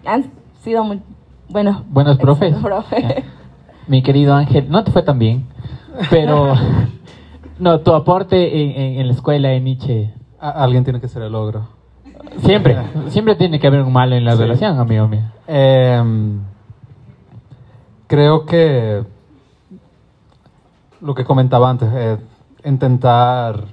Han 0.05 0.31
sido 0.59 0.83
muy 0.83 1.01
buenos. 1.49 1.83
Buenos 1.89 2.17
profes. 2.17 2.55
Mi 3.87 4.03
querido 4.03 4.33
Ángel, 4.33 4.69
no 4.69 4.83
te 4.83 4.91
fue 4.91 5.03
tan 5.03 5.19
bien, 5.19 5.45
pero... 6.09 6.53
No, 7.61 7.81
tu 7.81 7.93
aporte 7.93 8.99
en, 8.99 9.05
la 9.05 9.13
escuela 9.13 9.53
en 9.53 9.65
Nietzsche. 9.65 10.11
alguien 10.39 10.83
tiene 10.83 10.99
que 10.99 11.07
ser 11.07 11.21
el 11.21 11.31
logro. 11.31 11.67
Siempre, 12.39 12.75
siempre 13.09 13.35
tiene 13.35 13.59
que 13.59 13.67
haber 13.67 13.83
un 13.83 13.93
malo 13.93 14.15
en 14.15 14.25
la 14.25 14.33
relación, 14.33 14.79
amigo 14.79 15.07
mío. 15.07 15.21
Em, 15.45 16.39
creo 18.11 18.45
que 18.45 19.05
lo 20.99 21.15
que 21.15 21.23
comentaba 21.23 21.69
antes, 21.69 21.87
eh, 21.93 22.17
intentar 22.65 23.63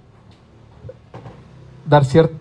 dar 1.84 2.04
cierto... 2.04 2.36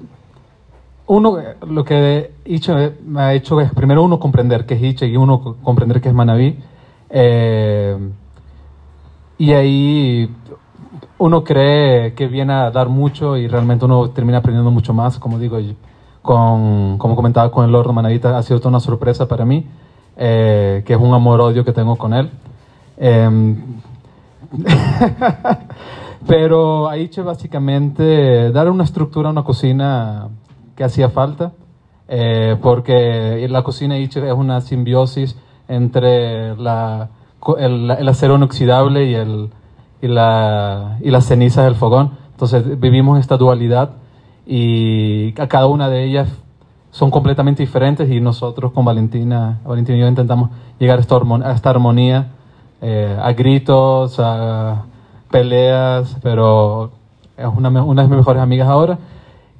Uno, 1.08 1.40
lo 1.68 1.84
que 1.84 2.34
Iche 2.46 2.94
me 3.04 3.22
ha 3.22 3.34
hecho 3.34 3.60
es 3.62 3.74
primero 3.74 4.04
uno 4.04 4.20
comprender 4.20 4.68
qué 4.68 4.76
es 4.76 4.84
Iche 4.84 5.08
y 5.08 5.18
uno 5.18 5.56
comprender 5.64 6.00
qué 6.00 6.10
es 6.10 6.14
Manaví. 6.14 6.60
Eh, 7.10 7.98
y 9.40 9.54
ahí 9.54 10.30
uno 11.18 11.44
cree 11.44 12.14
que 12.14 12.28
viene 12.28 12.54
a 12.54 12.70
dar 12.70 12.90
mucho 12.90 13.38
y 13.38 13.48
realmente 13.48 13.86
uno 13.86 14.12
termina 14.12 14.38
aprendiendo 14.38 14.70
mucho 14.70 14.94
más, 14.94 15.18
como 15.18 15.40
digo, 15.40 15.58
con, 16.22 17.00
como 17.00 17.16
comentaba 17.16 17.50
con 17.50 17.66
el 17.66 17.72
Lord 17.72 17.92
Manavita, 17.92 18.38
ha 18.38 18.44
sido 18.44 18.60
toda 18.60 18.70
una 18.70 18.82
sorpresa 18.82 19.28
para 19.28 19.46
mí, 19.46 19.66
eh, 20.18 20.84
que 20.86 20.94
es 20.94 21.00
un 21.00 21.14
amor-odio 21.14 21.64
que 21.64 21.72
tengo 21.72 21.96
con 21.96 22.14
él. 22.14 22.30
Em, 22.98 23.56
pero 26.28 26.90
ahí 26.90 27.10
básicamente 27.24 28.52
dar 28.52 28.70
una 28.70 28.84
estructura 28.84 29.30
a 29.30 29.32
una 29.32 29.44
cocina 29.44 30.30
que 30.76 30.84
hacía 30.84 31.10
falta, 31.10 31.54
eh, 32.08 32.58
porque 32.62 33.48
la 33.50 33.64
cocina 33.64 33.96
Aiche 33.96 34.26
es 34.28 34.34
una 34.34 34.62
simbiosis 34.62 35.38
entre 35.68 36.56
la, 36.56 37.10
el, 37.58 37.92
el 37.92 38.10
acero 38.10 38.36
inoxidable 38.36 39.06
y 39.06 39.16
el, 39.16 39.50
y, 40.02 40.08
la, 40.08 40.98
y 41.02 41.12
las 41.12 41.26
cenizas 41.26 41.66
del 41.66 41.76
fogón. 41.76 42.12
Entonces 42.32 42.80
vivimos 42.80 43.20
esta 43.20 43.38
dualidad 43.38 43.92
y 44.46 45.40
a 45.40 45.48
cada 45.48 45.68
una 45.68 45.90
de 45.90 46.04
ellas 46.06 46.30
son 46.98 47.12
completamente 47.12 47.62
diferentes 47.62 48.10
y 48.10 48.20
nosotros 48.20 48.72
con 48.72 48.84
Valentina, 48.84 49.60
Valentina 49.64 49.98
y 49.98 50.02
yo 50.02 50.08
intentamos 50.08 50.50
llegar 50.80 50.98
a 50.98 51.02
esta, 51.02 51.16
a 51.16 51.52
esta 51.54 51.70
armonía, 51.70 52.30
eh, 52.82 53.18
a 53.22 53.34
gritos, 53.34 54.20
a 54.20 54.84
peleas, 55.30 56.18
pero 56.24 56.92
es 57.38 57.46
una, 57.46 57.70
una, 57.70 58.02
de 58.02 58.08
mis 58.08 58.18
mejores 58.18 58.42
amigas 58.42 58.68
ahora. 58.68 58.98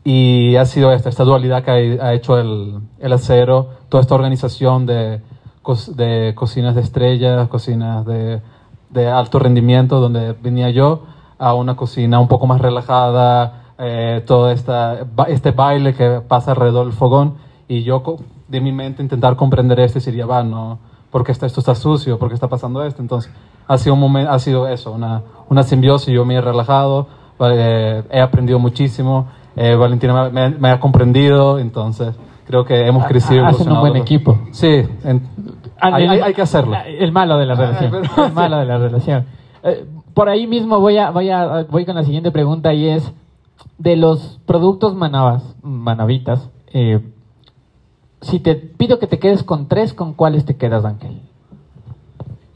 Y 0.04 0.56
ha 0.56 0.66
sido 0.66 0.92
esta, 0.94 1.10
esta 1.10 1.26
dualidad 1.26 1.64
que 1.64 2.00
ha, 2.02 2.14
hecho 2.14 2.40
el, 2.40 2.80
el, 3.00 3.14
acero, 3.14 3.70
toda 3.90 4.02
esta 4.02 4.16
organización 4.16 4.86
de, 4.86 5.22
de 5.96 6.34
cocinas 6.34 6.76
de 6.76 6.82
estrellas, 6.82 7.48
cocinas 7.50 8.06
de 8.06 8.42
de 8.90 9.10
alto 9.10 9.40
rendimiento 9.40 10.00
donde 10.00 10.34
venía 10.34 10.70
yo 10.70 11.04
a 11.38 11.54
una 11.54 11.76
cocina 11.76 12.20
un 12.20 12.28
poco 12.28 12.48
más 12.48 12.62
relajada, 12.62 13.67
eh, 13.80 14.24
todo 14.26 14.52
esta, 14.52 15.06
este 15.28 15.52
baile 15.52 15.94
que 15.94 16.22
pasa 16.28 16.52
alrededor 16.52 16.86
del 16.86 16.94
fogón 16.94 17.36
y 17.68 17.84
yo 17.84 18.02
de 18.48 18.62
mi 18.62 18.72
mente 18.72 19.04
intentar 19.04 19.36
comprender 19.36 19.80
esto 19.80 20.00
y 20.00 20.02
sería, 20.02 20.26
va, 20.26 20.44
no, 20.44 20.80
porque 21.12 21.32
esto, 21.32 21.46
esto 21.46 21.60
está 21.60 21.76
sucio, 21.76 22.18
porque 22.18 22.36
está 22.36 22.48
pasando 22.48 22.84
esto. 22.84 23.02
Entonces 23.02 23.32
ha 23.68 23.78
sido, 23.78 23.94
un 23.94 24.00
momento, 24.00 24.32
ha 24.32 24.40
sido 24.40 24.68
eso, 24.68 24.92
una, 24.92 25.22
una 25.50 25.64
simbiosis, 25.64 26.14
yo 26.14 26.26
me 26.26 26.36
he 26.36 26.42
relajado, 26.42 27.08
eh, 27.40 28.04
he 28.10 28.22
aprendido 28.22 28.60
muchísimo, 28.60 29.28
eh, 29.56 29.76
Valentina 29.76 30.30
me, 30.30 30.70
ha 30.70 30.80
comprendido, 30.80 31.60
entonces 31.60 32.16
creo 32.46 32.64
que 32.64 32.88
hemos 32.88 33.06
crecido. 33.06 33.46
Hacen 33.46 33.72
un 33.72 33.80
buen 33.80 33.96
equipo. 33.96 34.40
Sí, 34.52 34.84
hay, 35.80 36.34
que 36.34 36.42
hacerlo. 36.42 36.78
El 36.86 37.12
malo 37.12 37.38
de 37.38 37.46
la 37.46 37.56
relación. 37.56 37.96
el 38.18 38.34
malo 38.34 38.58
de 38.60 38.66
la 38.66 38.78
relación. 38.78 39.26
Eh, 39.64 39.86
por 40.14 40.30
ahí 40.30 40.48
mismo 40.48 40.80
voy 40.80 40.98
a, 40.98 41.12
voy 41.12 41.30
a 41.30 41.66
voy 41.70 41.86
con 41.86 41.96
la 41.96 42.04
siguiente 42.04 42.32
pregunta 42.32 42.74
y 42.74 42.88
es 42.88 43.14
de 43.78 43.96
los 43.96 44.40
productos 44.46 44.96
manabas, 44.96 45.56
manavitas, 45.62 46.50
eh, 46.74 47.00
Si 48.22 48.40
te 48.40 48.56
pido 48.56 48.98
que 49.00 49.08
te 49.08 49.20
quedes 49.20 49.44
con 49.44 49.68
tres, 49.68 49.94
¿con 49.94 50.14
cuáles 50.14 50.44
te 50.46 50.56
quedas, 50.58 50.84
Ángel? 50.86 51.22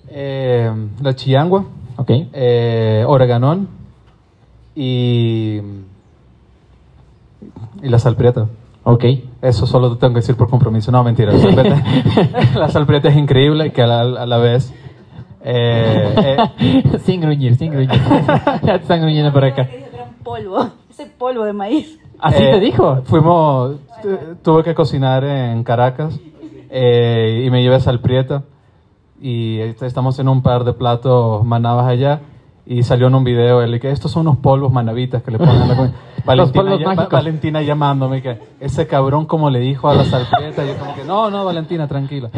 Eh, 0.10 0.72
la 1.02 1.16
chillangua, 1.16 1.66
Ok. 1.98 2.10
eh, 2.34 3.06
oreganón 3.08 3.68
y, 4.76 5.60
y 7.84 7.90
la 7.90 8.00
salprieta. 8.00 8.48
Ok. 8.84 9.06
Eso 9.42 9.68
solo 9.68 9.94
te 9.94 10.00
tengo 10.00 10.14
que 10.16 10.22
decir 10.22 10.36
por 10.36 10.50
compromiso. 10.50 10.92
No, 10.92 11.04
mentira. 11.04 11.32
La 11.32 11.40
salprieta, 11.40 11.84
la 12.60 12.70
salprieta 12.70 13.08
es 13.10 13.16
increíble 13.18 13.68
y 13.68 13.72
que 13.72 13.84
a 13.84 13.88
la, 13.88 14.00
a 14.02 14.26
la 14.26 14.38
vez... 14.38 14.74
eh, 15.44 16.38
eh, 16.60 16.84
sin 17.06 17.22
gruñir, 17.22 17.56
sin 17.58 17.72
gruñir. 17.72 17.92
ya 18.64 18.78
te 18.78 18.82
están 18.82 19.02
gruñendo 19.02 19.32
por 19.32 19.46
acá. 19.46 19.70
Polvo, 20.24 20.68
polvo 21.22 21.46
de 21.46 21.54
maíz. 21.54 22.00
¿Así 22.20 22.42
Eh, 22.44 22.52
te 22.54 22.60
dijo? 22.60 23.02
Fuimos, 23.06 23.76
tu- 24.02 24.18
tuve 24.44 24.64
que 24.64 24.74
cocinar 24.76 25.24
en 25.24 25.64
Caracas 25.64 26.20
eh, 26.70 27.44
y 27.46 27.50
me 27.52 27.62
llevé 27.62 27.80
salprieta 27.80 28.44
y 29.22 29.60
est- 29.60 29.84
estamos 29.84 30.18
en 30.20 30.28
un 30.28 30.42
par 30.42 30.64
de 30.64 30.74
platos 30.74 31.44
manabas 31.46 31.86
allá 31.88 32.22
y 32.66 32.84
salió 32.84 33.08
en 33.08 33.16
un 33.16 33.24
video 33.24 33.62
él 33.62 33.76
y 33.76 33.80
que 33.80 33.92
estos 33.92 34.12
son 34.12 34.28
unos 34.28 34.38
polvos 34.38 34.72
manavitas 34.72 35.22
que 35.24 35.32
le 35.32 35.38
ponen 35.38 35.62
a 35.62 35.66
la 35.68 35.76
comida. 35.76 35.94
Valentina, 36.26 36.76
ya- 36.78 36.94
Va-. 36.96 37.08
Valentina 37.12 37.62
llamándome 37.62 38.22
que 38.22 38.40
ese 38.60 38.88
cabrón 38.88 39.26
como 39.26 39.50
le 39.50 39.60
dijo 39.60 39.90
a 39.90 39.96
la 39.96 40.04
salprieta 40.06 40.64
yo 40.66 40.76
como 40.78 40.94
que 40.96 41.04
no, 41.04 41.30
no 41.30 41.46
Valentina, 41.46 41.88
tranquila, 41.88 42.30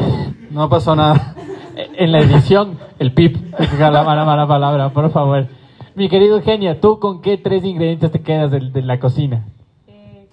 no 0.52 0.67
pasó 0.69 0.96
nada. 0.96 1.36
En 1.76 2.12
la 2.12 2.19
edición, 2.19 2.78
el 3.00 3.13
pip. 3.13 3.36
La 3.80 4.04
mala, 4.04 4.24
mala 4.26 4.46
palabra, 4.48 4.89
por 4.89 5.10
favor. 5.10 5.48
Mi 5.95 6.10
querido 6.10 6.38
Eugenia, 6.38 6.79
¿tú 6.82 6.99
con 6.99 7.21
qué 7.21 7.38
tres 7.38 7.63
ingredientes 7.63 8.12
te 8.12 8.21
quedas 8.21 8.51
de, 8.51 8.60
de 8.71 8.82
la 8.82 8.99
cocina? 8.99 9.45
Eh, 9.88 10.27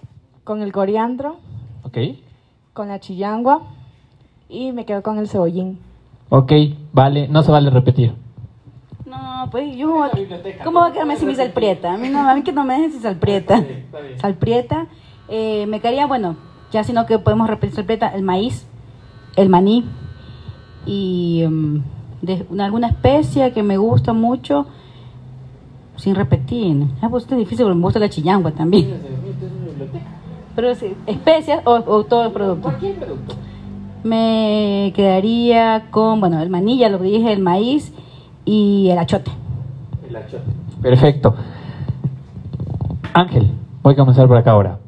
con 0.44 0.62
el 0.62 0.72
coriandro, 0.72 1.36
Ok. 1.82 1.98
con 2.72 2.88
la 2.88 2.98
chillangua 3.00 3.62
y 4.48 4.72
me 4.72 4.86
quedo 4.86 5.02
con 5.02 5.18
el 5.18 5.28
cebollín. 5.28 5.78
Ok, 6.30 6.52
vale, 6.92 7.28
no 7.28 7.42
se 7.42 7.50
vale 7.50 7.68
repetir. 7.70 8.14
No, 9.04 9.48
pues 9.50 9.76
yo, 9.76 10.04
¿cómo 10.64 10.80
va 10.80 10.86
a 10.88 10.92
quedarme 10.92 11.16
sin 11.16 11.28
mi 11.28 11.34
salprieta? 11.34 11.92
A 11.94 11.98
mí, 11.98 12.08
no, 12.08 12.26
a 12.28 12.34
mí 12.34 12.42
que 12.42 12.52
no 12.52 12.64
me 12.64 12.74
dejen 12.74 12.92
sin 12.92 13.02
salprieta. 13.02 13.62
Salprieta, 14.16 14.86
eh, 15.28 15.66
me 15.66 15.80
quedaría, 15.80 16.06
bueno, 16.06 16.36
ya 16.70 16.84
sino 16.84 17.04
que 17.06 17.18
podemos 17.18 17.48
repetir 17.48 17.74
salprieta, 17.74 18.08
el 18.08 18.22
maíz, 18.22 18.66
el 19.36 19.48
maní 19.48 19.84
y 20.86 21.42
em, 21.42 21.82
de 22.22 22.46
una- 22.48 22.64
alguna 22.64 22.88
especia 22.88 23.52
que 23.52 23.62
me 23.62 23.76
gusta 23.76 24.12
mucho, 24.12 24.66
sin 26.00 26.14
repetir. 26.14 26.86
Ah, 27.02 27.08
pues 27.10 27.24
esto 27.24 27.34
es 27.34 27.40
difícil 27.40 27.64
porque 27.64 27.76
me 27.76 27.84
gusta 27.84 27.98
la 27.98 28.08
chillangua 28.08 28.52
también. 28.52 28.94
Pero 30.56 30.74
sí, 30.74 30.94
especias 31.06 31.60
o, 31.64 31.72
o 31.74 32.04
todo 32.04 32.24
el 32.24 32.32
producto. 32.32 32.72
Me 34.02 34.92
quedaría 34.96 35.90
con, 35.90 36.20
bueno, 36.20 36.40
el 36.40 36.48
maní, 36.48 36.78
ya 36.78 36.88
lo 36.88 36.98
dije, 36.98 37.32
el 37.32 37.40
maíz 37.40 37.92
y 38.44 38.88
el 38.88 38.98
achote. 38.98 39.30
Perfecto. 40.80 41.34
Ángel, 43.12 43.50
voy 43.82 43.92
a 43.92 43.96
comenzar 43.96 44.26
por 44.26 44.38
acá 44.38 44.52
ahora. 44.52 44.78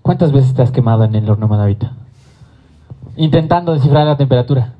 ¿Cuántas 0.00 0.32
veces 0.32 0.54
te 0.54 0.62
has 0.62 0.70
quemado 0.70 1.04
en 1.04 1.14
el 1.14 1.28
horno 1.28 1.48
manavita? 1.48 1.92
Intentando 3.16 3.72
descifrar 3.72 4.06
la 4.06 4.16
temperatura. 4.16 4.72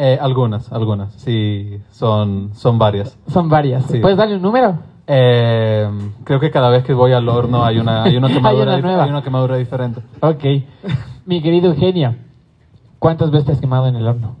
Eh, 0.00 0.16
algunas, 0.20 0.72
algunas, 0.72 1.12
sí, 1.14 1.80
son, 1.90 2.50
son 2.54 2.78
varias. 2.78 3.18
Son 3.28 3.48
varias. 3.48 3.84
Sí. 3.86 3.98
¿Puedes 3.98 4.16
darle 4.16 4.36
un 4.36 4.42
número? 4.42 4.78
Eh, 5.08 5.88
creo 6.22 6.38
que 6.38 6.50
cada 6.52 6.68
vez 6.70 6.84
que 6.84 6.94
voy 6.94 7.12
al 7.12 7.28
horno 7.28 7.64
hay 7.64 7.78
una, 7.78 8.04
hay 8.04 8.16
una 8.16 8.28
quemadura, 8.32 8.62
una 8.74 8.78
dif- 8.78 8.82
nueva. 8.82 9.02
hay 9.04 9.10
una 9.10 9.22
quemadura 9.22 9.56
diferente. 9.56 10.00
Ok. 10.20 10.44
Mi 11.26 11.42
querido 11.42 11.70
Eugenia, 11.72 12.16
¿cuántas 13.00 13.30
veces 13.32 13.46
te 13.46 13.52
has 13.52 13.60
quemado 13.60 13.88
en 13.88 13.96
el 13.96 14.06
horno? 14.06 14.36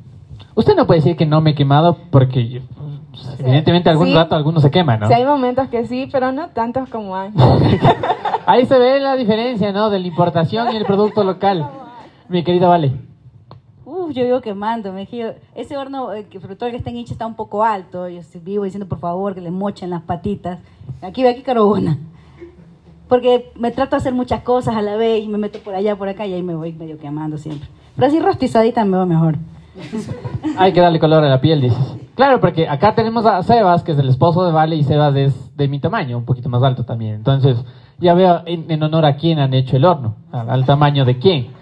Usted 0.54 0.76
no 0.76 0.86
puede 0.86 1.00
decir 1.00 1.16
que 1.16 1.26
no 1.26 1.40
me 1.40 1.50
he 1.50 1.54
quemado 1.54 1.96
porque 2.10 2.62
pues, 3.10 3.40
evidentemente 3.40 3.90
algún 3.90 4.08
sí. 4.08 4.14
rato 4.14 4.36
alguno 4.36 4.60
se 4.60 4.70
quema, 4.70 4.96
¿no? 4.96 5.08
Sí, 5.08 5.12
hay 5.14 5.24
momentos 5.24 5.68
que 5.68 5.86
sí, 5.86 6.08
pero 6.12 6.30
no 6.30 6.50
tantos 6.50 6.88
como 6.88 7.16
Ángel. 7.16 7.42
Ahí 8.46 8.64
se 8.66 8.78
ve 8.78 9.00
la 9.00 9.16
diferencia, 9.16 9.72
¿no? 9.72 9.90
De 9.90 9.98
la 9.98 10.06
importación 10.06 10.72
y 10.72 10.76
el 10.76 10.84
producto 10.84 11.24
local. 11.24 11.66
Mi 12.28 12.44
querida 12.44 12.68
Vale. 12.68 13.07
Uf, 13.90 14.12
yo 14.12 14.22
vivo 14.22 14.42
quemando, 14.42 14.92
me 14.92 15.06
giro. 15.06 15.32
Ese 15.54 15.78
horno, 15.78 16.12
eh, 16.12 16.26
que 16.28 16.38
sobre 16.40 16.56
todo 16.56 16.66
el 16.66 16.72
que 16.72 16.76
está 16.76 16.90
en 16.90 16.98
Icha, 16.98 17.14
está 17.14 17.26
un 17.26 17.36
poco 17.36 17.64
alto. 17.64 18.06
Yo 18.06 18.20
vivo 18.42 18.64
diciendo, 18.64 18.86
por 18.86 18.98
favor, 18.98 19.34
que 19.34 19.40
le 19.40 19.50
mochen 19.50 19.88
las 19.88 20.02
patitas. 20.02 20.58
Aquí 21.00 21.22
ve 21.22 21.30
aquí 21.30 21.40
carbona. 21.40 21.96
Porque 23.08 23.50
me 23.54 23.70
trato 23.70 23.92
de 23.92 23.96
hacer 23.96 24.12
muchas 24.12 24.42
cosas 24.42 24.76
a 24.76 24.82
la 24.82 24.96
vez 24.96 25.24
y 25.24 25.28
me 25.28 25.38
meto 25.38 25.58
por 25.60 25.74
allá, 25.74 25.96
por 25.96 26.06
acá 26.06 26.26
y 26.26 26.34
ahí 26.34 26.42
me 26.42 26.54
voy 26.54 26.74
medio 26.74 26.98
quemando 26.98 27.38
siempre. 27.38 27.66
Pero 27.96 28.08
así 28.08 28.20
rostizadita 28.20 28.84
me 28.84 28.98
va 28.98 29.06
mejor. 29.06 29.36
Hay 30.58 30.74
que 30.74 30.82
darle 30.82 31.00
color 31.00 31.24
a 31.24 31.28
la 31.30 31.40
piel, 31.40 31.62
dices. 31.62 31.96
Claro, 32.14 32.40
porque 32.40 32.68
acá 32.68 32.94
tenemos 32.94 33.24
a 33.24 33.42
Sebas, 33.42 33.84
que 33.84 33.92
es 33.92 33.98
el 33.98 34.10
esposo 34.10 34.44
de 34.44 34.52
Vale, 34.52 34.76
y 34.76 34.84
Sebas 34.84 35.16
es 35.16 35.56
de 35.56 35.66
mi 35.66 35.80
tamaño, 35.80 36.18
un 36.18 36.26
poquito 36.26 36.50
más 36.50 36.62
alto 36.62 36.84
también. 36.84 37.14
Entonces, 37.14 37.56
ya 37.98 38.12
veo 38.12 38.42
en, 38.44 38.82
honor 38.82 39.06
a 39.06 39.16
quién 39.16 39.38
han 39.38 39.54
hecho 39.54 39.78
el 39.78 39.86
horno, 39.86 40.16
al 40.30 40.66
tamaño 40.66 41.06
de 41.06 41.18
quién. 41.18 41.57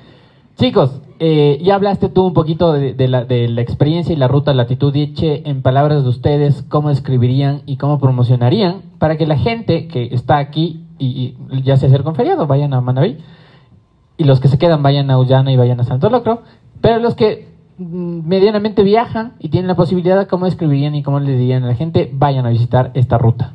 Chicos, 0.56 1.02
eh, 1.18 1.60
ya 1.62 1.74
hablaste 1.74 2.08
tú 2.08 2.26
un 2.26 2.34
poquito 2.34 2.72
de, 2.72 3.08
la, 3.08 3.24
de 3.24 3.48
la 3.48 3.60
experiencia 3.60 4.12
y 4.12 4.16
la 4.16 4.28
ruta 4.28 4.54
Latitud 4.54 4.94
Eche. 4.96 5.48
En 5.48 5.62
palabras 5.62 6.02
de 6.02 6.08
ustedes, 6.08 6.62
¿cómo 6.62 6.90
escribirían 6.90 7.62
y 7.66 7.76
cómo 7.76 7.98
promocionarían 7.98 8.82
para 8.98 9.16
que 9.16 9.26
la 9.26 9.36
gente 9.36 9.86
que 9.88 10.08
está 10.12 10.38
aquí 10.38 10.84
y, 10.98 11.36
y 11.50 11.62
ya 11.62 11.76
se 11.76 11.86
acerca 11.86 12.08
un 12.08 12.14
feriado, 12.14 12.46
vayan 12.46 12.74
a 12.74 12.80
Manaví? 12.80 13.18
y 14.16 14.24
los 14.24 14.40
que 14.40 14.48
se 14.48 14.58
quedan 14.58 14.82
vayan 14.82 15.10
a 15.10 15.18
Ullana 15.18 15.52
y 15.52 15.56
vayan 15.56 15.80
a 15.80 15.84
Santo 15.84 16.08
Locro, 16.10 16.42
pero 16.80 16.98
los 16.98 17.14
que 17.14 17.48
mm, 17.78 18.26
medianamente 18.26 18.82
viajan 18.82 19.34
y 19.38 19.48
tienen 19.48 19.68
la 19.68 19.76
posibilidad, 19.76 20.26
¿cómo 20.26 20.46
escribirían 20.46 20.94
y 20.94 21.02
cómo 21.02 21.20
le 21.20 21.36
dirían 21.36 21.64
a 21.64 21.68
la 21.68 21.74
gente? 21.74 22.10
Vayan 22.12 22.46
a 22.46 22.50
visitar 22.50 22.90
esta 22.94 23.18
ruta. 23.18 23.52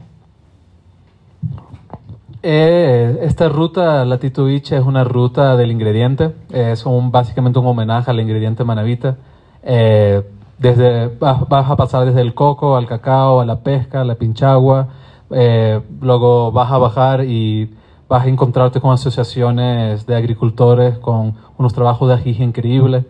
Eh, 2.44 3.20
esta 3.22 3.50
ruta 3.50 4.04
Latitud 4.04 4.50
Iche 4.50 4.76
es 4.76 4.84
una 4.84 5.04
ruta 5.04 5.56
del 5.56 5.70
ingrediente, 5.72 6.34
eh, 6.52 6.72
es 6.72 6.86
un, 6.88 7.12
básicamente 7.12 7.60
un 7.60 7.68
homenaje 7.68 8.10
al 8.10 8.20
ingrediente 8.20 8.64
manavita. 8.64 9.18
Eh, 9.62 10.24
desde, 10.58 11.08
vas, 11.20 11.48
vas 11.48 11.70
a 11.70 11.76
pasar 11.76 12.06
desde 12.06 12.22
el 12.22 12.34
coco 12.34 12.76
al 12.78 12.88
cacao, 12.88 13.42
a 13.42 13.46
la 13.46 13.60
pesca, 13.60 14.02
a 14.02 14.04
la 14.06 14.16
pinchagua, 14.16 14.88
eh, 15.30 15.82
luego 16.02 16.52
vas 16.52 16.72
a 16.72 16.78
bajar 16.80 17.26
y 17.26 17.76
vas 18.10 18.26
a 18.26 18.28
encontrarte 18.28 18.82
con 18.82 18.92
asociaciones 18.92 20.06
de 20.08 20.16
agricultores 20.16 20.98
con 20.98 21.36
unos 21.58 21.74
trabajos 21.74 22.08
de 22.10 22.16
ají 22.16 22.42
increíbles. 22.44 23.06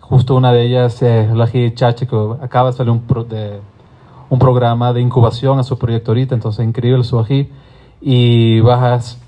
Justo 0.00 0.34
una 0.36 0.52
de 0.52 0.62
ellas 0.62 1.00
es 1.02 1.30
el 1.30 1.40
ají 1.40 1.72
chache, 1.74 2.06
que 2.06 2.16
acaba 2.42 2.70
de 2.70 2.76
salir 2.76 2.90
un, 2.90 3.00
pro- 3.00 3.24
de, 3.24 3.60
un 4.28 4.38
programa 4.38 4.92
de 4.92 5.00
incubación 5.00 5.58
a 5.58 5.62
su 5.62 5.78
proyecto 5.78 6.10
ahorita, 6.10 6.34
entonces 6.34 6.66
increíble 6.66 7.02
su 7.04 7.18
ají. 7.18 7.50
Y 8.06 8.60
bajas 8.60 9.18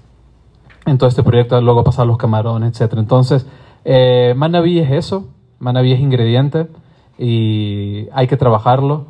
en 0.85 0.99
todo 0.99 1.09
este 1.09 1.23
proyecto, 1.23 1.59
luego 1.62 1.83
pasar 1.83 2.07
los 2.07 2.19
camarones, 2.19 2.79
etc. 2.79 2.93
Entonces, 2.99 3.47
eh, 3.87 4.35
Manaví 4.37 4.79
es 4.81 4.91
eso, 4.91 5.29
Manaví 5.61 5.93
es 5.93 6.01
ingrediente 6.01 6.67
y 7.19 8.07
hay 8.12 8.27
que 8.27 8.37
trabajarlo. 8.37 9.07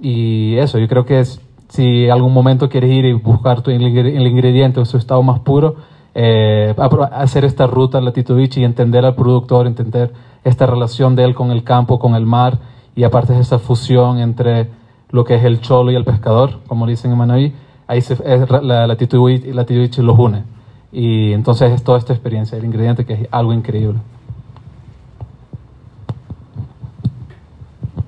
Y 0.00 0.56
eso, 0.56 0.78
yo 0.78 0.88
creo 0.88 1.04
que 1.04 1.20
es, 1.20 1.42
si 1.68 2.08
algún 2.08 2.32
momento 2.32 2.70
quieres 2.70 2.90
ir 2.90 3.04
y 3.04 3.12
buscar 3.12 3.60
tu, 3.60 3.70
el, 3.70 3.82
ingre- 3.82 4.16
el 4.16 4.26
ingrediente 4.26 4.80
en 4.80 4.86
su 4.86 4.96
estado 4.96 5.22
más 5.22 5.40
puro, 5.40 5.76
eh, 6.14 6.74
hacer 7.12 7.44
esta 7.44 7.66
ruta 7.66 8.00
Latitudichi 8.00 8.62
y 8.62 8.64
entender 8.64 9.04
al 9.04 9.14
productor, 9.14 9.66
entender 9.66 10.14
esta 10.42 10.64
relación 10.64 11.16
de 11.16 11.24
él 11.24 11.34
con 11.34 11.50
el 11.50 11.64
campo, 11.64 11.98
con 11.98 12.14
el 12.14 12.24
mar, 12.24 12.58
y 12.94 13.04
aparte 13.04 13.34
de 13.34 13.40
esa 13.40 13.58
fusión 13.58 14.18
entre 14.20 14.70
lo 15.10 15.24
que 15.24 15.34
es 15.34 15.44
el 15.44 15.60
cholo 15.60 15.90
y 15.90 15.96
el 15.96 16.04
pescador, 16.04 16.60
como 16.66 16.86
dicen 16.86 17.12
en 17.12 17.18
Manaví, 17.18 17.52
ahí 17.86 18.00
se, 18.00 18.14
es, 18.14 18.50
la 18.50 18.86
Latitudichi 18.86 19.52
Latitudichi 19.52 20.02
los 20.02 20.18
une. 20.18 20.44
Y 20.92 21.32
entonces 21.32 21.72
es 21.72 21.82
toda 21.82 21.98
esta 21.98 22.12
experiencia, 22.12 22.56
el 22.56 22.64
ingrediente 22.64 23.04
que 23.04 23.14
es 23.14 23.28
algo 23.30 23.52
increíble. 23.52 23.98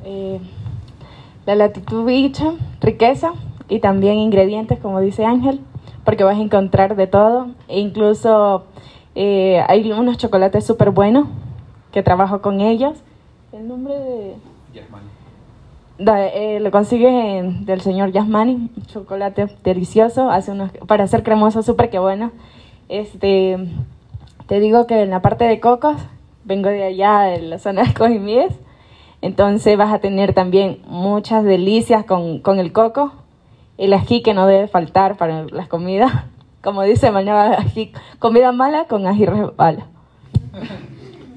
Eh, 0.05 0.41
la 1.45 1.55
latitud 1.55 2.05
bicha, 2.07 2.55
riqueza 2.81 3.33
y 3.69 3.81
también 3.81 4.19
ingredientes, 4.19 4.79
como 4.79 5.01
dice 5.01 5.25
Ángel, 5.25 5.61
porque 6.05 6.25
vas 6.25 6.39
a 6.39 6.41
encontrar 6.41 6.97
de 6.97 7.07
todo. 7.07 7.49
E 7.69 7.81
incluso 7.81 8.65
eh, 9.15 9.63
hay 9.69 9.91
unos 9.93 10.17
chocolates 10.17 10.65
súper 10.65 10.91
buenos 10.91 11.29
que 11.93 12.03
trabajo 12.03 12.41
con 12.41 12.61
ellos. 12.61 12.95
El 13.53 13.69
nombre 13.69 13.95
de... 13.95 14.37
Da- 15.99 16.27
eh, 16.29 16.61
lo 16.61 16.71
consigues 16.71 17.11
en- 17.13 17.65
del 17.67 17.81
señor 17.81 18.13
Yasmani, 18.13 18.71
chocolate 18.87 19.49
delicioso, 19.65 20.31
hace 20.31 20.53
unos, 20.53 20.71
para 20.87 21.05
hacer 21.05 21.23
cremoso 21.25 21.63
súper 21.63 21.91
que 21.91 21.99
bueno. 21.99 22.31
Este, 22.89 23.59
te 24.47 24.61
digo 24.61 24.87
que 24.87 25.03
en 25.03 25.11
la 25.11 25.21
parte 25.23 25.45
de 25.45 25.59
cocos, 25.59 25.97
vengo 26.45 26.69
de 26.69 26.85
allá, 26.85 27.23
de 27.23 27.43
la 27.43 27.59
zona 27.59 27.83
de 27.83 27.95
Cojimíes, 27.95 28.55
entonces 29.23 29.77
vas 29.77 29.93
a 29.93 29.99
tener 29.99 30.33
también 30.35 30.79
muchas 30.87 31.43
delicias 31.45 32.05
con, 32.05 32.39
con 32.41 32.61
el 32.61 32.73
coco, 32.73 33.13
el 33.77 33.93
ají 33.93 34.23
que 34.23 34.35
no 34.35 34.47
debe 34.47 34.69
faltar 34.69 35.17
para 35.17 35.45
las 35.51 35.67
comidas, 35.67 36.13
como 36.63 36.83
dice 36.83 37.11
Manuel, 37.11 37.55
ají, 37.59 37.93
comida 38.21 38.53
mala 38.53 38.85
con 38.85 39.05
ají 39.07 39.27
resbala. 39.27 39.87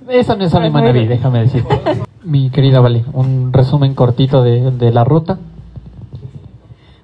Eso 0.08 0.36
no 0.36 0.43
es 0.45 0.52
Sally 0.52 0.69
Manaví, 0.69 1.08
déjame 1.08 1.39
decirte. 1.39 1.80
Mi 2.24 2.52
querida 2.52 2.80
Vale, 2.82 3.04
un 3.14 3.52
resumen 3.52 3.96
cortito 3.96 4.44
de, 4.44 4.92
la 4.92 5.04
ruta. 5.04 5.40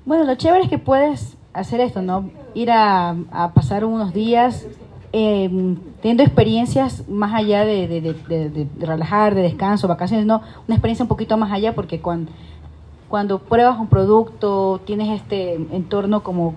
Bueno, 0.06 0.26
lo 0.26 0.36
chévere 0.36 0.66
es 0.66 0.70
que 0.70 0.78
puedes 0.78 1.38
hacer 1.54 1.80
esto, 1.80 2.04
¿no? 2.04 2.30
Ir 2.54 2.70
a, 2.72 3.16
pasar 3.56 3.84
unos 3.84 4.14
días 4.14 4.68
eh, 5.14 5.50
teniendo 6.02 6.22
experiencias 6.22 7.10
más 7.10 7.34
allá 7.34 7.66
de, 7.66 7.88
de, 7.88 8.68
relajar, 8.80 9.34
de 9.34 9.42
descanso, 9.42 9.88
vacaciones, 9.88 10.28
no, 10.28 10.44
una 10.68 10.76
experiencia 10.76 11.04
un 11.04 11.10
poquito 11.10 11.36
más 11.36 11.52
allá 11.52 11.74
porque 11.74 12.00
cuando, 12.00 12.32
cuando 13.10 13.40
pruebas 13.40 13.80
un 13.80 13.88
producto, 13.88 14.82
tienes 14.86 15.10
este 15.20 15.56
entorno 15.56 16.22
como 16.22 16.54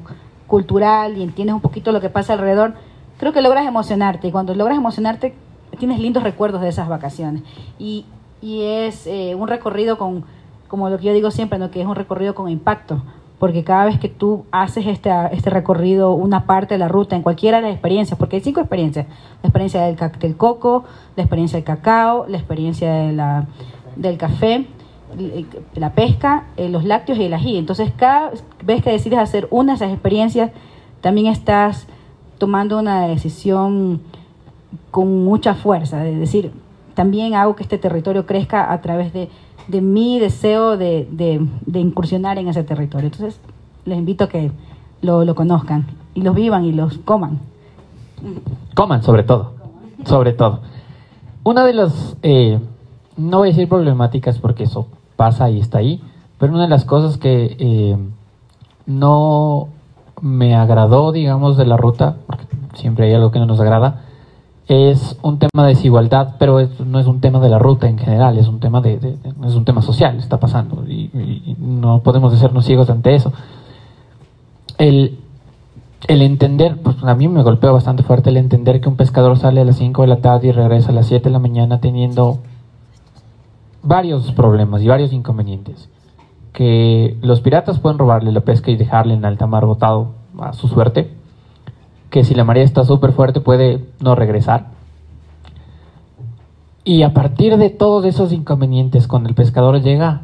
cultural 0.46 1.16
y 1.16 1.22
entiendes 1.22 1.54
un 1.54 1.62
poquito 1.62 1.92
lo 1.92 2.02
que 2.02 2.10
pasa 2.10 2.34
alrededor, 2.34 2.74
creo 3.16 3.32
que 3.32 3.40
logras 3.40 3.66
emocionarte 3.66 4.28
y 4.28 4.32
cuando 4.32 4.54
logras 4.54 4.76
emocionarte 4.76 5.34
tienes 5.78 5.98
lindos 5.98 6.22
recuerdos 6.22 6.60
de 6.60 6.68
esas 6.68 6.88
vacaciones 6.88 7.42
y, 7.78 8.04
y 8.40 8.62
es 8.62 9.06
eh, 9.06 9.34
un 9.34 9.48
recorrido 9.48 9.98
con, 9.98 10.24
como 10.68 10.88
lo 10.88 10.98
que 10.98 11.04
yo 11.04 11.12
digo 11.12 11.30
siempre, 11.30 11.58
¿no? 11.58 11.70
que 11.70 11.80
es 11.80 11.86
un 11.86 11.94
recorrido 11.94 12.34
con 12.34 12.48
impacto, 12.48 13.02
porque 13.38 13.64
cada 13.64 13.86
vez 13.86 13.98
que 13.98 14.08
tú 14.08 14.44
haces 14.50 14.86
este, 14.86 15.10
este 15.32 15.50
recorrido, 15.50 16.12
una 16.12 16.44
parte 16.44 16.74
de 16.74 16.78
la 16.78 16.88
ruta, 16.88 17.16
en 17.16 17.22
cualquiera 17.22 17.58
de 17.58 17.62
las 17.62 17.72
experiencias, 17.72 18.18
porque 18.18 18.36
hay 18.36 18.42
cinco 18.42 18.60
experiencias, 18.60 19.06
la 19.42 19.48
experiencia 19.48 19.82
del, 19.82 19.96
del 20.18 20.36
coco, 20.36 20.84
la 21.16 21.22
experiencia 21.22 21.56
del 21.56 21.64
cacao, 21.64 22.26
la 22.28 22.36
experiencia 22.36 22.92
de 22.92 23.12
la, 23.12 23.46
del 23.96 24.18
café, 24.18 24.66
la 25.74 25.92
pesca, 25.94 26.44
eh, 26.56 26.68
los 26.68 26.84
lácteos 26.84 27.18
y 27.18 27.24
el 27.24 27.34
ají. 27.34 27.56
Entonces, 27.56 27.92
cada 27.96 28.30
vez 28.62 28.82
que 28.82 28.90
decides 28.90 29.18
hacer 29.18 29.48
una 29.50 29.72
de 29.72 29.76
esas 29.76 29.92
experiencias, 29.92 30.52
también 31.00 31.26
estás 31.26 31.86
tomando 32.38 32.78
una 32.78 33.06
decisión 33.08 34.00
con 34.90 35.24
mucha 35.24 35.54
fuerza, 35.54 36.06
es 36.06 36.18
decir, 36.18 36.52
también 37.00 37.34
hago 37.34 37.56
que 37.56 37.62
este 37.62 37.78
territorio 37.78 38.26
crezca 38.26 38.70
a 38.70 38.82
través 38.82 39.10
de, 39.14 39.30
mi 39.80 40.20
deseo 40.20 40.76
de, 40.76 41.08
incursionar 41.72 42.36
en 42.36 42.48
ese 42.48 42.62
territorio. 42.62 43.06
Entonces, 43.06 43.40
les 43.86 43.96
invito 43.96 44.24
a 44.24 44.28
que 44.28 44.52
lo, 45.00 45.24
lo 45.24 45.34
conozcan 45.34 45.86
y 46.12 46.20
los 46.20 46.34
vivan 46.34 46.66
y 46.66 46.72
los 46.72 46.98
coman. 46.98 47.38
Coman, 48.74 49.02
sobre 49.02 49.22
todo. 49.22 49.54
Sobre 50.04 50.34
todo. 50.34 50.60
Una 51.42 51.64
de 51.64 51.72
las, 51.72 52.18
eh, 52.22 52.60
no 53.16 53.38
voy 53.38 53.48
a 53.48 53.52
decir 53.52 53.66
problemáticas 53.66 54.38
porque 54.38 54.64
eso 54.64 54.86
pasa 55.16 55.48
y 55.48 55.58
está 55.58 55.78
ahí, 55.78 56.02
pero 56.36 56.52
una 56.52 56.64
de 56.64 56.68
las 56.68 56.84
cosas 56.84 57.16
que 57.16 57.56
eh, 57.58 57.96
no 58.84 59.68
me 60.20 60.54
agradó, 60.54 61.12
digamos, 61.12 61.56
de 61.56 61.64
la 61.64 61.78
ruta, 61.78 62.16
porque 62.26 62.44
siempre 62.74 63.06
hay 63.06 63.14
algo 63.14 63.30
que 63.30 63.38
no 63.38 63.46
nos 63.46 63.58
agrada, 63.58 64.02
es 64.70 65.18
un 65.22 65.40
tema 65.40 65.64
de 65.64 65.70
desigualdad, 65.70 66.36
pero 66.38 66.60
no 66.86 67.00
es 67.00 67.06
un 67.08 67.20
tema 67.20 67.40
de 67.40 67.48
la 67.48 67.58
ruta 67.58 67.88
en 67.88 67.98
general, 67.98 68.38
es 68.38 68.46
un 68.46 68.60
tema 68.60 68.80
de, 68.80 69.16
es 69.44 69.54
un 69.56 69.64
tema 69.64 69.82
social, 69.82 70.16
está 70.16 70.38
pasando 70.38 70.84
y, 70.86 71.10
y, 71.12 71.56
no 71.58 72.02
podemos 72.04 72.32
hacernos 72.32 72.66
ciegos 72.66 72.88
ante 72.88 73.16
eso. 73.16 73.32
El, 74.78 75.18
el 76.06 76.22
entender, 76.22 76.76
pues 76.84 77.02
a 77.02 77.16
mí 77.16 77.26
me 77.26 77.42
golpeó 77.42 77.72
bastante 77.72 78.04
fuerte 78.04 78.30
el 78.30 78.36
entender 78.36 78.80
que 78.80 78.88
un 78.88 78.94
pescador 78.94 79.36
sale 79.38 79.60
a 79.60 79.64
las 79.64 79.76
5 79.76 80.02
de 80.02 80.08
la 80.08 80.20
tarde 80.20 80.46
y 80.46 80.52
regresa 80.52 80.90
a 80.90 80.94
las 80.94 81.06
7 81.08 81.24
de 81.24 81.32
la 81.32 81.40
mañana 81.40 81.80
teniendo 81.80 82.38
varios 83.82 84.30
problemas 84.30 84.82
y 84.82 84.86
varios 84.86 85.12
inconvenientes. 85.12 85.88
Que 86.52 87.16
los 87.22 87.40
piratas 87.40 87.80
pueden 87.80 87.98
robarle 87.98 88.30
la 88.30 88.42
pesca 88.42 88.70
y 88.70 88.76
dejarle 88.76 89.14
en 89.14 89.24
alta 89.24 89.48
mar 89.48 89.66
botado 89.66 90.12
a 90.38 90.52
su 90.52 90.68
suerte. 90.68 91.10
Que 92.10 92.24
si 92.24 92.34
la 92.34 92.44
marea 92.44 92.64
está 92.64 92.84
súper 92.84 93.12
fuerte 93.12 93.40
puede 93.40 93.84
no 94.00 94.14
regresar. 94.14 94.68
Y 96.84 97.02
a 97.02 97.14
partir 97.14 97.56
de 97.56 97.70
todos 97.70 98.04
esos 98.04 98.32
inconvenientes, 98.32 99.06
cuando 99.06 99.28
el 99.28 99.34
pescador 99.34 99.80
llega, 99.80 100.22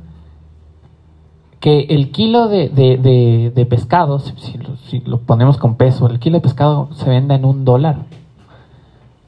que 1.61 1.81
el 1.91 2.11
kilo 2.13 2.49
de, 2.49 3.67
pescado, 3.69 4.21
si 4.21 4.99
lo, 5.05 5.19
ponemos 5.21 5.59
con 5.59 5.77
peso, 5.77 6.09
el 6.09 6.19
kilo 6.19 6.39
de 6.39 6.43
pescado 6.43 6.89
se 6.93 7.09
venda 7.11 7.35
en 7.35 7.45
un 7.45 7.65
dólar. 7.65 8.05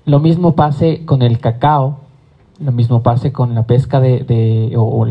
Lo 0.05 0.21
mismo 0.21 0.55
pase 0.55 1.05
con 1.05 1.23
el 1.23 1.38
cacao, 1.38 2.01
lo 2.61 2.73
mismo 2.73 3.03
pase 3.03 3.33
con 3.33 3.55
la 3.55 3.64
pesca 3.64 4.01
de, 4.01 4.73
o, 4.77 5.07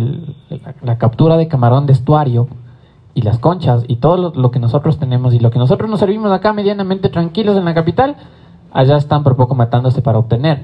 la, 0.83 0.97
captura 0.97 1.37
de 1.37 1.47
camarón 1.47 1.85
de 1.85 1.93
estuario 1.93 2.47
y 3.17 3.23
las 3.23 3.39
conchas 3.39 3.83
y 3.87 3.95
todo 3.95 4.31
lo, 4.35 4.51
que 4.51 4.59
nosotros 4.59 4.99
tenemos 4.99 5.33
y 5.33 5.39
lo 5.39 5.49
que 5.49 5.57
nosotros 5.57 5.89
nos 5.89 5.99
servimos 5.99 6.31
acá 6.31 6.53
medianamente 6.53 7.09
tranquilos 7.09 7.57
en 7.57 7.65
la 7.65 7.73
capital, 7.73 8.15
allá 8.71 8.95
están 8.95 9.23
por 9.23 9.35
poco 9.35 9.55
matándose 9.55 10.03
para 10.03 10.19
obtener. 10.19 10.61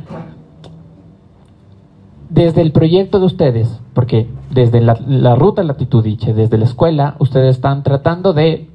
Desde 2.29 2.61
el 2.61 2.71
proyecto 2.71 3.19
de 3.19 3.25
ustedes, 3.25 3.81
porque 3.95 4.29
desde 4.51 4.81
la, 4.81 4.99
la 5.07 5.33
ruta 5.33 5.63
Latitudiche, 5.63 6.35
desde 6.35 6.59
la 6.59 6.65
escuela, 6.65 7.15
ustedes 7.17 7.55
están 7.55 7.81
tratando 7.81 8.33
de 8.33 8.69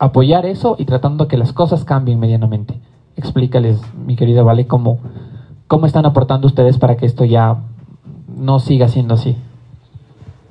apoyar 0.00 0.44
eso 0.44 0.74
y 0.76 0.84
tratando 0.84 1.28
que 1.28 1.36
las 1.36 1.52
cosas 1.52 1.84
cambien 1.84 2.18
medianamente. 2.18 2.80
Explícales, 3.14 3.80
mi 3.94 4.16
querida 4.16 4.42
Vale, 4.42 4.66
cómo, 4.66 4.98
¿Cómo 5.68 5.86
están 5.86 6.04
aportando 6.04 6.48
ustedes 6.48 6.78
para 6.78 6.96
que 6.96 7.06
esto 7.06 7.24
ya 7.24 7.58
no 8.26 8.58
siga 8.58 8.88
siendo 8.88 9.14
así? 9.14 9.36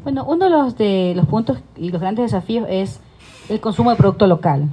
Bueno, 0.10 0.26
uno 0.28 0.46
de 0.46 0.50
los, 0.50 0.76
de 0.76 1.14
los 1.16 1.28
puntos 1.28 1.60
y 1.78 1.90
los 1.90 2.02
grandes 2.02 2.32
desafíos 2.32 2.66
es 2.68 3.00
el 3.48 3.60
consumo 3.60 3.92
de 3.92 3.96
producto 3.96 4.26
local. 4.26 4.68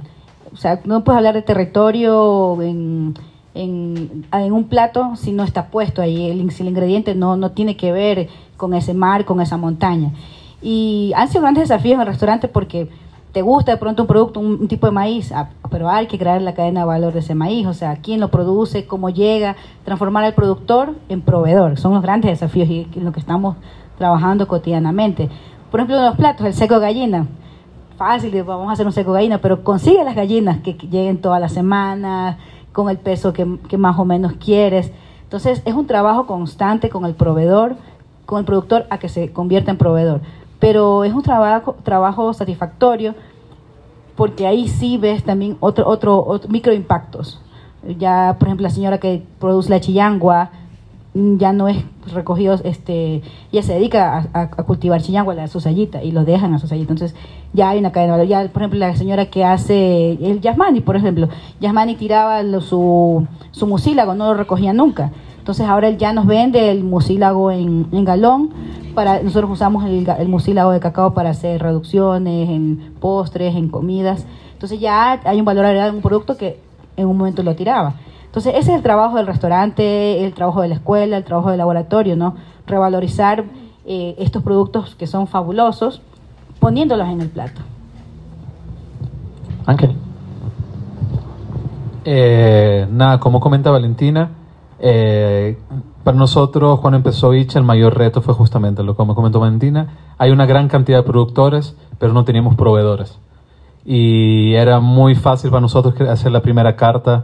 O 0.51 0.55
sea, 0.55 0.81
no 0.83 1.03
puedes 1.03 1.17
hablar 1.17 1.35
de 1.35 1.43
territorio 1.43 2.59
en, 2.63 3.13
en, 3.53 4.51
un 4.51 4.63
plato 4.63 5.15
si 5.15 5.33
no 5.33 5.43
está 5.43 5.67
puesto 5.67 6.01
ahí. 6.01 6.31
El, 6.31 6.49
si 6.49 6.63
el 6.63 6.69
ingrediente 6.69 7.13
no, 7.13 7.37
no 7.37 7.51
tiene 7.51 7.77
que 7.77 7.91
ver 7.91 8.29
con 8.57 8.73
ese 8.73 8.95
mar, 8.95 9.25
con 9.25 9.39
esa 9.39 9.57
montaña. 9.57 10.11
Y 10.59 11.11
han 11.15 11.27
sido 11.27 11.41
grandes 11.41 11.69
desafíos 11.69 11.93
en 11.93 12.01
el 12.01 12.07
restaurante 12.07 12.47
porque 12.47 12.89
te 13.31 13.43
gusta 13.43 13.73
de 13.73 13.77
pronto 13.77 14.01
un 14.01 14.07
producto, 14.07 14.39
un, 14.39 14.67
tipo 14.67 14.87
de 14.87 14.91
maíz, 14.91 15.31
pero 15.69 15.87
hay 15.87 16.07
que 16.07 16.17
crear 16.17 16.41
la 16.41 16.55
cadena 16.55 16.79
de 16.79 16.87
valor 16.87 17.13
de 17.13 17.19
ese 17.19 17.35
maíz, 17.35 17.67
o 17.67 17.75
sea, 17.75 17.97
quién 17.97 18.19
lo 18.19 18.29
produce, 18.29 18.87
cómo 18.87 19.11
llega, 19.11 19.55
transformar 19.85 20.23
al 20.23 20.33
productor 20.33 20.95
en 21.09 21.21
proveedor. 21.21 21.77
Son 21.77 21.93
los 21.93 22.01
grandes 22.01 22.31
desafíos 22.31 22.67
y 22.67 22.87
lo 22.95 23.11
que 23.11 23.19
estamos 23.19 23.55
trabajando 23.97 24.47
cotidianamente. 24.47 25.29
Por 25.71 25.79
ejemplo, 25.79 26.01
los 26.01 26.15
platos, 26.15 26.45
el 26.45 26.53
seco 26.53 26.79
gallina. 26.79 27.27
Fácil, 27.97 28.43
vamos 28.43 28.69
a 28.69 28.73
hacer 28.73 28.85
un 28.85 28.91
seco 28.91 29.11
gallina, 29.11 29.39
pero 29.39 29.63
consigue 29.63 30.03
las 30.03 30.15
gallinas 30.15 30.59
que 30.59 30.73
lleguen 30.73 31.19
todas 31.19 31.41
las 31.41 31.51
semanas, 31.51 32.37
con 32.71 32.89
el 32.89 32.97
peso 32.97 33.33
que, 33.33 33.45
más 33.77 33.97
o 33.97 34.05
menos 34.05 34.33
quieres. 34.33 34.91
Entonces, 35.23 35.61
es 35.65 35.73
un 35.73 35.87
trabajo 35.87 36.27
constante 36.27 36.89
con 36.89 37.05
el 37.05 37.15
proveedor, 37.15 37.75
con 38.25 38.39
el 38.39 38.45
productor 38.45 38.85
a 38.89 38.99
que 38.99 39.09
se 39.09 39.31
convierta 39.31 39.71
en 39.71 39.77
proveedor 39.77 40.21
pero 40.59 41.03
es 41.03 41.13
un 41.13 41.21
trabajo, 41.21 41.75
trabajo 41.83 42.33
satisfactorio 42.33 43.15
porque 44.15 44.47
ahí 44.47 44.67
sí 44.67 44.97
ves 44.97 45.23
también 45.23 45.57
otro, 45.59 45.87
otro, 45.87 46.25
otro 46.25 46.49
microimpactos. 46.49 47.39
Ya, 47.99 48.35
por 48.39 48.47
ejemplo, 48.47 48.63
la 48.63 48.71
señora 48.71 48.97
que 48.97 49.23
produce 49.39 49.69
la 49.69 49.79
chillangua 49.79 50.49
ya 51.37 51.53
no 51.53 51.67
es 51.67 51.83
recogido, 52.13 52.55
este, 52.63 53.21
ella 53.51 53.63
se 53.63 53.73
dedica 53.73 54.17
a, 54.17 54.39
a, 54.39 54.41
a 54.41 54.63
cultivar 54.63 55.01
chillangua, 55.01 55.33
la 55.33 55.47
susayita, 55.47 56.03
y 56.03 56.11
lo 56.11 56.25
dejan 56.25 56.53
a 56.53 56.59
susayita. 56.59 56.93
Entonces, 56.93 57.17
ya 57.53 57.69
hay 57.69 57.79
una 57.79 57.91
cadena 57.91 58.13
de 58.13 58.19
valor. 58.19 58.29
Ya, 58.29 58.51
por 58.51 58.61
ejemplo, 58.61 58.79
la 58.79 58.95
señora 58.95 59.25
que 59.25 59.43
hace 59.43 60.11
el 60.13 60.41
Yasmani, 60.41 60.81
por 60.81 60.95
ejemplo, 60.95 61.29
Yasmani 61.59 61.95
tiraba 61.95 62.43
lo, 62.43 62.61
su, 62.61 63.25
su 63.51 63.67
mucílago, 63.67 64.15
no 64.15 64.27
lo 64.27 64.33
recogía 64.35 64.73
nunca. 64.73 65.11
Entonces 65.39 65.65
ahora 65.65 65.87
él 65.87 65.97
ya 65.97 66.11
nos 66.11 66.25
vende 66.25 66.71
el 66.71 66.83
mucílago 66.83 67.51
en, 67.51 67.87
en 67.91 68.03
galón. 68.03 68.49
Para, 68.93 69.21
nosotros 69.21 69.49
usamos 69.49 69.85
el, 69.85 70.07
el, 70.19 70.27
mucílago 70.27 70.71
de 70.71 70.79
cacao 70.79 71.13
para 71.13 71.29
hacer 71.29 71.61
reducciones 71.61 72.49
en 72.49 72.95
postres, 72.99 73.55
en 73.55 73.69
comidas. 73.69 74.25
Entonces 74.53 74.79
ya 74.79 75.21
hay 75.23 75.39
un 75.39 75.45
valor 75.45 75.65
agregado 75.65 75.91
en 75.91 75.95
un 75.95 76.01
producto 76.01 76.35
que 76.35 76.59
en 76.97 77.07
un 77.07 77.17
momento 77.17 77.43
lo 77.43 77.55
tiraba. 77.55 77.93
Entonces 78.37 78.53
ese 78.61 78.69
es 78.69 78.77
el 78.77 78.83
trabajo 78.83 79.17
del 79.17 79.25
restaurante, 79.25 80.23
el 80.23 80.35
trabajo 80.35 80.61
de 80.61 80.67
la 80.67 80.75
escuela, 80.75 81.17
el 81.17 81.23
trabajo 81.23 81.49
del 81.49 81.57
laboratorio, 81.57 82.15
¿no? 82.15 82.35
Revalorizar 82.67 83.45
eh, 83.83 84.13
estos 84.19 84.43
productos 84.43 84.93
que 84.93 85.07
son 85.07 85.25
fabulosos 85.25 86.03
poniéndolos 86.59 87.07
en 87.07 87.21
el 87.21 87.29
plato. 87.29 87.61
Ángel. 89.65 89.95
Eh, 92.05 92.87
nada, 92.91 93.19
como 93.19 93.39
comenta 93.39 93.71
Valentina, 93.71 94.29
eh, 94.77 95.57
para 96.03 96.15
nosotros, 96.15 96.79
cuando 96.79 96.97
empezó 96.97 97.33
Icha, 97.33 97.57
el 97.57 97.65
mayor 97.65 97.97
reto 97.97 98.21
fue 98.21 98.35
justamente 98.35 98.83
lo 98.83 98.95
como 98.95 99.15
comentó 99.15 99.39
Valentina. 99.39 100.13
Hay 100.19 100.29
una 100.29 100.45
gran 100.45 100.67
cantidad 100.67 100.99
de 100.99 101.03
productores, 101.05 101.75
pero 101.97 102.13
no 102.13 102.23
teníamos 102.23 102.55
proveedores. 102.55 103.17
Y 103.83 104.53
era 104.53 104.79
muy 104.79 105.15
fácil 105.15 105.49
para 105.49 105.61
nosotros 105.61 105.99
hacer 106.01 106.31
la 106.31 106.43
primera 106.43 106.75
carta 106.75 107.23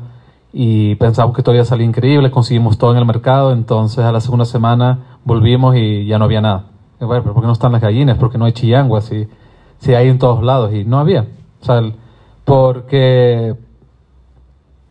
y 0.53 0.93
pensamos 0.95 1.35
que 1.35 1.41
todavía 1.41 1.65
salía 1.65 1.87
increíble, 1.87 2.29
conseguimos 2.29 2.77
todo 2.77 2.91
en 2.91 2.97
el 2.99 3.05
mercado, 3.05 3.51
entonces 3.51 4.05
a 4.05 4.11
la 4.11 4.21
segunda 4.21 4.45
semana 4.45 5.17
volvimos 5.25 5.75
y 5.75 6.05
ya 6.05 6.19
no 6.19 6.25
había 6.25 6.41
nada. 6.41 6.65
Bueno, 6.99 7.23
¿pero 7.23 7.33
por 7.33 7.41
qué 7.41 7.47
no 7.47 7.53
están 7.53 7.71
las 7.71 7.81
gallinas? 7.81 8.17
¿Por 8.19 8.31
qué 8.31 8.37
no 8.37 8.45
hay 8.45 8.53
chillanguas? 8.53 9.05
Si, 9.05 9.27
si 9.79 9.95
hay 9.95 10.07
en 10.09 10.19
todos 10.19 10.43
lados 10.43 10.71
y 10.71 10.85
no 10.85 10.99
había. 10.99 11.27
O 11.61 11.65
sea, 11.65 11.81
porque 12.45 13.55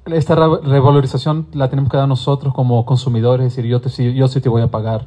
esta 0.06 0.34
revalorización 0.34 1.46
la 1.52 1.70
tenemos 1.70 1.90
que 1.90 1.96
dar 1.96 2.08
nosotros 2.08 2.52
como 2.52 2.84
consumidores, 2.84 3.46
es 3.46 3.56
decir, 3.56 3.70
yo, 3.70 3.80
te, 3.80 4.14
yo 4.14 4.26
sí 4.26 4.40
te 4.40 4.48
voy 4.48 4.62
a 4.62 4.68
pagar 4.68 5.06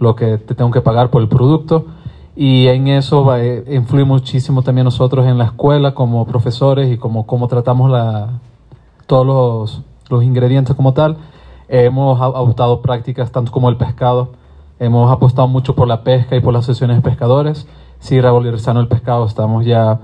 lo 0.00 0.16
que 0.16 0.36
te 0.38 0.56
tengo 0.56 0.72
que 0.72 0.80
pagar 0.80 1.10
por 1.10 1.22
el 1.22 1.28
producto 1.28 1.86
y 2.34 2.66
en 2.66 2.88
eso 2.88 3.24
va, 3.24 3.40
eh, 3.40 3.62
influye 3.70 4.04
muchísimo 4.04 4.62
también 4.62 4.84
nosotros 4.84 5.26
en 5.26 5.38
la 5.38 5.44
escuela 5.44 5.94
como 5.94 6.26
profesores 6.26 6.92
y 6.92 6.96
como, 6.96 7.24
como 7.24 7.46
tratamos 7.46 7.88
la, 7.88 8.40
todos 9.06 9.26
los, 9.26 9.82
los 10.08 10.22
ingredientes 10.24 10.74
como 10.74 10.92
tal. 10.92 11.16
hemos 11.68 12.20
adoptado 12.20 12.82
prácticas 12.82 13.30
tanto 13.32 13.52
como 13.52 13.68
el 13.68 13.76
pescado. 13.76 14.32
Hemos 14.78 15.10
apostado 15.10 15.48
mucho 15.48 15.74
por 15.74 15.86
la 15.86 16.02
pesca 16.02 16.36
y 16.36 16.40
por 16.40 16.52
las 16.52 16.66
sesiones 16.66 16.96
de 16.96 17.02
pescadores. 17.02 17.66
Sí, 18.00 18.20
revalorizando 18.20 18.80
el 18.80 18.88
pescado, 18.88 19.24
estamos 19.26 19.64
ya 19.64 20.00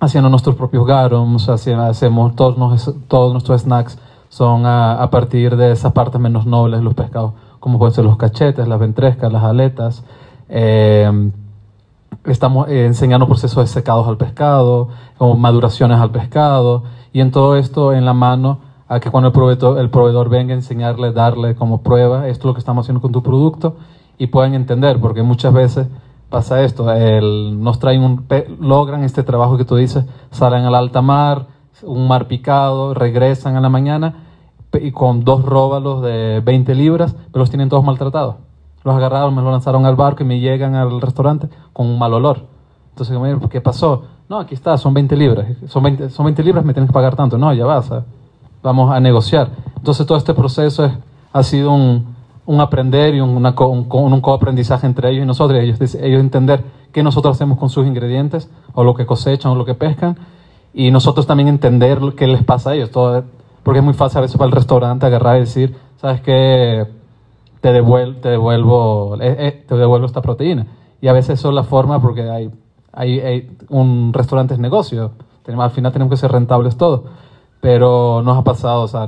haciendo 0.00 0.30
nuestros 0.30 0.56
propios 0.56 0.86
garums, 0.86 1.48
hacemos 1.48 2.34
todos, 2.34 2.94
todos 3.08 3.32
nuestros 3.32 3.62
snacks 3.62 3.98
son 4.30 4.64
a, 4.64 5.08
partir 5.10 5.56
de 5.56 5.72
esas 5.72 5.92
partes 5.92 6.20
menos 6.20 6.46
nobles 6.46 6.82
los 6.82 6.94
pescados, 6.94 7.32
como 7.58 7.78
pueden 7.78 7.92
ser 7.92 8.04
los 8.04 8.16
cachetes, 8.16 8.66
las 8.66 8.78
ventrescas, 8.78 9.30
las 9.32 9.42
aletas. 9.42 10.04
Eh, 10.48 11.30
estamos 12.24 12.68
eh, 12.68 12.86
enseñando 12.86 13.26
procesos 13.26 13.64
de 13.64 13.66
secados 13.66 14.06
al 14.06 14.16
pescado, 14.16 14.88
como 15.18 15.34
maduraciones 15.34 15.98
al 15.98 16.10
pescado, 16.10 16.84
y 17.12 17.20
en 17.20 17.32
todo 17.32 17.56
esto 17.56 17.92
en 17.92 18.04
la 18.04 18.14
mano 18.14 18.60
a 18.90 18.98
que 18.98 19.08
cuando 19.10 19.28
el 19.28 19.32
proveedor, 19.32 19.78
el 19.78 19.88
proveedor 19.88 20.28
venga 20.28 20.52
a 20.52 20.56
enseñarle, 20.56 21.12
darle 21.12 21.54
como 21.54 21.80
prueba, 21.80 22.26
esto 22.26 22.42
es 22.42 22.44
lo 22.46 22.54
que 22.54 22.58
estamos 22.58 22.84
haciendo 22.84 23.00
con 23.00 23.12
tu 23.12 23.22
producto, 23.22 23.76
y 24.18 24.26
puedan 24.26 24.54
entender, 24.54 25.00
porque 25.00 25.22
muchas 25.22 25.54
veces 25.54 25.86
pasa 26.28 26.64
esto, 26.64 26.90
el, 26.92 27.62
nos 27.62 27.78
traen 27.78 28.02
un, 28.02 28.26
logran 28.58 29.04
este 29.04 29.22
trabajo 29.22 29.56
que 29.56 29.64
tú 29.64 29.76
dices, 29.76 30.04
salen 30.32 30.64
al 30.64 30.74
alta 30.74 31.02
mar, 31.02 31.46
un 31.84 32.08
mar 32.08 32.26
picado, 32.26 32.92
regresan 32.92 33.54
a 33.54 33.60
la 33.60 33.68
mañana, 33.68 34.24
y 34.74 34.90
con 34.90 35.22
dos 35.24 35.44
róbalos 35.44 36.02
de 36.02 36.42
20 36.44 36.74
libras, 36.74 37.14
pero 37.32 37.42
los 37.42 37.50
tienen 37.50 37.68
todos 37.68 37.84
maltratados 37.84 38.36
los 38.82 38.96
agarraron, 38.96 39.34
me 39.34 39.42
lo 39.42 39.50
lanzaron 39.50 39.84
al 39.84 39.94
barco 39.94 40.22
y 40.22 40.26
me 40.26 40.40
llegan 40.40 40.74
al 40.74 41.00
restaurante 41.00 41.48
con 41.72 41.86
un 41.86 41.98
mal 41.98 42.14
olor. 42.14 42.46
Entonces, 42.90 43.16
¿qué 43.50 43.60
pasó? 43.60 44.04
No, 44.28 44.38
aquí 44.38 44.54
está, 44.54 44.76
son 44.78 44.94
20 44.94 45.16
libras. 45.16 45.46
Son 45.66 45.82
20, 45.82 46.10
son 46.10 46.24
20 46.24 46.42
libras, 46.42 46.64
me 46.64 46.72
tienes 46.72 46.88
que 46.88 46.94
pagar 46.94 47.16
tanto. 47.16 47.36
No, 47.36 47.52
ya 47.52 47.66
vas, 47.66 47.90
vamos 48.62 48.92
a 48.92 49.00
negociar. 49.00 49.50
Entonces, 49.76 50.06
todo 50.06 50.18
este 50.18 50.34
proceso 50.34 50.84
es, 50.84 50.92
ha 51.32 51.42
sido 51.42 51.72
un, 51.72 52.14
un 52.46 52.60
aprender 52.60 53.14
y 53.14 53.20
una 53.20 53.54
un, 53.58 53.86
un 53.90 54.20
coaprendizaje 54.20 54.86
entre 54.86 55.10
ellos 55.10 55.22
y 55.24 55.26
nosotros. 55.26 55.60
Ellos, 55.60 55.94
ellos 55.94 56.20
entender 56.20 56.64
qué 56.92 57.02
nosotros 57.02 57.36
hacemos 57.36 57.58
con 57.58 57.70
sus 57.70 57.86
ingredientes, 57.86 58.50
o 58.74 58.84
lo 58.84 58.94
que 58.94 59.06
cosechan, 59.06 59.52
o 59.52 59.54
lo 59.54 59.64
que 59.64 59.74
pescan. 59.74 60.18
Y 60.72 60.90
nosotros 60.90 61.26
también 61.26 61.48
entender 61.48 62.00
qué 62.16 62.26
les 62.26 62.44
pasa 62.44 62.70
a 62.70 62.74
ellos. 62.74 62.90
Todo, 62.90 63.24
porque 63.62 63.78
es 63.78 63.84
muy 63.84 63.94
fácil 63.94 64.18
a 64.18 64.20
veces 64.22 64.36
para 64.36 64.46
el 64.46 64.52
restaurante 64.52 65.06
agarrar 65.06 65.36
y 65.36 65.40
decir, 65.40 65.76
¿sabes 66.00 66.20
qué? 66.20 66.86
te, 67.60 67.72
devuelvo, 67.72 68.20
te, 68.20 68.28
devuelvo, 68.30 69.16
eh, 69.20 69.36
eh, 69.38 69.64
te 69.66 69.76
devuelvo 69.76 70.06
esta 70.06 70.22
proteína. 70.22 70.66
Y 71.00 71.08
a 71.08 71.12
veces 71.12 71.38
eso 71.38 71.48
es 71.48 71.54
la 71.54 71.64
forma 71.64 72.00
porque 72.00 72.22
hay, 72.28 72.50
hay, 72.92 73.56
un 73.68 74.12
restaurante 74.12 74.54
es 74.54 74.60
negocio. 74.60 75.12
Tenemos, 75.42 75.64
al 75.64 75.70
final 75.70 75.92
tenemos 75.92 76.10
que 76.10 76.16
ser 76.16 76.32
rentables 76.32 76.76
todos. 76.76 77.02
Pero 77.60 78.22
nos 78.22 78.38
ha 78.38 78.42
pasado, 78.42 78.82
o 78.82 78.88
sea, 78.88 79.06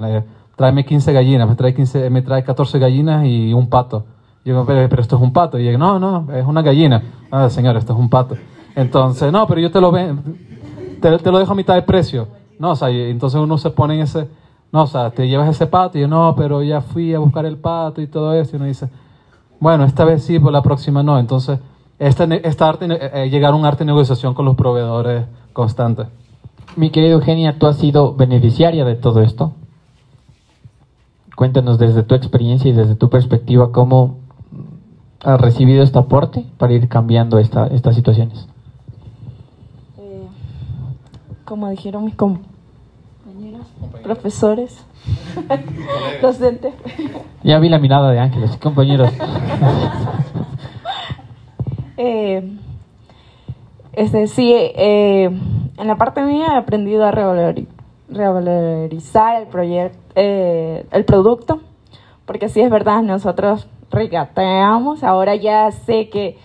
tráeme 0.56 0.84
15 0.84 1.12
gallinas, 1.12 1.48
me 1.48 1.54
trae, 1.54 1.74
15, 1.74 2.10
me 2.10 2.22
trae 2.22 2.44
14 2.44 2.78
gallinas 2.78 3.24
y 3.24 3.52
un 3.52 3.68
pato. 3.68 4.04
Yo 4.44 4.64
pero, 4.66 4.88
pero 4.88 5.02
esto 5.02 5.16
es 5.16 5.22
un 5.22 5.32
pato. 5.32 5.58
Y 5.58 5.64
yo, 5.64 5.78
no, 5.78 5.98
no, 5.98 6.32
es 6.32 6.44
una 6.44 6.62
gallina. 6.62 7.02
Ah, 7.30 7.48
señor, 7.48 7.76
esto 7.76 7.92
es 7.92 7.98
un 7.98 8.10
pato. 8.10 8.36
Entonces, 8.74 9.32
no, 9.32 9.46
pero 9.46 9.60
yo 9.60 9.70
te 9.70 9.80
lo, 9.80 9.92
te, 9.92 11.18
te 11.18 11.30
lo 11.30 11.38
dejo 11.38 11.52
a 11.52 11.54
mitad 11.54 11.74
de 11.74 11.82
precio. 11.82 12.28
No, 12.58 12.72
o 12.72 12.76
sea, 12.76 12.90
entonces 12.90 13.40
uno 13.40 13.58
se 13.58 13.70
pone 13.70 13.94
en 13.94 14.00
ese 14.02 14.28
no, 14.72 14.84
o 14.84 14.86
sea, 14.86 15.10
te 15.10 15.28
llevas 15.28 15.50
ese 15.50 15.66
pato 15.66 15.98
y 15.98 16.00
yo, 16.00 16.08
no, 16.08 16.34
pero 16.34 16.62
ya 16.62 16.80
fui 16.80 17.12
a 17.14 17.18
buscar 17.18 17.44
el 17.44 17.58
pato 17.58 18.00
y 18.00 18.06
todo 18.06 18.32
eso. 18.32 18.52
Y 18.52 18.56
uno 18.56 18.64
dice, 18.64 18.88
bueno, 19.60 19.84
esta 19.84 20.06
vez 20.06 20.24
sí, 20.24 20.38
por 20.38 20.50
la 20.50 20.62
próxima 20.62 21.02
no. 21.02 21.18
Entonces, 21.18 21.58
esta, 21.98 22.24
esta 22.24 22.70
arte, 22.70 22.86
eh, 22.86 23.10
eh, 23.12 23.30
llegar 23.30 23.52
a 23.52 23.56
un 23.56 23.66
arte 23.66 23.80
de 23.80 23.86
negociación 23.86 24.32
con 24.32 24.46
los 24.46 24.56
proveedores 24.56 25.26
constante. 25.52 26.04
Mi 26.74 26.90
querida 26.90 27.12
Eugenia, 27.12 27.58
tú 27.58 27.66
has 27.66 27.76
sido 27.76 28.14
beneficiaria 28.14 28.85
de 28.85 28.94
todo 28.94 29.22
esto. 29.22 29.52
Cuéntanos 31.37 31.78
desde 31.78 32.02
tu 32.02 32.14
experiencia 32.14 32.70
y 32.70 32.72
desde 32.72 32.94
tu 32.94 33.11
perspectiva 33.11 33.72
cómo 33.72 34.16
has 35.22 35.40
recibido 35.40 35.82
este 35.82 35.98
aporte 35.98 36.46
para 36.56 36.72
ir 36.72 36.88
cambiando 36.88 37.38
esta, 37.38 37.66
estas 37.66 37.94
situaciones. 37.94 38.48
Eh, 39.98 40.26
como 41.44 41.68
dijeron 41.68 42.06
mis 42.06 42.14
compañeros, 42.14 43.66
profesores, 44.02 44.82
docentes. 46.22 46.74
Ya 47.42 47.58
vi 47.58 47.68
la 47.68 47.78
mirada 47.78 48.11
de 48.11 48.18
Ángeles, 48.18 48.56
compañeros. 48.56 49.12
eh, 51.98 52.58
este, 53.92 54.26
sí, 54.26 54.54
eh, 54.54 55.30
en 55.78 55.87
la 55.87 55.96
parte 55.96 56.22
mía 56.22 56.46
he 56.52 56.56
aprendido 56.56 57.04
a 57.04 57.11
revalorizar 58.08 59.40
el, 59.40 59.48
proyecto, 59.48 59.98
eh, 60.14 60.87
el 60.90 61.04
producto, 61.04 61.61
porque 62.26 62.48
sí 62.48 62.61
es 62.61 62.70
verdad, 62.70 63.02
nosotros 63.02 63.68
regateamos, 63.90 65.04
ahora 65.04 65.35
ya 65.37 65.70
sé 65.70 66.08
que 66.08 66.38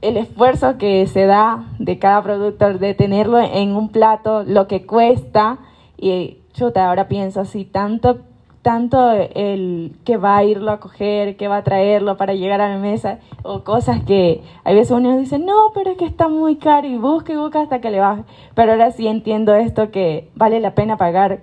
el 0.00 0.16
esfuerzo 0.16 0.78
que 0.78 1.06
se 1.06 1.26
da 1.26 1.66
de 1.78 1.98
cada 1.98 2.22
producto, 2.22 2.78
de 2.78 2.94
tenerlo 2.94 3.38
en 3.38 3.76
un 3.76 3.90
plato, 3.90 4.44
lo 4.44 4.66
que 4.66 4.86
cuesta, 4.86 5.58
y 5.98 6.38
chuta, 6.52 6.88
ahora 6.88 7.08
pienso 7.08 7.40
así, 7.40 7.64
tanto, 7.64 8.20
tanto 8.62 9.10
el 9.12 9.96
que 10.04 10.16
va 10.16 10.36
a 10.36 10.44
irlo 10.44 10.70
a 10.70 10.80
coger, 10.80 11.36
que 11.36 11.48
va 11.48 11.58
a 11.58 11.64
traerlo 11.64 12.16
para 12.16 12.34
llegar 12.34 12.60
a 12.60 12.68
la 12.68 12.78
mesa, 12.78 13.18
o 13.42 13.64
cosas 13.64 14.02
que 14.04 14.42
hay 14.64 14.74
veces 14.74 14.90
uno 14.92 15.16
dice, 15.18 15.38
no, 15.38 15.70
pero 15.74 15.90
es 15.90 15.96
que 15.96 16.04
está 16.04 16.28
muy 16.28 16.56
caro 16.56 16.86
y 16.86 16.96
busca 16.98 17.32
y 17.32 17.36
busca 17.36 17.62
hasta 17.62 17.80
que 17.80 17.90
le 17.90 18.00
baje. 18.00 18.24
Pero 18.54 18.72
ahora 18.72 18.90
sí 18.90 19.06
entiendo 19.06 19.54
esto 19.54 19.90
que 19.90 20.30
vale 20.34 20.60
la 20.60 20.74
pena 20.74 20.96
pagar 20.96 21.40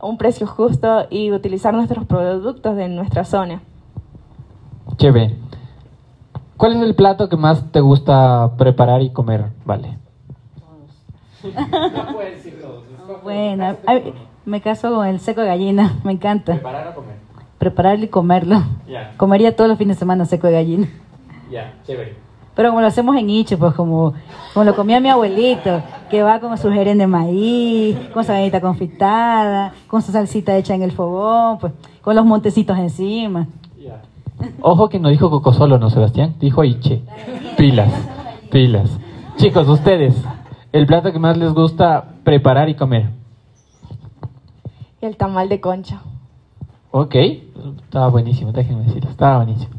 un 0.00 0.18
precio 0.18 0.46
justo 0.46 1.06
y 1.10 1.32
utilizar 1.32 1.74
nuestros 1.74 2.04
productos 2.04 2.76
de 2.76 2.88
nuestra 2.88 3.24
zona. 3.24 3.62
Chévere. 4.96 5.36
¿Cuál 6.56 6.76
es 6.76 6.82
el 6.82 6.94
plato 6.94 7.28
que 7.28 7.36
más 7.36 7.70
te 7.72 7.80
gusta 7.80 8.52
preparar 8.58 9.00
y 9.02 9.10
comer? 9.10 9.46
Vale. 9.64 9.98
No 11.40 12.12
puedes 12.14 12.44
decir 12.44 12.60
Bueno, 13.22 13.76
me 14.48 14.60
caso 14.60 14.94
con 14.94 15.06
el 15.06 15.20
seco 15.20 15.42
de 15.42 15.48
gallina, 15.48 15.98
me 16.04 16.12
encanta. 16.12 16.54
¿Preparar 16.54 16.88
o 16.88 16.94
comer? 16.94 17.16
Prepararlo 17.58 18.04
y 18.04 18.08
comerlo. 18.08 18.62
Comería 19.16 19.54
todos 19.54 19.68
los 19.68 19.78
fines 19.78 19.96
de 19.96 20.00
semana 20.00 20.24
seco 20.24 20.46
de 20.46 20.52
gallina. 20.54 20.88
Ya, 21.50 21.74
chévere. 21.84 22.16
Pero 22.54 22.70
como 22.70 22.80
lo 22.80 22.88
hacemos 22.88 23.16
en 23.16 23.30
Iche, 23.30 23.56
pues 23.56 23.72
como, 23.74 24.14
como 24.52 24.64
lo 24.64 24.74
comía 24.74 24.98
mi 24.98 25.08
abuelito, 25.08 25.80
que 26.10 26.22
va 26.24 26.40
con 26.40 26.56
su 26.58 26.72
gerén 26.72 26.98
de 26.98 27.06
maíz, 27.06 27.96
con 28.12 28.24
su 28.24 28.32
galleta 28.32 28.60
confitada, 28.60 29.72
con 29.86 30.02
su 30.02 30.10
salsita 30.10 30.56
hecha 30.56 30.74
en 30.74 30.82
el 30.82 30.90
fogón, 30.90 31.58
pues 31.58 31.72
con 32.02 32.16
los 32.16 32.24
montecitos 32.24 32.76
encima. 32.78 33.46
Ojo 34.60 34.88
que 34.88 34.98
no 34.98 35.08
dijo 35.08 35.30
Coco 35.30 35.52
solo, 35.52 35.78
¿no, 35.78 35.90
Sebastián? 35.90 36.34
Dijo 36.40 36.64
Iche. 36.64 37.02
Pilas, 37.56 37.92
pilas. 38.50 38.98
Chicos, 39.36 39.68
ustedes, 39.68 40.20
el 40.72 40.86
plato 40.86 41.12
que 41.12 41.18
más 41.18 41.36
les 41.36 41.52
gusta 41.52 42.04
preparar 42.24 42.68
y 42.68 42.74
comer. 42.74 43.17
El 45.00 45.16
tamal 45.16 45.48
de 45.48 45.60
concha. 45.60 46.00
Ok, 46.90 47.14
estaba 47.84 48.08
buenísimo, 48.08 48.50
déjenme 48.50 48.84
decirlo, 48.84 49.10
estaba 49.10 49.36
buenísimo. 49.36 49.70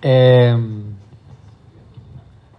Em, 0.00 0.82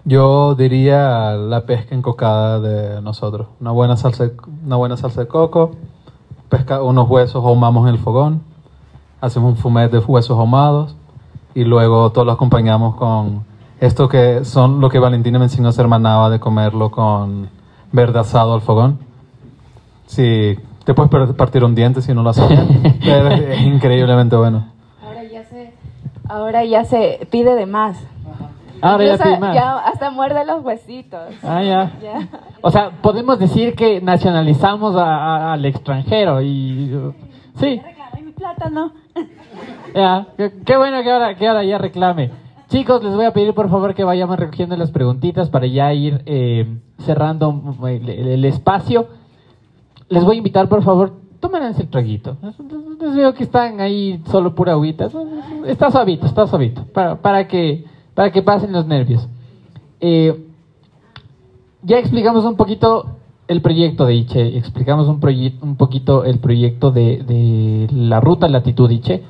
yo 0.05 0.55
diría 0.55 1.31
la 1.33 1.65
pesca 1.65 1.93
encocada 1.93 2.61
de 2.61 3.01
nosotros. 3.01 3.47
Una 3.59 3.71
buena 3.71 3.97
salsa, 3.97 4.31
una 4.65 4.77
buena 4.77 4.95
salsa 4.95 5.21
de 5.21 5.27
coco, 5.27 5.71
pesca, 6.47 6.81
unos 6.81 7.09
huesos 7.09 7.43
ahumamos 7.43 7.87
en 7.87 7.95
el 7.95 7.99
fogón, 7.99 8.43
hacemos 9.19 9.51
un 9.51 9.57
fumet 9.57 9.91
de 9.91 9.99
huesos 9.99 10.37
ahumados 10.37 10.95
y 11.53 11.65
luego 11.65 12.11
todo 12.11 12.23
lo 12.23 12.31
acompañamos 12.31 12.95
con 12.95 13.43
esto 13.81 14.07
que 14.07 14.45
son 14.45 14.79
lo 14.79 14.89
que 14.89 14.99
Valentina 14.99 15.37
me 15.37 15.45
enseñó 15.45 15.67
a 15.67 15.69
hacer 15.71 15.89
manaba 15.89 16.29
de 16.29 16.39
comerlo 16.39 16.91
con 16.91 17.49
verde 17.91 18.19
asado 18.19 18.53
al 18.53 18.61
fogón. 18.61 18.99
Sí, 20.05 20.57
te 20.83 20.93
puedes 20.93 21.33
partir 21.35 21.63
un 21.63 21.75
diente 21.75 22.01
si 22.01 22.13
no 22.13 22.23
lo 22.23 22.29
haces 22.29 22.51
es, 22.51 23.61
increíblemente 23.61 24.35
bueno. 24.35 24.71
Ahora 25.01 25.23
ya 25.23 25.43
se, 25.45 25.73
ahora 26.27 26.65
ya 26.65 26.83
se 26.85 27.27
pide 27.31 27.55
de 27.55 27.65
más. 27.65 28.05
Ahora 28.81 29.05
ya 29.05 29.17
pide 29.17 29.39
más. 29.39 29.55
Ya 29.55 29.77
hasta 29.79 30.09
muerde 30.11 30.45
los 30.45 30.63
huesitos. 30.63 31.33
Ah, 31.43 31.63
ya. 31.63 31.91
O 32.61 32.71
sea, 32.71 32.91
podemos 33.01 33.39
decir 33.39 33.75
que 33.75 34.01
nacionalizamos 34.01 34.95
al 34.95 35.63
extranjero 35.65 36.41
y... 36.41 37.13
Sí. 37.55 37.81
mi 38.23 38.31
plátano. 38.31 38.91
Ya, 39.93 40.25
qué, 40.65 40.75
bueno 40.75 41.03
que 41.03 41.11
ahora, 41.11 41.35
que 41.35 41.47
ahora 41.47 41.63
ya 41.63 41.77
reclame. 41.77 42.31
Chicos, 42.67 43.03
les 43.03 43.13
voy 43.13 43.25
a 43.25 43.31
pedir 43.33 43.53
por 43.53 43.69
favor 43.69 43.93
que 43.93 44.03
vayamos 44.03 44.39
recogiendo 44.39 44.75
las 44.75 44.89
preguntitas 44.89 45.51
para 45.51 45.67
ya 45.67 45.93
ir 45.93 46.23
eh, 46.25 46.79
cerrando 46.97 47.75
el, 47.87 48.43
espacio. 48.45 49.09
Les 50.13 50.23
voy 50.23 50.35
a 50.35 50.37
invitar 50.37 50.69
por 50.69 50.83
favor 50.83 51.11
tomarán 51.39 51.73
el 51.77 51.89
traguito. 51.89 52.37
Entonces 52.41 53.15
veo 53.15 53.33
que 53.33 53.43
están 53.43 53.81
ahí 53.81 54.21
solo 54.27 54.53
pura 54.53 54.73
agüita. 54.73 55.09
Está 55.65 55.89
suavito, 55.89 56.27
está 56.27 56.45
suavito, 56.45 56.85
para, 56.93 57.15
para, 57.15 57.47
que, 57.47 57.83
para 58.13 58.31
que 58.31 58.43
pasen 58.43 58.71
los 58.71 58.85
nervios. 58.85 59.27
Eh, 59.99 60.39
ya 61.81 61.97
explicamos 61.97 62.45
un 62.45 62.55
poquito 62.55 63.17
el 63.47 63.61
proyecto 63.61 64.05
de 64.05 64.13
ICHE, 64.13 64.57
explicamos 64.57 65.07
un, 65.07 65.19
un 65.61 65.75
poquito 65.75 66.23
el 66.23 66.37
proyecto 66.37 66.91
de, 66.91 67.23
de 67.23 67.87
la 67.91 68.19
ruta 68.21 68.47
latitud 68.47 68.89
ICHE. 68.89 69.23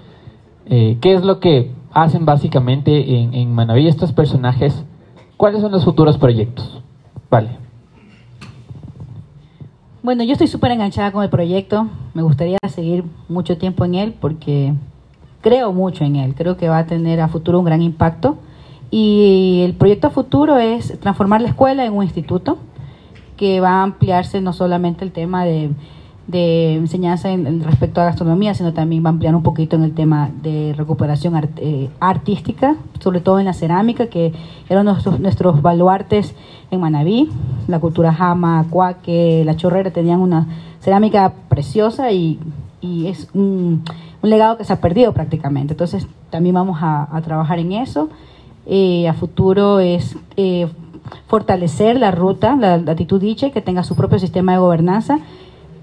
Eh, 0.65 0.97
¿Qué 0.99 1.13
es 1.13 1.23
lo 1.23 1.39
que 1.39 1.71
hacen 1.93 2.25
básicamente 2.25 3.21
en, 3.21 3.33
en 3.33 3.55
Manaví 3.55 3.87
estos 3.87 4.11
personajes? 4.11 4.83
¿Cuáles 5.37 5.61
son 5.61 5.71
los 5.71 5.85
futuros 5.85 6.17
proyectos? 6.17 6.83
Vale. 7.31 7.62
Bueno, 10.03 10.25
yo 10.25 10.33
estoy 10.33 10.47
súper 10.47 10.71
enganchada 10.71 11.13
con 11.13 11.23
el 11.23 11.29
proyecto. 11.29 11.87
Me 12.13 12.23
gustaría 12.23 12.57
seguir 12.67 13.05
mucho 13.29 13.57
tiempo 13.57 13.85
en 13.85 13.95
él 13.95 14.13
porque 14.19 14.73
creo 15.39 15.71
mucho 15.71 16.03
en 16.03 16.17
él. 16.17 16.35
Creo 16.35 16.57
que 16.57 16.67
va 16.67 16.79
a 16.79 16.85
tener 16.85 17.21
a 17.21 17.29
futuro 17.29 17.57
un 17.57 17.63
gran 17.63 17.81
impacto. 17.81 18.37
Y 18.91 19.61
el 19.63 19.75
proyecto 19.75 20.07
a 20.07 20.09
futuro 20.09 20.57
es 20.57 20.99
transformar 20.99 21.39
la 21.39 21.47
escuela 21.47 21.85
en 21.85 21.93
un 21.93 22.03
instituto 22.03 22.57
que 23.37 23.61
va 23.61 23.75
a 23.75 23.83
ampliarse 23.83 24.41
no 24.41 24.51
solamente 24.51 25.05
el 25.05 25.13
tema 25.13 25.45
de 25.45 25.71
de 26.27 26.75
enseñanza 26.75 27.31
en, 27.31 27.63
respecto 27.63 27.99
a 27.99 28.05
gastronomía, 28.05 28.53
sino 28.53 28.73
también 28.73 29.03
va 29.03 29.09
a 29.09 29.11
ampliar 29.11 29.35
un 29.35 29.43
poquito 29.43 29.75
en 29.75 29.83
el 29.83 29.93
tema 29.93 30.29
de 30.41 30.73
recuperación 30.77 31.35
eh, 31.57 31.89
artística, 31.99 32.75
sobre 32.99 33.19
todo 33.19 33.39
en 33.39 33.45
la 33.45 33.53
cerámica, 33.53 34.07
que 34.07 34.33
eran 34.69 34.85
nuestros, 34.85 35.19
nuestros 35.19 35.61
baluartes 35.61 36.33
en 36.71 36.79
Manabí, 36.79 37.29
la 37.67 37.79
cultura 37.79 38.13
jama, 38.13 38.65
cuaque, 38.69 39.43
la 39.45 39.55
chorrera, 39.55 39.91
tenían 39.91 40.21
una 40.21 40.47
cerámica 40.79 41.33
preciosa 41.49 42.11
y, 42.11 42.39
y 42.81 43.07
es 43.07 43.29
un, 43.33 43.83
legado 44.21 44.57
que 44.57 44.63
se 44.63 44.71
ha 44.71 44.79
perdido 44.79 45.11
prácticamente. 45.11 45.73
Entonces 45.73 46.07
también 46.29 46.55
vamos 46.55 46.77
a, 46.81 47.15
a 47.15 47.21
trabajar 47.21 47.59
en 47.59 47.73
eso. 47.73 48.09
Eh, 48.65 49.09
a 49.09 49.13
futuro 49.13 49.79
es 49.79 50.15
eh, 50.37 50.69
fortalecer 51.27 51.99
la 51.99 52.11
ruta, 52.11 52.55
la, 52.55 52.77
la 52.77 52.93
actitud 52.93 53.19
dicha, 53.19 53.49
que 53.49 53.59
tenga 53.59 53.83
su 53.83 53.95
propio 53.95 54.19
sistema 54.19 54.53
de 54.53 54.59
gobernanza 54.59 55.19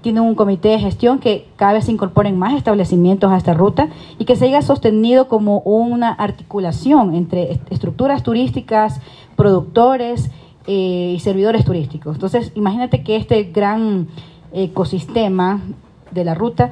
tiene 0.01 0.21
un 0.21 0.35
comité 0.35 0.69
de 0.69 0.79
gestión 0.79 1.19
que 1.19 1.47
cada 1.55 1.73
vez 1.73 1.85
se 1.85 1.91
incorporen 1.91 2.37
más 2.37 2.55
establecimientos 2.55 3.31
a 3.31 3.37
esta 3.37 3.53
ruta 3.53 3.89
y 4.17 4.25
que 4.25 4.35
se 4.35 4.45
haya 4.45 4.61
sostenido 4.61 5.27
como 5.27 5.59
una 5.59 6.11
articulación 6.11 7.15
entre 7.15 7.59
estructuras 7.69 8.23
turísticas, 8.23 8.99
productores 9.35 10.31
eh, 10.67 11.13
y 11.15 11.19
servidores 11.19 11.65
turísticos. 11.65 12.15
Entonces, 12.15 12.51
imagínate 12.55 13.03
que 13.03 13.15
este 13.15 13.43
gran 13.43 14.07
ecosistema 14.53 15.61
de 16.11 16.25
la 16.25 16.33
ruta 16.33 16.71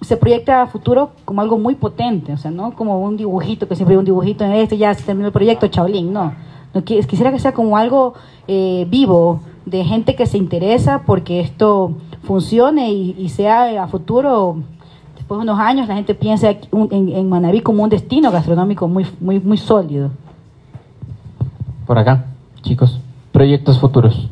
se 0.00 0.16
proyecta 0.16 0.62
a 0.62 0.66
futuro 0.66 1.10
como 1.24 1.42
algo 1.42 1.58
muy 1.58 1.74
potente, 1.74 2.32
o 2.32 2.38
sea, 2.38 2.50
no 2.50 2.74
como 2.74 3.00
un 3.00 3.16
dibujito, 3.16 3.68
que 3.68 3.76
siempre 3.76 3.94
hay 3.94 3.98
un 3.98 4.04
dibujito 4.04 4.44
en 4.44 4.52
este, 4.52 4.78
ya 4.78 4.94
se 4.94 5.04
terminó 5.04 5.26
el 5.26 5.32
proyecto, 5.32 5.68
Chaolín, 5.68 6.12
no. 6.12 6.32
no 6.72 6.84
quisiera 6.84 7.30
que 7.30 7.38
sea 7.38 7.52
como 7.52 7.76
algo 7.76 8.14
eh, 8.48 8.86
vivo, 8.88 9.40
de 9.66 9.84
gente 9.84 10.14
que 10.14 10.26
se 10.26 10.38
interesa 10.38 11.02
porque 11.06 11.40
esto 11.40 11.94
funcione 12.22 12.92
y, 12.92 13.28
sea 13.28 13.82
a 13.82 13.86
futuro, 13.88 14.56
después 15.16 15.38
de 15.38 15.42
unos 15.42 15.58
años, 15.58 15.88
la 15.88 15.94
gente 15.94 16.14
piense 16.14 16.60
en, 16.72 17.08
en 17.08 17.28
Manaví 17.28 17.60
como 17.60 17.82
un 17.82 17.90
destino 17.90 18.30
gastronómico 18.30 18.88
muy, 18.88 19.06
muy, 19.20 19.40
muy 19.40 19.56
sólido. 19.56 20.10
Por 21.86 21.98
acá, 21.98 22.26
chicos, 22.62 23.00
proyectos 23.32 23.80
futuros. 23.80 24.28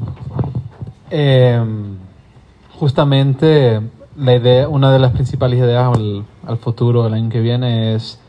Eh, 1.10 1.60
justamente 2.78 3.80
la 4.16 4.34
idea, 4.34 4.68
una 4.68 4.92
de 4.92 4.98
las 4.98 5.12
principales 5.12 5.58
ideas 5.58 5.96
al, 5.96 6.24
al 6.46 6.58
futuro, 6.58 7.06
el 7.06 7.14
año 7.14 7.30
que 7.30 7.40
viene, 7.40 7.94
es 7.94 8.20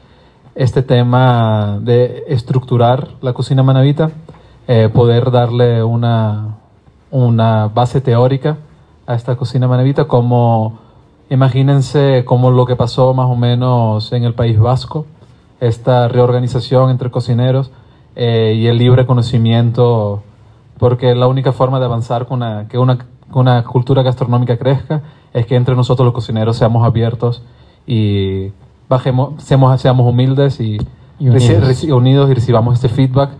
este 0.56 0.84
tema 0.84 1.80
de 1.82 2.26
estructurar 2.28 3.10
la 3.22 3.34
cocina 3.34 3.64
manavita, 3.64 4.12
eh, 4.68 4.90
poder 4.94 5.32
darle 5.32 5.84
una, 5.84 6.59
una 7.12 7.68
base 7.68 8.02
teórica 8.02 8.58
a 9.08 9.16
esta 9.16 9.36
cocina 9.36 9.68
manavita, 9.68 10.06
como 10.06 10.80
imagínense 11.30 12.24
como 12.26 12.52
lo 12.52 12.66
que 12.66 12.76
pasó 12.76 13.14
más 13.14 13.28
o 13.28 13.36
menos 13.36 14.12
en 14.12 14.24
el 14.24 14.34
País 14.34 14.60
Vasco, 14.60 15.06
esta 15.60 16.08
reorganización 16.08 16.90
entre 16.90 17.12
cocineros 17.12 17.72
eh, 18.16 18.54
y 18.56 18.68
el 18.68 18.78
libre 18.78 19.06
conocimiento, 19.06 20.24
porque 20.78 21.16
la 21.16 21.28
única 21.28 21.52
forma 21.52 21.80
de 21.80 21.86
avanzar 21.86 22.28
con 22.28 22.38
una, 22.38 22.68
que 22.68 22.78
una, 22.78 22.98
una 23.34 23.64
cultura 23.64 24.02
gastronómica 24.04 24.58
crezca 24.58 25.02
es 25.34 25.46
que 25.46 25.56
entre 25.56 25.76
nosotros 25.76 26.06
los 26.06 26.14
cocineros 26.14 26.58
seamos 26.58 26.86
abiertos 26.86 27.44
y 27.86 28.52
bajemos, 28.88 29.44
seamos, 29.44 29.80
seamos 29.82 30.08
humildes 30.08 30.60
y, 30.60 30.78
y 31.20 31.30
unidos. 31.30 31.84
unidos 31.84 32.30
y 32.32 32.34
recibamos 32.34 32.76
este 32.76 32.90
feedback 32.90 33.32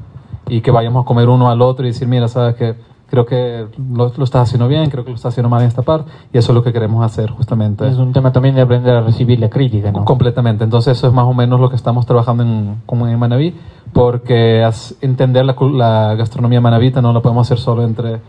y 0.48 0.62
que 0.62 0.72
vayamos 0.72 1.04
a 1.04 1.06
comer 1.06 1.30
uno 1.30 1.50
al 1.50 1.62
otro 1.62 1.86
y 1.86 1.90
decir, 1.90 2.08
mira, 2.08 2.28
sabes 2.28 2.56
que 2.56 2.76
creo 3.10 3.26
que 3.26 3.68
lo, 3.94 4.12
lo, 4.16 4.24
estás 4.24 4.44
haciendo 4.44 4.68
bien, 4.68 4.90
creo 4.90 5.04
que 5.04 5.10
lo 5.10 5.16
estás 5.16 5.34
haciendo 5.34 5.50
mal 5.50 5.62
en 5.62 5.68
esta 5.68 5.82
parte, 5.82 6.12
y 6.32 6.38
eso 6.38 6.52
es 6.52 6.56
lo 6.56 6.64
que 6.64 6.72
queremos 6.72 7.04
hacer 7.04 7.32
justamente. 7.32 7.88
Es 7.88 7.98
un 7.98 8.14
tema 8.14 8.32
también 8.32 8.56
de 8.56 8.62
aprender 8.62 8.96
a 8.96 9.02
recibir 9.02 9.40
la 9.40 9.50
crítica, 9.50 9.92
¿no? 9.92 10.06
Completamente, 10.06 10.64
entonces 10.64 10.98
eso 10.98 11.08
es 11.08 11.14
más 11.14 11.26
o 11.26 11.34
menos 11.34 11.60
lo 11.60 11.70
que 11.70 11.76
estamos 11.76 12.06
trabajando 12.06 12.44
en, 12.44 12.82
como 12.86 13.08
en 13.08 13.18
Manaví, 13.18 13.56
porque 13.94 14.68
entender 15.02 15.46
la, 15.46 15.56
la 15.74 16.16
gastronomía 16.16 16.62
manavita 16.62 17.02
no 17.02 17.14
lo 17.14 17.22
podemos 17.22 17.48
hacer 17.48 17.58
solo 17.58 17.84
entre 17.84 18.22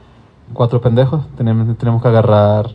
cuatro 0.52 0.80
pendejos, 0.80 1.22
tenemos, 1.36 1.76
tenemos 1.78 2.02
que 2.02 2.08
agarrar 2.08 2.70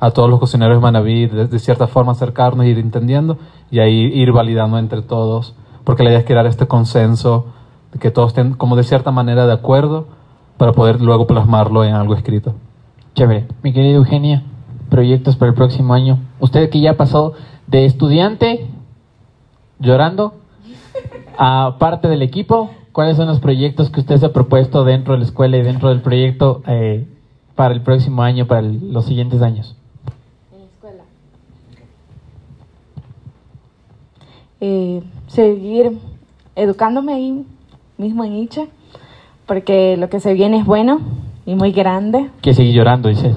a 0.00 0.10
todos 0.12 0.30
los 0.30 0.40
cocineros 0.40 0.76
de 0.76 0.80
Manaví, 0.80 1.26
de, 1.26 1.46
de 1.46 1.58
cierta 1.58 1.86
forma 1.86 2.12
acercarnos, 2.12 2.64
ir 2.66 2.78
entendiendo, 2.78 3.38
y 3.70 3.80
ahí 3.80 4.06
ir 4.14 4.32
validando 4.32 4.78
entre 4.78 5.02
todos, 5.02 5.54
porque 5.84 6.02
la 6.02 6.10
idea 6.10 6.20
es 6.20 6.24
crear 6.24 6.46
este 6.46 6.66
consenso, 6.66 7.46
de 7.92 7.98
que 7.98 8.10
todos 8.10 8.28
estén 8.28 8.54
como 8.54 8.76
de 8.76 8.84
cierta 8.84 9.10
manera 9.10 9.46
de 9.46 9.52
acuerdo, 9.52 10.06
para 10.60 10.72
poder 10.72 11.00
luego 11.00 11.26
plasmarlo 11.26 11.84
en 11.84 11.94
algo 11.94 12.12
escrito. 12.12 12.54
Chévere. 13.14 13.46
Mi 13.62 13.72
querida 13.72 13.94
Eugenia, 13.94 14.42
proyectos 14.90 15.34
para 15.36 15.48
el 15.48 15.54
próximo 15.54 15.94
año. 15.94 16.18
Usted 16.38 16.68
que 16.68 16.82
ya 16.82 16.98
pasó 16.98 17.32
de 17.66 17.86
estudiante 17.86 18.66
llorando 19.78 20.34
a 21.38 21.76
parte 21.78 22.08
del 22.08 22.20
equipo, 22.20 22.68
¿cuáles 22.92 23.16
son 23.16 23.26
los 23.26 23.40
proyectos 23.40 23.88
que 23.88 24.00
usted 24.00 24.18
se 24.18 24.26
ha 24.26 24.34
propuesto 24.34 24.84
dentro 24.84 25.14
de 25.14 25.20
la 25.20 25.24
escuela 25.24 25.56
y 25.56 25.62
dentro 25.62 25.88
del 25.88 26.02
proyecto 26.02 26.62
eh, 26.66 27.08
para 27.54 27.72
el 27.72 27.80
próximo 27.80 28.22
año, 28.22 28.46
para 28.46 28.60
el, 28.60 28.92
los 28.92 29.06
siguientes 29.06 29.40
años? 29.40 29.74
En 30.52 30.58
la 30.58 30.66
escuela. 30.66 31.04
Eh, 34.60 35.02
seguir 35.26 35.98
educándome 36.54 37.14
ahí 37.14 37.46
mismo 37.96 38.24
en 38.24 38.34
Icha 38.34 38.66
porque 39.50 39.96
lo 39.96 40.08
que 40.08 40.20
se 40.20 40.32
viene 40.32 40.58
es 40.58 40.64
bueno 40.64 41.00
y 41.44 41.56
muy 41.56 41.72
grande. 41.72 42.30
Que 42.40 42.54
seguir 42.54 42.72
llorando, 42.72 43.08
dice. 43.08 43.34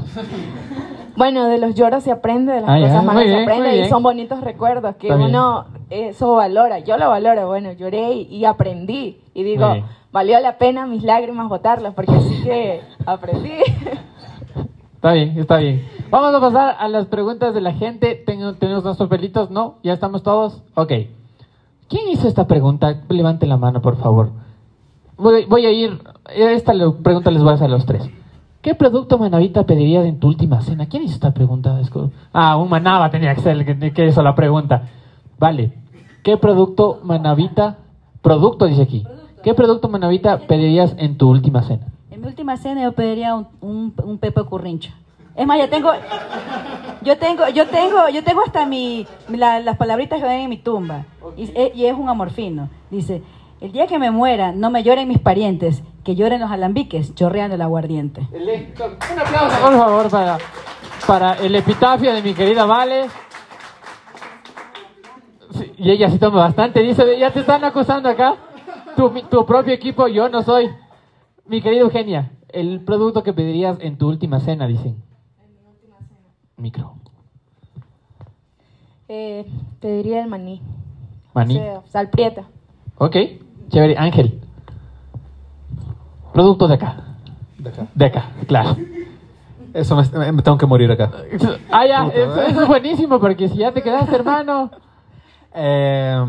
Bueno, 1.16 1.48
de 1.48 1.58
los 1.58 1.74
lloros 1.74 2.04
se 2.04 2.12
aprende, 2.12 2.52
de 2.54 2.62
las 2.62 2.70
Ah, 2.70 2.78
ya, 2.78 2.86
cosas 2.90 3.04
malas 3.04 3.24
se 3.26 3.42
aprende 3.42 3.78
y 3.80 3.90
son 3.90 4.04
bonitos 4.04 4.40
recuerdos 4.42 4.96
que 4.98 5.08
Está 5.08 5.16
bien. 5.18 5.30
uno 5.32 5.66
eso 5.90 6.36
valora. 6.36 6.78
Yo 6.80 6.98
lo 7.00 7.10
valoro, 7.10 7.48
bueno, 7.48 7.72
lloré 7.72 8.14
y, 8.14 8.22
y 8.36 8.46
aprendí 8.46 9.22
y 9.34 9.42
digo, 9.42 9.74
valió 10.12 10.40
la 10.40 10.60
pena 10.60 10.86
mis 10.86 11.02
lágrimas 11.04 11.50
botarlas 11.50 11.96
porque 11.96 12.12
así 12.12 12.44
que 12.44 12.82
aprendí. 13.08 13.50
Está 14.96 15.14
bien, 15.14 15.38
está 15.38 15.58
bien. 15.58 15.84
Vamos 16.12 16.34
a 16.36 16.40
pasar 16.40 16.76
a 16.80 16.88
las 16.90 17.08
preguntas 17.08 17.56
de 17.56 17.60
la 17.60 17.74
gente. 17.74 18.24
¿Tenemos 18.26 18.84
los 18.86 18.98
papelitos? 18.98 19.50
¿No? 19.50 19.78
¿Ya 19.84 19.94
estamos 19.94 20.22
todos? 20.22 20.62
Ok. 20.76 20.92
¿Quién 21.90 22.08
hizo 22.10 22.28
esta 22.28 22.46
pregunta? 22.48 23.02
Levante 23.10 23.48
la 23.48 23.58
mano, 23.58 23.82
por 23.82 23.98
favor. 23.98 24.30
Voy, 25.18 25.46
voy 25.46 25.66
a 25.66 25.72
ir... 25.72 26.00
Esta 26.36 26.74
le- 26.74 26.90
pregunta 26.92 27.32
les 27.32 27.42
voy 27.42 27.52
a 27.52 27.56
hacer 27.56 27.68
a 27.68 27.70
los 27.70 27.86
tres. 27.86 28.10
¿Qué 28.62 28.76
producto 28.76 29.18
manavita 29.18 29.66
pedirías 29.66 30.06
en 30.06 30.20
tu 30.20 30.28
última 30.28 30.62
cena? 30.62 30.86
¿Quién 30.88 31.04
hizo 31.04 31.14
esta 31.16 31.34
pregunta? 31.34 31.80
Ah, 32.32 32.56
un 32.58 32.70
manaba 32.70 33.10
tenía 33.10 33.36
que 33.36 33.42
ser 33.42 33.58
el 33.58 33.66
que, 33.66 33.92
que 33.94 34.08
hizo 34.08 34.22
la 34.24 34.36
pregunta. 34.36 34.84
Vale. 35.38 35.74
¿Qué 36.24 36.38
producto 36.38 37.00
manavita... 37.04 37.78
Producto 38.22 38.66
dice 38.66 38.84
aquí. 38.84 39.06
¿Qué 39.44 39.54
producto 39.54 39.90
manavita 39.90 40.38
pedirías 40.40 40.96
en 40.98 41.18
tu 41.18 41.30
última 41.30 41.62
cena? 41.64 41.88
En 42.10 42.22
mi 42.22 42.28
última 42.28 42.56
cena 42.56 42.84
yo 42.84 42.94
pediría 42.94 43.36
un, 43.36 43.48
un, 43.60 43.94
un 44.02 44.18
pepe 44.18 44.42
currincho. 44.46 44.92
Es 45.36 45.46
más, 45.46 45.60
yo 45.60 45.68
tengo, 45.68 45.90
yo 47.04 47.18
tengo, 47.18 47.50
yo 47.50 47.68
tengo, 47.68 48.08
yo 48.14 48.24
tengo 48.24 48.42
hasta 48.46 48.66
mi, 48.66 49.06
la- 49.30 49.60
las 49.60 49.76
palabritas 49.78 50.22
que 50.22 50.26
ven 50.28 50.42
en 50.42 50.50
mi 50.50 50.58
tumba. 50.58 51.06
Y, 51.36 51.50
y 51.76 51.86
es 51.86 51.98
un 51.98 52.08
amor 52.08 52.30
fino. 52.30 52.70
Dice, 52.90 53.22
el 53.64 53.72
día 53.72 53.88
que 53.88 53.98
me 53.98 54.12
muera, 54.12 54.52
no 54.52 54.70
me 54.70 54.84
lloren 54.84 55.08
mis 55.08 55.20
parientes, 55.20 55.84
que 56.04 56.16
lloren 56.16 56.42
los 56.42 56.52
alambiques, 56.52 57.16
chorreando 57.16 57.56
el 57.56 57.62
aguardiente. 57.62 58.28
Un 58.30 59.20
aplauso, 59.20 59.62
por 59.62 59.72
favor, 59.72 60.10
para, 60.10 60.38
para 61.08 61.34
el 61.36 61.56
epitafio 61.56 62.14
de 62.14 62.22
mi 62.22 62.34
querida 62.34 62.66
Vale. 62.66 63.06
Sí, 65.52 65.72
y 65.78 65.92
ella 65.92 66.10
sí 66.10 66.20
toma 66.20 66.42
bastante. 66.42 66.82
Dice, 66.82 67.18
ya 67.18 67.32
te 67.32 67.40
están 67.40 67.64
acusando 67.64 68.10
acá. 68.10 68.36
Tu, 68.98 69.10
tu 69.30 69.46
propio 69.46 69.74
equipo, 69.74 70.10
yo 70.10 70.28
no 70.28 70.44
soy. 70.44 70.70
Mi 71.46 71.62
querida 71.62 71.84
Eugenia, 71.84 72.32
el 72.50 72.82
producto 72.82 73.24
que 73.24 73.32
pedirías 73.32 73.78
en 73.80 73.98
tu 73.98 74.10
última 74.10 74.42
cena, 74.42 74.68
dicen. 74.68 75.02
Micro. 76.58 76.96
Eh, 79.08 79.46
pediría 79.80 80.22
el 80.22 80.28
maní. 80.28 80.62
Maní. 81.34 81.58
O 81.60 81.62
sea, 81.62 81.82
sal 81.88 82.10
prieta. 82.10 82.44
Ok, 82.98 83.16
chévere. 83.70 83.96
Ángel. 83.98 84.40
Productos 86.34 86.70
de 86.70 86.76
acá. 86.76 86.96
De 87.58 87.70
acá. 87.70 87.88
De 87.94 88.06
acá, 88.06 88.30
claro. 88.48 88.78
Eso 89.74 89.96
me, 89.96 90.32
me 90.32 90.42
tengo 90.44 90.58
que 90.58 90.68
morir 90.68 90.92
acá. 90.92 91.12
Ah, 91.72 91.86
ya, 91.88 92.06
eso, 92.08 92.42
eso 92.42 92.62
es 92.62 92.68
buenísimo 92.68 93.20
porque 93.20 93.50
si 93.50 93.58
ya 93.58 93.72
te 93.72 93.82
quedaste, 93.82 94.16
hermano. 94.16 94.70
Eh, 95.56 96.24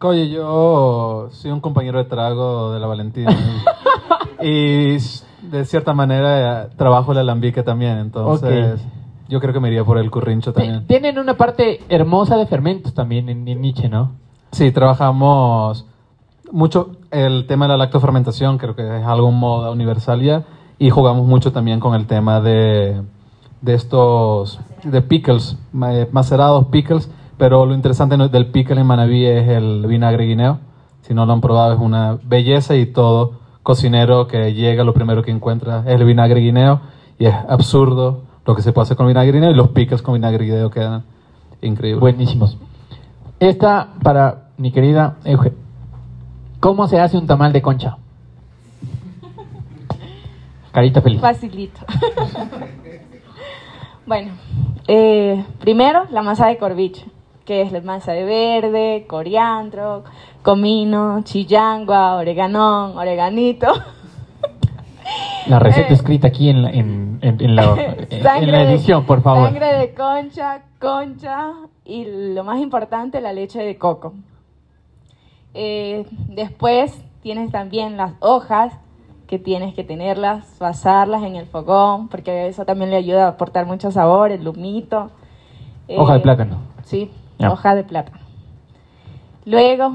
oye, 0.00 0.30
yo 0.30 1.28
soy 1.32 1.50
un 1.50 1.60
compañero 1.60 1.98
de 1.98 2.04
trago 2.04 2.72
de 2.72 2.78
la 2.78 2.86
Valentina. 2.86 3.36
y, 4.40 4.98
de 5.42 5.64
cierta 5.64 5.94
manera 5.94 6.62
eh, 6.62 6.68
trabajo 6.76 7.10
el 7.10 7.18
alambique 7.18 7.64
también. 7.64 7.98
Entonces, 7.98 8.80
yo 9.28 9.40
creo 9.40 9.52
que 9.52 9.60
me 9.60 9.68
iría 9.68 9.84
por 9.84 9.98
el 9.98 10.08
currincho 10.08 10.52
también. 10.52 10.86
Tienen 10.86 11.18
una 11.18 11.34
parte 11.36 11.80
hermosa 11.88 12.36
de 12.36 12.46
fermentos 12.46 12.94
también 12.94 13.28
en, 13.28 13.48
en 13.48 13.60
Nietzsche, 13.60 13.88
¿no? 13.88 14.12
Sí, 14.52 14.70
trabajamos 14.70 15.86
mucho 16.52 16.92
el 17.10 17.46
tema 17.46 17.66
de 17.66 17.70
la 17.70 17.76
lactofermentación, 17.76 18.58
creo 18.58 18.74
que 18.74 18.82
es 18.82 19.04
algo 19.04 19.30
moda 19.30 19.70
universal 19.70 20.20
ya, 20.22 20.44
y 20.78 20.90
jugamos 20.90 21.26
mucho 21.26 21.52
también 21.52 21.80
con 21.80 21.94
el 21.94 22.06
tema 22.06 22.40
de, 22.40 23.02
de 23.60 23.74
estos, 23.74 24.60
de 24.84 25.02
pickles, 25.02 25.58
eh, 25.88 26.08
macerados 26.12 26.66
pickles, 26.66 27.10
pero 27.36 27.66
lo 27.66 27.74
interesante 27.74 28.16
del 28.16 28.46
pickle 28.46 28.80
en 28.80 28.86
Manaví 28.86 29.26
es 29.26 29.48
el 29.48 29.86
vinagre 29.86 30.24
guineo, 30.24 30.58
si 31.02 31.14
no 31.14 31.26
lo 31.26 31.32
han 31.32 31.40
probado 31.40 31.74
es 31.74 31.80
una 31.80 32.18
belleza 32.22 32.76
y 32.76 32.86
todo 32.86 33.40
cocinero 33.62 34.26
que 34.26 34.54
llega 34.54 34.84
lo 34.84 34.94
primero 34.94 35.22
que 35.22 35.30
encuentra 35.30 35.80
es 35.86 36.00
el 36.00 36.04
vinagre 36.04 36.40
guineo 36.40 36.80
y 37.18 37.26
es 37.26 37.34
absurdo 37.48 38.22
lo 38.46 38.54
que 38.54 38.62
se 38.62 38.72
puede 38.72 38.84
hacer 38.84 38.96
con 38.96 39.06
vinagre 39.06 39.32
guineo 39.32 39.50
y 39.50 39.54
los 39.54 39.68
pickles 39.68 40.02
con 40.02 40.14
vinagre 40.14 40.44
guineo 40.44 40.70
quedan 40.70 41.04
increíbles. 41.62 42.00
Buenísimos. 42.00 42.56
Esta 43.38 43.94
para 44.02 44.50
mi 44.56 44.72
querida 44.72 45.16
Euge. 45.24 45.52
¿Cómo 46.60 46.86
se 46.88 47.00
hace 47.00 47.16
un 47.16 47.26
tamal 47.26 47.52
de 47.52 47.62
concha? 47.62 47.96
Carita 50.72 51.00
feliz. 51.00 51.20
Facilito. 51.20 51.80
bueno, 54.06 54.32
eh, 54.86 55.44
primero 55.58 56.04
la 56.10 56.22
masa 56.22 56.46
de 56.46 56.58
corviche, 56.58 57.06
que 57.44 57.62
es 57.62 57.72
la 57.72 57.80
masa 57.80 58.12
de 58.12 58.24
verde, 58.24 59.04
coriandro, 59.08 60.04
comino, 60.42 61.22
chillangua, 61.24 62.16
oreganón, 62.16 62.96
oreganito. 62.96 63.66
La 65.48 65.58
receta 65.58 65.88
Eh. 65.88 65.94
escrita 65.94 66.28
aquí 66.28 66.50
en 66.50 66.62
la, 66.62 66.70
en, 66.70 67.18
en- 67.22 67.40
en 67.40 67.56
la, 67.56 67.64
en 68.10 68.46
de- 68.50 68.62
edición, 68.62 69.04
por 69.04 69.22
favor. 69.22 69.48
Sangre 69.48 69.74
de 69.78 69.94
concha, 69.94 70.62
concha 70.78 71.52
y 71.84 72.04
lo 72.34 72.44
más 72.44 72.60
importante, 72.60 73.20
la 73.20 73.32
leche 73.32 73.60
de 73.60 73.76
coco. 73.76 74.12
Eh, 75.54 76.06
después 76.28 77.02
tienes 77.22 77.50
también 77.50 77.96
las 77.96 78.12
hojas 78.20 78.72
que 79.26 79.38
tienes 79.38 79.74
que 79.74 79.84
tenerlas, 79.84 80.44
pasarlas 80.58 81.22
en 81.22 81.36
el 81.36 81.46
fogón, 81.46 82.08
porque 82.08 82.48
eso 82.48 82.64
también 82.64 82.90
le 82.90 82.96
ayuda 82.96 83.26
a 83.26 83.28
aportar 83.28 83.66
mucho 83.66 83.90
sabor, 83.90 84.32
el 84.32 84.42
lumito. 84.44 85.10
Hoja 85.88 86.14
de 86.14 86.18
Eh, 86.18 86.22
plátano. 86.22 86.56
Sí, 86.84 87.10
hoja 87.38 87.74
de 87.74 87.84
plátano. 87.84 88.18
Luego, 89.44 89.92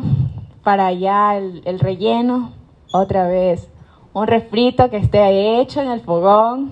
para 0.64 0.88
allá 0.88 1.38
el, 1.38 1.62
el 1.66 1.80
relleno, 1.80 2.52
otra 2.92 3.28
vez, 3.28 3.70
un 4.14 4.28
refrito 4.28 4.90
que 4.90 4.98
esté 4.98 5.60
hecho 5.60 5.82
en 5.82 5.90
el 5.92 6.02
fogón. 6.02 6.72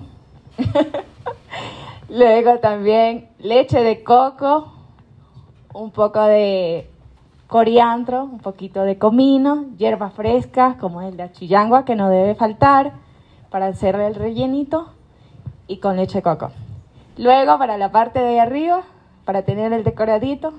Luego 2.08 2.58
también 2.58 3.28
leche 3.38 3.82
de 3.82 4.02
coco, 4.02 4.72
un 5.72 5.90
poco 5.90 6.22
de 6.22 6.90
coriandro, 7.46 8.24
un 8.24 8.38
poquito 8.38 8.82
de 8.82 8.98
comino, 8.98 9.66
hierbas 9.76 10.12
frescas 10.14 10.76
como 10.76 11.02
el 11.02 11.16
de 11.16 11.24
achillangua 11.24 11.84
que 11.84 11.96
no 11.96 12.08
debe 12.08 12.34
faltar 12.34 12.92
para 13.50 13.66
hacerle 13.66 14.06
el 14.06 14.14
rellenito 14.14 14.88
y 15.66 15.78
con 15.78 15.96
leche 15.96 16.18
de 16.18 16.22
coco. 16.22 16.50
Luego 17.16 17.58
para 17.58 17.78
la 17.78 17.92
parte 17.92 18.18
de 18.20 18.40
arriba, 18.40 18.82
para 19.24 19.42
tener 19.42 19.72
el 19.72 19.84
decoradito, 19.84 20.52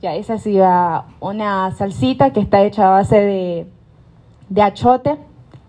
ya 0.00 0.14
esa 0.14 0.38
sí 0.38 0.58
va 0.58 1.06
una 1.20 1.70
salsita 1.70 2.32
que 2.32 2.40
está 2.40 2.62
hecha 2.62 2.88
a 2.88 2.90
base 2.90 3.20
de, 3.20 3.66
de 4.48 4.62
achote 4.62 5.16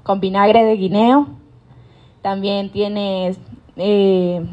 con 0.02 0.20
vinagre 0.20 0.66
de 0.66 0.76
guineo. 0.76 1.28
También 2.24 2.72
tienes 2.72 3.38
eh, 3.76 4.44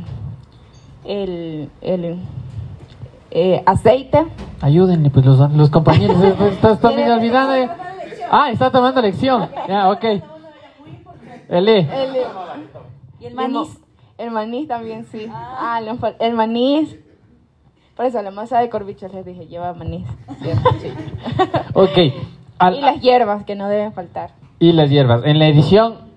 el, 1.05 1.71
el, 1.81 2.19
eh, 3.31 3.63
aceite. 3.67 4.27
Ayúdenme, 4.61 5.11
pues 5.11 5.25
los, 5.27 5.39
los 5.53 5.71
compañeros. 5.71 6.17
Están 6.53 6.73
están 6.75 6.97
medio 6.97 7.15
olvidando. 7.15 7.55
eh. 7.55 7.69
Ah, 8.31 8.51
está 8.51 8.71
tomando 8.71 9.01
lección. 9.03 9.49
Ya, 9.69 9.91
ok. 9.91 10.05
Eli. 11.49 11.73
El, 11.73 12.17
¿Y 13.21 13.27
el 13.27 13.35
maní? 13.35 13.63
El 14.19 14.31
maní 14.31 14.67
también, 14.67 15.05
sí. 15.07 15.27
Ah, 15.33 15.81
fal- 15.99 16.17
el 16.21 16.35
maní. 16.35 16.97
Por 17.97 18.07
eso, 18.07 18.23
la 18.23 18.31
masa 18.31 18.61
de 18.61 18.71
corvichos 18.71 19.13
les 19.13 19.25
dije, 19.27 19.47
lleva 19.47 19.73
maní. 19.75 20.05
sí. 20.81 20.93
Ok. 21.75 21.99
Al- 22.59 22.77
y 22.77 22.81
las 22.83 23.01
hierbas 23.01 23.45
que 23.45 23.55
no 23.57 23.69
deben 23.69 23.93
faltar. 23.93 24.31
y 24.59 24.73
las 24.73 24.91
hierbas. 24.91 25.23
En 25.25 25.39
la 25.39 25.47
edición, 25.49 26.10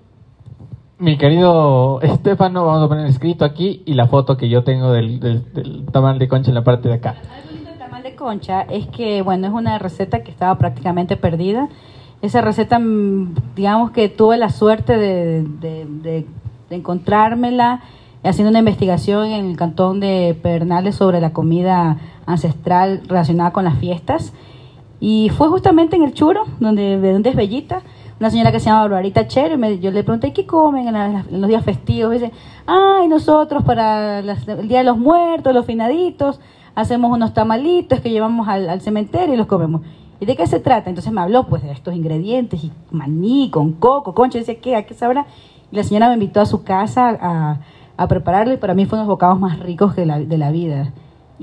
mi 1.04 1.18
querido 1.18 2.00
Estefano, 2.00 2.64
vamos 2.64 2.82
a 2.84 2.88
poner 2.88 3.06
escrito 3.06 3.44
aquí 3.44 3.82
y 3.84 3.92
la 3.92 4.06
foto 4.06 4.38
que 4.38 4.48
yo 4.48 4.64
tengo 4.64 4.90
del, 4.90 5.20
del, 5.20 5.84
tamal 5.92 6.18
de 6.18 6.28
concha 6.28 6.50
en 6.50 6.54
la 6.54 6.64
parte 6.64 6.88
de 6.88 6.94
acá. 6.94 7.10
Algo 7.36 7.50
lindo 7.52 7.70
del 7.70 7.78
tamal 7.78 8.02
de 8.02 8.14
concha 8.14 8.62
es 8.62 8.86
que, 8.86 9.20
bueno, 9.20 9.46
es 9.46 9.52
una 9.52 9.78
receta 9.78 10.22
que 10.22 10.30
estaba 10.30 10.56
prácticamente 10.56 11.18
perdida. 11.18 11.68
Esa 12.22 12.40
receta, 12.40 12.78
mm, 12.78 13.34
digamos 13.54 13.90
que 13.90 14.08
tuve 14.08 14.38
la 14.38 14.48
suerte 14.48 14.96
de, 14.96 15.42
de- 15.42 16.26
encontrármela 16.70 17.82
haciendo 18.24 18.50
una 18.50 18.58
investigación 18.58 19.26
en 19.26 19.44
el 19.50 19.56
cantón 19.56 20.00
de 20.00 20.36
Pedernales 20.42 20.96
sobre 20.96 21.20
la 21.20 21.32
comida 21.32 21.98
ancestral 22.26 23.02
relacionada 23.06 23.52
con 23.52 23.64
las 23.64 23.78
fiestas. 23.78 24.32
Y 24.98 25.28
fue 25.36 25.48
justamente 25.48 25.94
en 25.96 26.02
el 26.02 26.14
Churo, 26.14 26.44
donde, 26.58 26.98
de 26.98 27.12
donde 27.12 27.30
es 27.30 27.36
Bellita, 27.36 27.82
una 28.20 28.30
señora 28.30 28.52
que 28.52 28.60
se 28.60 28.66
llama 28.66 28.82
Barbarita 28.82 29.26
Cher, 29.26 29.58
me- 29.58 29.78
yo 29.80 29.90
le 29.90 30.04
pregunté, 30.04 30.32
¿qué 30.32 30.46
comen 30.46 30.86
en, 30.88 30.94
la- 30.94 31.24
los 31.30 31.48
días 31.48 31.64
festivos? 31.64 32.14
Y 32.14 32.18
dice, 32.18 32.32
ay, 32.66 33.08
nosotros 33.08 33.62
para 33.64 34.20
el 34.20 34.68
Día 34.68 34.78
de 34.78 34.84
los 34.84 34.98
Muertos, 34.98 35.52
los 35.52 35.66
finaditos, 35.66 36.40
hacemos 36.74 37.12
unos 37.12 37.34
tamalitos 37.34 38.00
que 38.00 38.10
llevamos 38.10 38.48
al, 38.48 38.80
cementerio 38.80 39.34
y 39.34 39.36
los 39.36 39.46
comemos. 39.46 39.82
¿Y 40.20 40.26
de 40.26 40.36
qué 40.36 40.46
se 40.46 40.60
trata? 40.60 40.88
Entonces 40.88 41.12
me 41.12 41.20
habló 41.20 41.46
pues 41.46 41.62
de 41.62 41.72
estos 41.72 41.94
ingredientes, 41.94 42.62
y 42.64 42.72
maní, 42.90 43.50
con 43.50 43.72
coco, 43.72 44.14
concha, 44.14 44.38
decía, 44.38 44.60
¿qué? 44.60 44.76
¿A 44.76 44.84
qué 44.86 44.94
sabrá? 44.94 45.26
Y 45.72 45.76
la 45.76 45.82
señora 45.82 46.06
me 46.08 46.14
invitó 46.14 46.40
a 46.40 46.46
su 46.46 46.62
casa 46.62 47.08
a, 47.20 47.58
a 47.96 48.08
prepararlo 48.08 48.54
y 48.54 48.58
para 48.58 48.74
mí 48.74 48.86
fue 48.86 48.96
uno 48.96 49.02
de 49.04 49.08
los 49.08 49.14
bocados 49.14 49.40
más 49.40 49.58
ricos 49.58 49.96
de 49.96 50.06
la, 50.06 50.20
de 50.20 50.38
la 50.38 50.50
vida. 50.52 50.92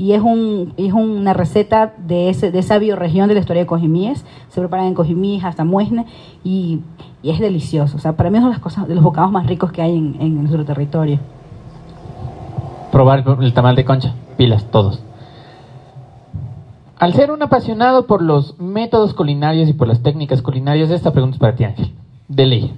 Y 0.01 0.13
es, 0.13 0.21
un, 0.23 0.73
es 0.77 0.93
una 0.93 1.31
receta 1.31 1.93
de, 1.95 2.29
ese, 2.29 2.49
de 2.49 2.57
esa 2.57 2.79
bioregión 2.79 3.27
de 3.27 3.35
la 3.35 3.39
historia 3.39 3.61
de 3.61 3.67
Cojimíes. 3.67 4.25
Se 4.49 4.59
preparan 4.59 4.87
en 4.87 4.95
Cojimíes 4.95 5.43
hasta 5.43 5.63
Muesne 5.63 6.07
y, 6.43 6.79
y 7.21 7.29
es 7.29 7.39
delicioso. 7.39 7.97
O 7.97 7.99
sea, 7.99 8.13
para 8.13 8.31
mí 8.31 8.39
es 8.39 8.41
una 8.41 8.49
de 8.49 8.55
las 8.55 8.63
cosas, 8.63 8.87
de 8.87 8.95
los 8.95 9.03
bocados 9.03 9.31
más 9.31 9.45
ricos 9.45 9.71
que 9.71 9.83
hay 9.83 9.95
en, 9.95 10.17
en 10.19 10.39
nuestro 10.39 10.65
territorio. 10.65 11.19
Probar 12.91 13.23
el, 13.41 13.53
tamal 13.53 13.75
de 13.75 13.85
concha. 13.85 14.15
Pilas, 14.37 14.65
todos. 14.71 15.03
Al 16.97 17.13
ser 17.13 17.29
un 17.29 17.43
apasionado 17.43 18.07
por 18.07 18.23
los 18.23 18.59
métodos 18.59 19.13
culinarios 19.13 19.69
y 19.69 19.73
por 19.73 19.87
las 19.87 20.01
técnicas 20.01 20.41
culinarias, 20.41 20.89
esta 20.89 21.11
pregunta 21.11 21.35
es 21.35 21.39
para 21.39 21.55
ti, 21.55 21.63
Ángel. 21.63 21.91
De 22.27 22.47
ley. 22.47 22.73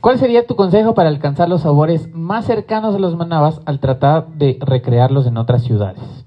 ¿Cuál 0.00 0.18
sería 0.18 0.48
tu 0.48 0.56
consejo 0.56 0.94
para 0.94 1.10
alcanzar 1.10 1.48
los 1.48 1.60
sabores 1.60 2.12
más 2.12 2.44
cercanos 2.44 2.96
a 2.96 2.98
los 2.98 3.14
manabas 3.14 3.60
al 3.66 3.78
tratar 3.78 4.26
de 4.30 4.58
recrearlos 4.60 5.28
en 5.28 5.36
otras 5.36 5.62
ciudades? 5.62 6.19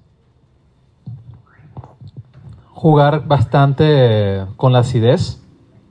Jugar 2.83 3.25
bastante 3.25 4.45
con 4.57 4.73
la 4.73 4.79
acidez. 4.79 5.41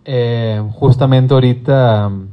Eh, 0.04 0.62
justamente 0.74 1.32
ahorita, 1.32 2.10
mm, 2.10 2.28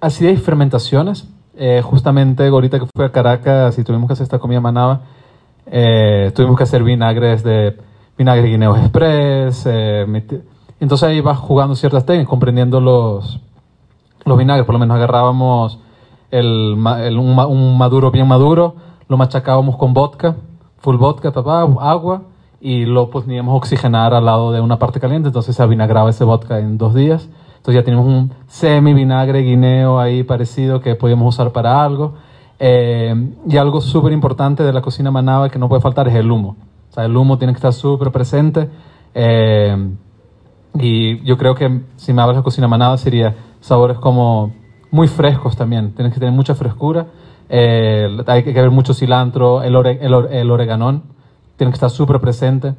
acidez 0.00 0.38
y 0.38 0.40
fermentaciones. 0.40 1.28
Eh, 1.56 1.82
justamente 1.82 2.46
ahorita 2.46 2.78
que 2.78 2.86
fui 2.94 3.04
a 3.04 3.10
Caracas 3.10 3.76
y 3.80 3.82
tuvimos 3.82 4.06
que 4.06 4.12
hacer 4.12 4.22
esta 4.22 4.38
comida 4.38 4.60
manaba, 4.60 5.00
eh, 5.66 6.30
tuvimos 6.36 6.56
que 6.56 6.62
hacer 6.62 6.84
vinagres 6.84 7.42
de 7.42 7.76
vinagre 8.16 8.46
guineo 8.46 8.76
express. 8.76 9.66
eh, 9.66 10.06
entonces 10.78 11.08
ahí 11.08 11.20
vas 11.20 11.38
jugando 11.38 11.74
ciertas 11.74 12.06
técnicas, 12.06 12.30
comprendiendo 12.30 12.80
los, 12.80 13.40
los 14.24 14.38
vinagres. 14.38 14.66
Por 14.66 14.74
lo 14.74 14.78
menos 14.78 14.94
agarrábamos 14.94 15.80
el, 16.30 16.76
un 16.76 17.76
maduro 17.76 18.12
bien 18.12 18.28
maduro, 18.28 18.76
lo 19.08 19.16
machacábamos 19.16 19.76
con 19.78 19.94
vodka, 19.94 20.36
full 20.78 20.96
vodka, 20.96 21.32
papá, 21.32 21.62
agua, 21.62 22.22
y 22.64 22.84
lo 22.86 23.10
poníamos 23.10 23.54
a 23.54 23.56
oxigenar 23.56 24.14
al 24.14 24.24
lado 24.24 24.52
de 24.52 24.60
una 24.60 24.78
parte 24.78 25.00
caliente. 25.00 25.28
Entonces 25.28 25.56
se 25.56 25.62
avinagraba 25.62 26.10
ese 26.10 26.22
vodka 26.22 26.60
en 26.60 26.78
dos 26.78 26.94
días. 26.94 27.28
Entonces 27.56 27.74
ya 27.74 27.84
tenemos 27.84 28.06
un 28.06 28.32
semi 28.46 28.94
vinagre 28.94 29.40
guineo 29.40 29.98
ahí 29.98 30.22
parecido 30.22 30.80
que 30.80 30.94
podíamos 30.94 31.34
usar 31.34 31.50
para 31.50 31.82
algo. 31.82 32.14
Eh, 32.60 33.32
y 33.48 33.56
algo 33.56 33.80
súper 33.80 34.12
importante 34.12 34.62
de 34.62 34.72
la 34.72 34.80
cocina 34.80 35.10
manaba 35.10 35.50
que 35.50 35.58
no 35.58 35.68
puede 35.68 35.82
faltar 35.82 36.06
es 36.06 36.14
el 36.14 36.30
humo. 36.30 36.56
O 36.88 36.94
sea, 36.94 37.04
el 37.04 37.16
humo 37.16 37.36
tiene 37.36 37.52
que 37.52 37.56
estar 37.56 37.72
súper 37.72 38.12
presente. 38.12 38.70
Eh, 39.12 39.76
y 40.78 41.20
yo 41.24 41.36
creo 41.36 41.56
que 41.56 41.80
si 41.96 42.12
me 42.12 42.22
hablas 42.22 42.36
de 42.36 42.42
cocina 42.44 42.68
manada 42.68 42.96
sería 42.96 43.34
sabores 43.60 43.98
como 43.98 44.52
muy 44.92 45.08
frescos 45.08 45.56
también. 45.56 45.94
Tienes 45.96 46.14
que 46.14 46.20
tener 46.20 46.34
mucha 46.34 46.54
frescura. 46.54 47.08
Eh, 47.48 48.08
hay 48.28 48.44
que 48.44 48.52
ver 48.52 48.70
mucho 48.70 48.94
cilantro, 48.94 49.64
el, 49.64 49.74
ore, 49.74 49.98
el, 50.00 50.14
el 50.30 50.48
oreganón. 50.48 51.11
Tiene 51.56 51.70
que 51.70 51.76
estar 51.76 51.90
súper 51.90 52.20
presente. 52.20 52.74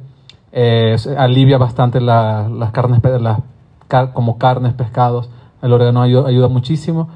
Eh, 0.52 0.96
alivia 1.16 1.58
bastante 1.58 2.00
la, 2.00 2.48
las 2.48 2.70
carnes, 2.70 3.00
como 4.12 4.38
carnes, 4.38 4.72
pescados. 4.74 5.30
El 5.62 5.72
orégano 5.72 6.02
ayuda, 6.02 6.28
ayuda 6.28 6.48
muchísimo. 6.48 7.08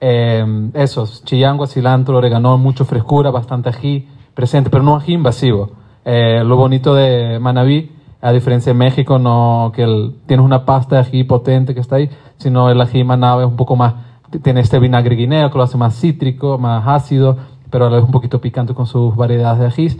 Eh, 0.00 0.70
esos, 0.74 1.24
chillangua, 1.24 1.66
cilantro, 1.66 2.18
orégano, 2.18 2.58
mucho 2.58 2.84
frescura, 2.84 3.30
bastante 3.30 3.70
ají 3.70 4.06
presente, 4.34 4.68
pero 4.68 4.82
no 4.82 4.96
ají 4.96 5.14
invasivo. 5.14 5.70
Eh, 6.04 6.42
lo 6.44 6.56
bonito 6.56 6.94
de 6.94 7.38
Manabí, 7.38 7.90
a 8.20 8.32
diferencia 8.32 8.72
de 8.72 8.78
México, 8.78 9.18
no 9.18 9.72
que 9.74 9.82
el, 9.82 10.16
tienes 10.26 10.44
una 10.44 10.66
pasta 10.66 10.96
de 10.96 11.02
ají 11.02 11.24
potente 11.24 11.74
que 11.74 11.80
está 11.80 11.96
ahí, 11.96 12.10
sino 12.36 12.68
el 12.70 12.80
ají 12.80 13.02
Manabí 13.04 13.44
es 13.44 13.48
un 13.48 13.56
poco 13.56 13.76
más, 13.76 13.94
tiene 14.42 14.60
este 14.60 14.78
vinagre 14.78 15.16
guineo 15.16 15.50
que 15.50 15.56
lo 15.56 15.64
hace 15.64 15.78
más 15.78 15.98
cítrico, 15.98 16.58
más 16.58 16.86
ácido, 16.86 17.38
pero 17.70 17.86
a 17.86 17.90
la 17.90 17.96
vez 17.96 18.04
un 18.04 18.10
poquito 18.10 18.40
picante 18.40 18.74
con 18.74 18.86
sus 18.86 19.16
variedades 19.16 19.60
de 19.60 19.66
ajís. 19.66 19.98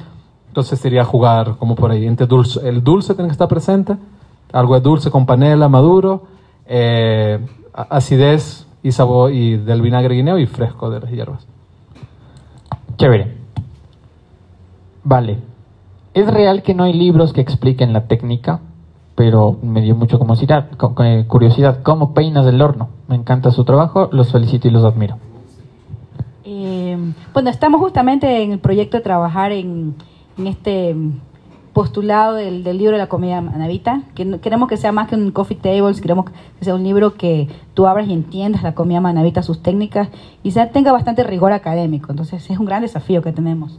Entonces 0.54 0.78
sería 0.78 1.04
jugar 1.04 1.56
como 1.58 1.74
por 1.74 1.90
ahí. 1.90 2.06
Entre 2.06 2.28
dulce, 2.28 2.60
el 2.68 2.84
dulce 2.84 3.14
tiene 3.14 3.26
que 3.26 3.32
estar 3.32 3.48
presente, 3.48 3.96
algo 4.52 4.76
de 4.76 4.82
dulce 4.82 5.10
con 5.10 5.26
panela, 5.26 5.68
maduro, 5.68 6.22
eh, 6.66 7.44
acidez 7.72 8.64
y 8.80 8.92
sabor 8.92 9.32
y 9.32 9.56
del 9.56 9.82
vinagre 9.82 10.14
guineo 10.14 10.38
y 10.38 10.46
fresco 10.46 10.90
de 10.90 11.00
las 11.00 11.10
hierbas. 11.10 11.44
Chévere. 12.98 13.36
Vale. 15.02 15.38
Es 16.14 16.32
real 16.32 16.62
que 16.62 16.72
no 16.72 16.84
hay 16.84 16.92
libros 16.92 17.32
que 17.32 17.40
expliquen 17.40 17.92
la 17.92 18.06
técnica, 18.06 18.60
pero 19.16 19.56
me 19.60 19.80
dio 19.80 19.96
mucho 19.96 20.20
como 20.20 20.36
curiosidad. 21.26 21.82
¿Cómo 21.82 22.14
peinas 22.14 22.46
el 22.46 22.62
horno? 22.62 22.90
Me 23.08 23.16
encanta 23.16 23.50
su 23.50 23.64
trabajo, 23.64 24.08
los 24.12 24.30
felicito 24.30 24.68
y 24.68 24.70
los 24.70 24.84
admiro. 24.84 25.16
Eh, 26.44 26.96
bueno, 27.32 27.50
estamos 27.50 27.80
justamente 27.80 28.44
en 28.44 28.52
el 28.52 28.60
proyecto 28.60 28.98
de 28.98 29.02
trabajar 29.02 29.50
en 29.50 29.96
en 30.38 30.46
este 30.46 30.96
postulado 31.72 32.34
del, 32.34 32.62
libro 32.62 32.92
de 32.92 32.98
la 32.98 33.08
comida 33.08 33.40
manavita, 33.40 34.02
que 34.14 34.38
queremos 34.38 34.68
que 34.68 34.76
sea 34.76 34.92
más 34.92 35.08
que 35.08 35.16
un 35.16 35.32
coffee 35.32 35.56
table, 35.56 36.00
queremos 36.00 36.26
que 36.26 36.64
sea 36.64 36.74
un 36.74 36.84
libro 36.84 37.14
que 37.14 37.48
tú 37.74 37.86
abras 37.86 38.06
y 38.06 38.12
entiendas 38.12 38.62
la 38.62 38.74
comida 38.74 39.00
manavita, 39.00 39.42
sus 39.42 39.60
técnicas, 39.60 40.08
y 40.44 40.52
sea, 40.52 40.70
tenga 40.70 40.92
bastante 40.92 41.24
rigor 41.24 41.52
académico. 41.52 42.12
Entonces 42.12 42.48
es 42.48 42.58
un 42.58 42.66
gran 42.66 42.82
desafío 42.82 43.22
que 43.22 43.32
tenemos, 43.32 43.78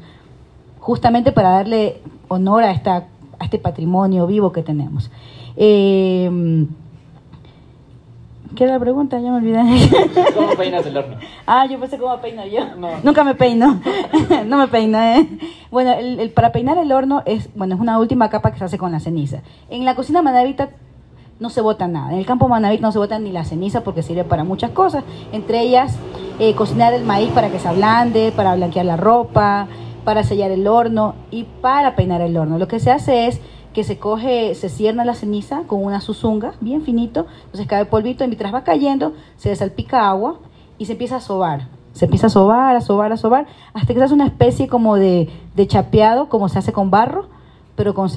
justamente 0.79 1.31
para 1.31 1.51
darle 1.51 2.01
honor 2.27 2.63
a, 2.63 2.71
esta, 2.71 3.05
a 3.39 3.45
este 3.45 3.59
patrimonio 3.59 4.27
vivo 4.27 4.51
que 4.51 4.61
tenemos. 4.61 5.09
Eh, 5.55 6.67
¿Qué 8.55 8.63
era 8.63 8.73
la 8.73 8.79
pregunta? 8.79 9.19
Ya 9.19 9.31
me 9.31 9.37
olvidé. 9.37 9.61
¿Cómo 10.33 10.55
peinas 10.55 10.85
el 10.85 10.97
horno? 10.97 11.17
Ah, 11.45 11.65
yo 11.65 11.79
pensé 11.79 11.97
cómo 11.97 12.17
peino 12.21 12.45
yo. 12.45 12.61
Nunca 13.03 13.23
me 13.23 13.35
peino. 13.35 13.81
no 14.45 14.57
me 14.57 14.67
peino, 14.67 14.97
¿eh? 14.97 15.27
Bueno, 15.71 15.91
el, 15.91 16.29
para 16.31 16.51
peinar 16.51 16.77
el 16.77 16.91
horno 16.91 17.21
es, 17.25 17.49
bueno, 17.55 17.75
es 17.75 17.81
una 17.81 17.99
última 17.99 18.29
capa 18.29 18.51
que 18.51 18.59
se 18.59 18.65
hace 18.65 18.77
con 18.77 18.93
la 18.93 18.99
ceniza. 19.01 19.41
En 19.69 19.83
la 19.83 19.95
cocina 19.95 20.21
manavita 20.21 20.69
no 21.39 21.49
se 21.49 21.59
bota 21.59 21.87
nada. 21.87 22.13
En 22.13 22.19
el 22.19 22.25
campo 22.25 22.47
manavita 22.47 22.81
no 22.81 22.91
se 22.93 22.99
bota 22.99 23.19
ni 23.19 23.31
la 23.31 23.43
ceniza 23.43 23.83
porque 23.83 24.01
sirve 24.01 24.23
para 24.23 24.45
muchas 24.45 24.71
cosas. 24.71 25.03
Entre 25.33 25.59
ellas, 25.61 25.97
eh, 26.39 26.55
cocinar 26.55 26.93
el 26.93 27.03
maíz 27.03 27.31
para 27.31 27.49
que 27.49 27.59
se 27.59 27.67
ablande, 27.67 28.31
para 28.33 28.55
blanquear 28.55 28.85
la 28.85 28.95
ropa, 28.95 29.67
para 30.05 30.23
sellar 30.23 30.51
el 30.51 30.65
horno 30.67 31.15
y 31.29 31.43
para 31.43 31.95
peinar 31.95 32.21
el 32.21 32.37
horno. 32.37 32.57
Lo 32.57 32.69
que 32.69 32.79
se 32.79 32.91
hace 32.91 33.27
es 33.27 33.41
que 33.75 33.83
se 33.83 33.99
coge, 33.99 34.55
se 34.55 34.69
cierna 34.69 35.03
la 35.03 35.15
ceniza 35.15 35.63
con 35.67 35.83
una 35.83 35.99
suzunga, 35.99 36.53
bien 36.61 36.83
finito, 36.83 37.27
entonces 37.43 37.67
cae 37.67 37.83
polvito 37.83 38.23
y 38.23 38.27
mientras 38.27 38.53
va 38.53 38.63
cayendo 38.63 39.11
se 39.35 39.53
salpica 39.53 40.09
agua 40.09 40.39
y 40.77 40.85
se 40.85 40.93
empieza 40.93 41.17
a 41.17 41.19
sobar. 41.19 41.67
Se 41.91 42.05
empieza 42.05 42.27
a 42.27 42.29
sobar, 42.29 42.73
a 42.77 42.79
sobar, 42.79 43.11
a 43.11 43.17
sobar, 43.17 43.47
hasta 43.73 43.93
que 43.93 43.99
se 43.99 44.05
hace 44.05 44.13
una 44.13 44.27
especie 44.27 44.69
como 44.69 44.95
de, 44.95 45.29
de 45.55 45.67
chapeado, 45.67 46.29
como 46.29 46.47
se 46.47 46.59
hace 46.59 46.71
con 46.71 46.89
barro, 46.89 47.27
pero 47.75 47.93
con, 47.93 48.09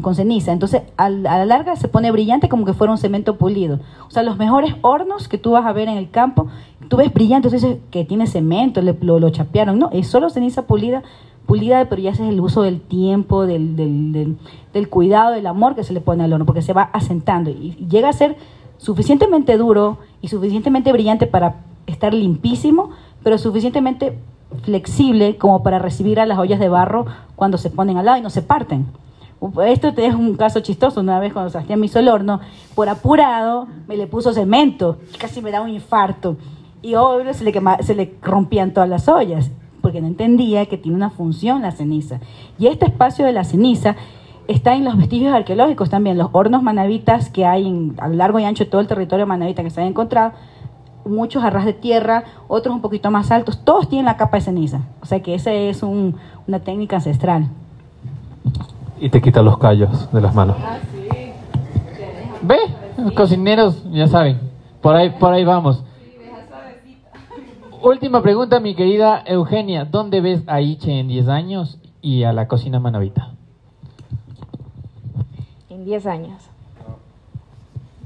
con, 0.00 0.14
ceniza. 0.16 0.50
Entonces, 0.50 0.82
a, 0.96 1.08
la 1.08 1.44
larga 1.44 1.76
se 1.76 1.86
pone 1.86 2.10
brillante 2.10 2.48
como 2.48 2.64
que 2.64 2.72
fuera 2.72 2.92
un 2.92 2.98
cemento 2.98 3.36
pulido. 3.36 3.78
O 4.08 4.10
sea, 4.10 4.24
los 4.24 4.36
mejores 4.38 4.74
hornos 4.82 5.28
que 5.28 5.38
tú 5.38 5.52
vas 5.52 5.66
a 5.66 5.72
ver 5.72 5.88
en 5.88 5.98
el 5.98 6.10
campo, 6.10 6.48
tú 6.88 6.96
ves 6.96 7.14
brillante, 7.14 7.46
entonces 7.46 7.78
que 7.92 8.04
tiene 8.04 8.26
cemento, 8.26 8.82
lo, 8.82 9.20
lo 9.20 9.30
chapearon. 9.30 9.78
No, 9.78 9.90
es 9.92 10.08
solo 10.08 10.30
ceniza 10.30 10.62
pulida 10.62 11.04
pulida, 11.46 11.88
pero 11.88 12.02
ya 12.02 12.10
es 12.10 12.20
el 12.20 12.40
uso 12.40 12.62
del 12.62 12.80
tiempo, 12.80 13.46
del, 13.46 13.76
del, 13.76 14.36
del, 14.72 14.88
cuidado, 14.88 15.32
del 15.32 15.46
amor 15.46 15.74
que 15.74 15.84
se 15.84 15.92
le 15.92 16.00
pone 16.00 16.24
al 16.24 16.32
horno, 16.32 16.44
porque 16.44 16.62
se 16.62 16.72
va 16.72 16.82
asentando 16.92 17.50
y 17.50 17.76
llega 17.88 18.08
a 18.08 18.12
ser 18.12 18.36
suficientemente 18.78 19.56
duro 19.56 19.98
y 20.20 20.28
suficientemente 20.28 20.92
brillante 20.92 21.26
para 21.26 21.56
estar 21.86 22.12
limpísimo, 22.12 22.90
pero 23.22 23.38
suficientemente 23.38 24.18
flexible 24.62 25.36
como 25.36 25.62
para 25.62 25.78
recibir 25.78 26.20
a 26.20 26.26
las 26.26 26.38
ollas 26.38 26.60
de 26.60 26.68
barro 26.68 27.06
cuando 27.36 27.58
se 27.58 27.70
ponen 27.70 27.96
al 27.96 28.06
lado 28.06 28.18
y 28.18 28.22
no 28.22 28.30
se 28.30 28.42
parten. 28.42 28.86
Esto 29.66 29.92
es 29.96 30.14
un 30.14 30.36
caso 30.36 30.60
chistoso. 30.60 31.00
Una 31.00 31.20
vez 31.20 31.32
cuando 31.32 31.50
Sebastián 31.50 31.78
me 31.78 31.86
hizo 31.86 31.98
el 31.98 32.08
horno, 32.08 32.40
por 32.74 32.88
apurado 32.88 33.68
me 33.86 33.96
le 33.96 34.06
puso 34.06 34.32
cemento, 34.32 34.98
casi 35.18 35.42
me 35.42 35.50
da 35.50 35.60
un 35.60 35.70
infarto. 35.70 36.36
Y 36.82 36.94
obvio 36.94 37.32
se 37.34 37.44
le, 37.44 37.52
se 37.80 37.94
le 37.94 38.14
rompían 38.22 38.72
todas 38.72 38.88
las 38.88 39.08
ollas 39.08 39.50
porque 39.86 40.00
no 40.00 40.08
entendía 40.08 40.66
que 40.66 40.78
tiene 40.78 40.96
una 40.96 41.10
función 41.10 41.62
la 41.62 41.70
ceniza. 41.70 42.18
Y 42.58 42.66
este 42.66 42.86
espacio 42.86 43.24
de 43.24 43.30
la 43.30 43.44
ceniza 43.44 43.94
está 44.48 44.74
en 44.74 44.84
los 44.84 44.96
vestigios 44.96 45.32
arqueológicos 45.32 45.90
también, 45.90 46.18
los 46.18 46.30
hornos 46.32 46.60
manavitas 46.64 47.30
que 47.30 47.46
hay 47.46 47.92
a 47.98 48.08
lo 48.08 48.14
largo 48.14 48.40
y 48.40 48.44
ancho 48.44 48.64
de 48.64 48.70
todo 48.70 48.80
el 48.80 48.88
territorio 48.88 49.28
manavita 49.28 49.62
que 49.62 49.70
se 49.70 49.80
han 49.80 49.86
encontrado, 49.86 50.32
muchos 51.04 51.44
a 51.44 51.50
ras 51.50 51.64
de 51.66 51.72
tierra, 51.72 52.24
otros 52.48 52.74
un 52.74 52.80
poquito 52.80 53.12
más 53.12 53.30
altos, 53.30 53.60
todos 53.62 53.88
tienen 53.88 54.06
la 54.06 54.16
capa 54.16 54.38
de 54.38 54.40
ceniza. 54.40 54.80
O 55.02 55.06
sea 55.06 55.22
que 55.22 55.36
esa 55.36 55.52
es 55.52 55.84
una 55.84 56.58
técnica 56.64 56.96
ancestral. 56.96 57.46
Y 58.98 59.08
te 59.08 59.22
quita 59.22 59.40
los 59.40 59.56
callos 59.56 60.10
de 60.10 60.20
las 60.20 60.34
manos. 60.34 60.56
Ah, 60.64 60.78
¿Ve? 62.42 62.58
Los 62.98 63.12
cocineros 63.12 63.84
ya 63.92 64.08
saben, 64.08 64.40
por 64.82 64.96
ahí, 64.96 65.10
por 65.10 65.32
ahí 65.32 65.44
vamos. 65.44 65.84
Última 67.86 68.20
pregunta, 68.20 68.58
mi 68.58 68.74
querida 68.74 69.22
Eugenia. 69.26 69.84
¿Dónde 69.84 70.20
ves 70.20 70.42
a 70.48 70.60
Iche 70.60 70.98
en 70.98 71.06
10 71.06 71.28
años 71.28 71.78
y 72.02 72.24
a 72.24 72.32
la 72.32 72.48
cocina 72.48 72.80
manavita? 72.80 73.30
En 75.70 75.84
10 75.84 76.06
años. 76.06 76.42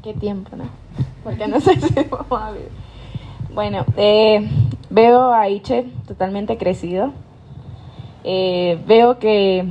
Qué 0.03 0.13
tiempo, 0.13 0.55
¿no? 0.55 0.65
Porque 1.25 1.49
no 1.49 1.61
sé 1.61 1.81
si 1.81 1.95
vamos 2.11 2.43
a 2.43 2.51
ver. 2.51 2.69
Bueno, 3.55 3.87
eh, 3.97 4.51
veo 4.91 5.33
a 5.33 5.49
Iche 5.49 5.87
totalmente 6.07 6.59
crecido. 6.59 7.15
Eh, 8.23 8.79
veo 8.87 9.19
que 9.19 9.65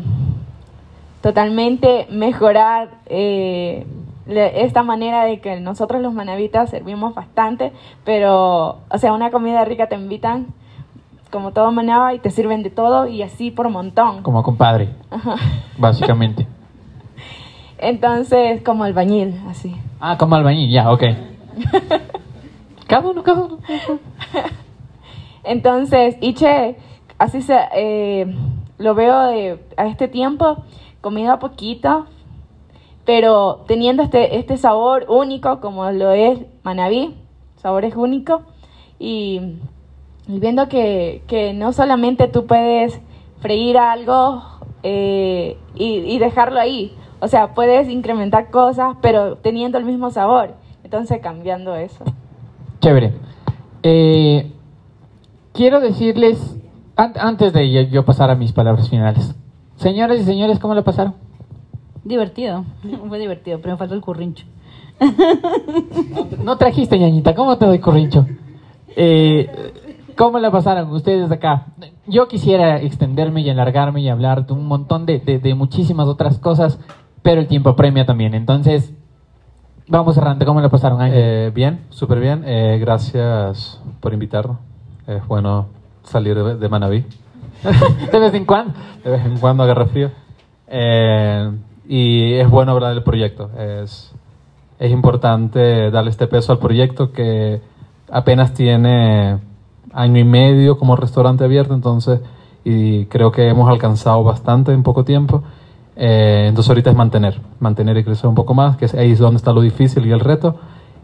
totalmente 1.22 2.07
mejorar 2.10 2.89
eh, 3.05 3.86
esta 4.30 4.84
manera 4.84 5.25
de 5.25 5.39
que 5.39 5.59
nosotros 5.59 6.01
los 6.01 6.13
manavitas 6.13 6.69
servimos 6.69 7.15
bastante, 7.15 7.73
pero, 8.05 8.80
o 8.89 8.97
sea, 8.97 9.13
una 9.13 9.32
comida 9.32 9.65
rica 9.65 9.88
te 9.88 9.95
invitan 9.95 10.47
como 11.32 11.51
todo 11.51 11.71
manaba 11.71 12.13
y 12.13 12.19
te 12.19 12.32
sirven 12.32 12.63
de 12.63 12.69
todo 12.69 13.07
y 13.07 13.21
así 13.21 13.51
por 13.51 13.69
montón. 13.69 14.23
Como 14.23 14.43
compadre, 14.43 14.89
básicamente. 15.77 16.47
Entonces, 17.77 18.61
como 18.61 18.84
albañil, 18.84 19.39
así. 19.47 19.75
Ah, 19.99 20.17
como 20.17 20.36
albañil, 20.36 20.71
ya, 20.71 20.91
ok. 20.91 21.03
cada 22.88 23.07
uno, 23.07 23.23
cada 23.23 23.45
uno. 23.45 23.59
Entonces, 25.43 26.17
Iche, 26.19 26.75
así 27.17 27.41
se, 27.41 27.57
eh, 27.73 28.36
lo 28.77 28.95
veo 28.95 29.27
de, 29.27 29.63
a 29.77 29.88
este 29.88 30.07
tiempo, 30.07 30.63
comido 30.99 31.32
a 31.32 31.39
poquito, 31.39 32.07
pero 33.10 33.64
teniendo 33.66 34.03
este, 34.03 34.38
este 34.38 34.55
sabor 34.57 35.07
único 35.10 35.62
como 35.62 35.89
lo 35.89 36.12
es 36.12 36.41
Manabí, 36.62 37.16
sabor 37.55 37.84
es 37.84 37.95
único, 37.95 38.43
y, 38.99 39.57
viendo 40.28 40.70
que, 40.70 41.24
que, 41.26 41.55
no 41.55 41.74
solamente 41.74 42.28
tú 42.28 42.45
puedes 42.45 43.01
freír 43.39 43.80
algo 43.80 44.43
eh, 44.84 45.57
y, 45.74 46.20
dejarlo 46.20 46.60
ahí, 46.60 46.95
o 47.20 47.28
sea, 47.28 47.55
puedes 47.55 47.89
incrementar 47.89 48.51
cosas, 48.51 48.95
pero 49.01 49.38
teniendo 49.38 49.80
el 49.80 49.86
mismo 49.86 50.12
sabor, 50.12 50.53
entonces 50.84 51.20
cambiando 51.20 51.76
eso. 51.76 52.05
Chévere. 52.80 53.16
Eh, 53.82 54.51
quiero 55.51 55.80
decirles, 55.80 56.60
antes 56.95 57.53
de 57.53 57.89
yo 57.89 58.05
pasar 58.05 58.30
a 58.30 58.36
mis 58.36 58.53
palabras 58.53 58.88
finales, 58.88 59.34
señoras 59.78 60.20
y 60.20 60.26
señores, 60.26 60.60
¿cómo 60.60 60.76
lo 60.76 60.84
pasaron? 60.84 61.16
Divertido, 62.04 62.66
fue 63.08 63.20
divertido, 63.20 63.60
pero 63.60 63.74
me 63.74 63.78
faltó 63.78 63.95
el 63.95 64.02
currincho. 64.02 64.45
No, 66.43 66.58
trajiste, 66.58 66.97
ñañita, 67.00 67.36
¿cómo 67.36 67.58
te 67.58 67.66
doy 67.66 67.80
currincho? 67.80 68.26
Eh, 68.95 69.50
¿Cómo 70.16 70.39
la 70.39 70.52
pasaron 70.52 70.91
ustedes 70.91 71.32
acá? 71.32 71.68
Yo 72.06 72.28
quisiera 72.28 72.82
extenderme 72.82 73.41
y 73.41 73.50
alargarme 73.50 74.02
y 74.02 74.10
hablar 74.10 74.45
de 74.45 74.54
un 74.54 74.68
montón 74.68 75.06
de, 75.06 75.20
de, 75.20 75.39
de 75.39 75.56
muchísimas 75.56 76.08
otras 76.08 76.38
cosas, 76.39 76.80
pero 77.22 77.39
el 77.39 77.47
tiempo 77.47 77.76
premia 77.76 78.06
también. 78.06 78.34
Entonces, 78.34 78.93
vamos 79.88 80.16
cerrando. 80.16 80.45
¿Cómo 80.45 80.60
la 80.62 80.70
pasaron? 80.70 81.00
Eh, 81.04 81.52
bien, 81.54 81.86
súper 81.89 82.20
bien. 82.20 82.43
Eh, 82.45 82.78
gracias 82.80 83.82
por 84.00 84.14
invitarnos. 84.14 84.58
Es 85.08 85.26
bueno 85.28 85.68
salir 86.04 86.36
de, 86.36 86.56
de 86.58 86.70
Manabí. 86.70 87.06
de 88.12 88.20
vez 88.20 88.34
en 88.34 88.45
cuando. 88.45 88.74
De 89.04 89.12
vez 89.12 89.26
en 89.26 89.38
cuando 89.38 89.64
agarra 89.64 89.86
frío. 89.86 90.12
Eh, 90.68 91.52
y 91.90 92.34
es 92.36 92.48
bueno 92.48 92.74
hablar 92.74 92.94
del 92.94 93.02
proyecto. 93.02 93.50
Es, 93.58 94.14
es 94.78 94.92
importante 94.92 95.90
darle 95.90 96.12
este 96.12 96.28
peso 96.28 96.52
al 96.52 96.60
proyecto 96.60 97.12
que 97.12 97.62
apenas 98.12 98.54
tiene 98.54 99.40
año 99.92 100.20
y 100.20 100.24
medio 100.24 100.78
como 100.78 100.96
restaurante 100.96 101.44
abierto, 101.44 101.74
entonces, 101.74 102.22
y 102.64 103.06
creo 103.06 103.32
que 103.32 103.50
hemos 103.50 103.68
alcanzado 103.68 104.24
bastante 104.24 104.72
en 104.72 104.84
poco 104.84 105.04
tiempo. 105.04 105.42
Eh, 105.96 106.46
entonces 106.48 106.70
ahorita 106.70 106.92
es 106.92 106.96
mantener, 106.96 107.42
mantener 107.60 107.98
y 107.98 108.04
crecer 108.04 108.28
un 108.28 108.36
poco 108.36 108.54
más, 108.54 108.78
que 108.78 108.86
es 108.86 108.94
ahí 108.94 109.14
es 109.14 109.20
donde 109.20 109.38
está 109.38 109.52
lo 109.52 109.62
difícil 109.62 110.06
y 110.06 110.12
el 110.12 110.20
reto, 110.20 110.58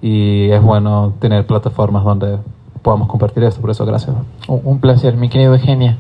y 0.04 0.52
es 0.52 0.62
bueno 0.62 1.14
tener 1.20 1.48
plataformas 1.48 2.04
donde 2.04 2.38
podamos 2.84 3.08
compartir 3.08 3.44
esto, 3.44 3.60
por 3.60 3.72
eso 3.72 3.88
gracias. 3.88 4.16
Un, 4.48 4.62
un 4.64 4.80
placer, 4.80 5.18
mi 5.18 5.30
querido 5.30 5.56
Eugenia. 5.56 5.98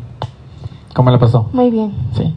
¿Cómo 0.93 1.09
la 1.09 1.17
pasó? 1.17 1.49
Muy 1.53 1.71
bien. 1.71 1.91
Sí. 2.13 2.35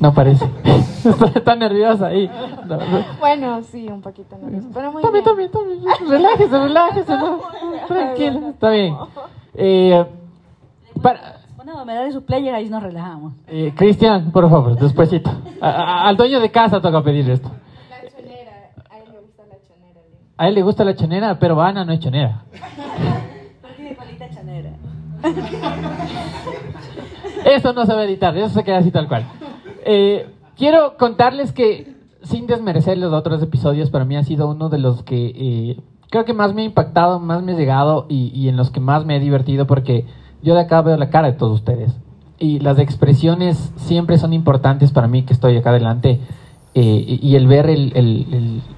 No 0.00 0.12
parece. 0.14 0.48
está, 1.34 1.54
nerviosa 1.56 2.06
ahí. 2.06 2.28
No, 2.66 2.76
no. 2.76 2.84
Bueno, 3.18 3.62
sí, 3.62 3.86
un 3.88 4.00
poquito 4.00 4.36
nervioso, 4.38 4.68
pero 4.72 4.92
muy 4.92 5.02
bien. 5.02 5.22
tome, 5.24 5.48
tome. 5.48 5.74
Relájese, 6.08 6.58
relájese. 6.58 7.16
no. 7.16 7.40
Tranquilo, 7.88 8.48
está 8.48 8.70
bien. 8.70 8.96
Eh, 9.54 10.04
para, 11.02 11.36
Bueno, 11.56 11.84
me 11.84 11.94
da 11.94 12.10
sus 12.10 12.22
players, 12.22 12.56
ahí 12.56 12.68
nos 12.70 12.82
relajamos. 12.82 13.34
eh, 13.46 13.72
Cristian, 13.76 14.30
por 14.32 14.48
favor. 14.48 14.76
A- 15.60 15.68
a- 15.68 16.08
al 16.08 16.16
dueño 16.16 16.40
de 16.40 16.50
casa 16.50 16.80
toca 16.80 17.02
pedir 17.02 17.28
esto. 17.30 17.50
La 17.90 18.08
chonera, 18.10 18.52
a 18.90 18.98
él 18.98 19.04
le 19.12 19.18
gusta 19.20 19.42
la 19.46 19.56
chonera. 19.68 20.00
A 20.38 20.48
él 20.48 20.54
le 20.54 20.62
gusta 20.62 20.84
la 20.84 20.94
chonera, 20.94 21.38
pero 21.38 21.60
Ana 21.60 21.84
no 21.84 21.92
es 21.92 22.00
chonera. 22.00 22.42
Pero 23.60 23.74
tiene 23.74 23.94
colita 23.96 24.30
chanera. 24.30 24.70
Eso 27.44 27.72
no 27.74 27.84
se 27.86 27.92
va 27.94 28.00
a 28.00 28.04
editar, 28.04 28.36
eso 28.36 28.48
se 28.48 28.64
queda 28.64 28.78
así 28.78 28.90
tal 28.90 29.06
cual. 29.08 29.24
Eh, 29.84 30.26
quiero 30.56 30.96
contarles 30.96 31.52
que, 31.52 31.94
sin 32.22 32.46
desmerecer 32.46 32.98
los 32.98 33.12
otros 33.12 33.42
episodios, 33.42 33.90
para 33.90 34.04
mí 34.04 34.16
ha 34.16 34.24
sido 34.24 34.48
uno 34.50 34.68
de 34.68 34.78
los 34.78 35.02
que 35.02 35.32
eh, 35.34 35.80
creo 36.10 36.24
que 36.24 36.34
más 36.34 36.54
me 36.54 36.62
ha 36.62 36.64
impactado, 36.66 37.18
más 37.20 37.42
me 37.42 37.52
ha 37.52 37.56
llegado 37.56 38.06
y, 38.08 38.48
en 38.48 38.56
los 38.56 38.70
que 38.70 38.80
más 38.80 39.04
me 39.06 39.16
he 39.16 39.20
divertido 39.20 39.66
porque 39.66 40.04
yo 40.42 40.54
de 40.54 40.60
acá 40.60 40.82
veo 40.82 40.96
la 40.96 41.10
cara 41.10 41.30
de 41.30 41.36
todos 41.38 41.54
ustedes. 41.60 41.96
Y 42.38 42.58
las 42.60 42.78
expresiones 42.78 43.72
siempre 43.76 44.16
son 44.18 44.32
importantes 44.32 44.92
para 44.92 45.08
mí 45.08 45.22
que 45.22 45.32
estoy 45.32 45.56
acá 45.56 45.70
adelante. 45.70 46.20
eh, 46.72 47.18
y 47.20 47.34
el 47.34 47.48
ver 47.48 47.68
el- 47.68 47.92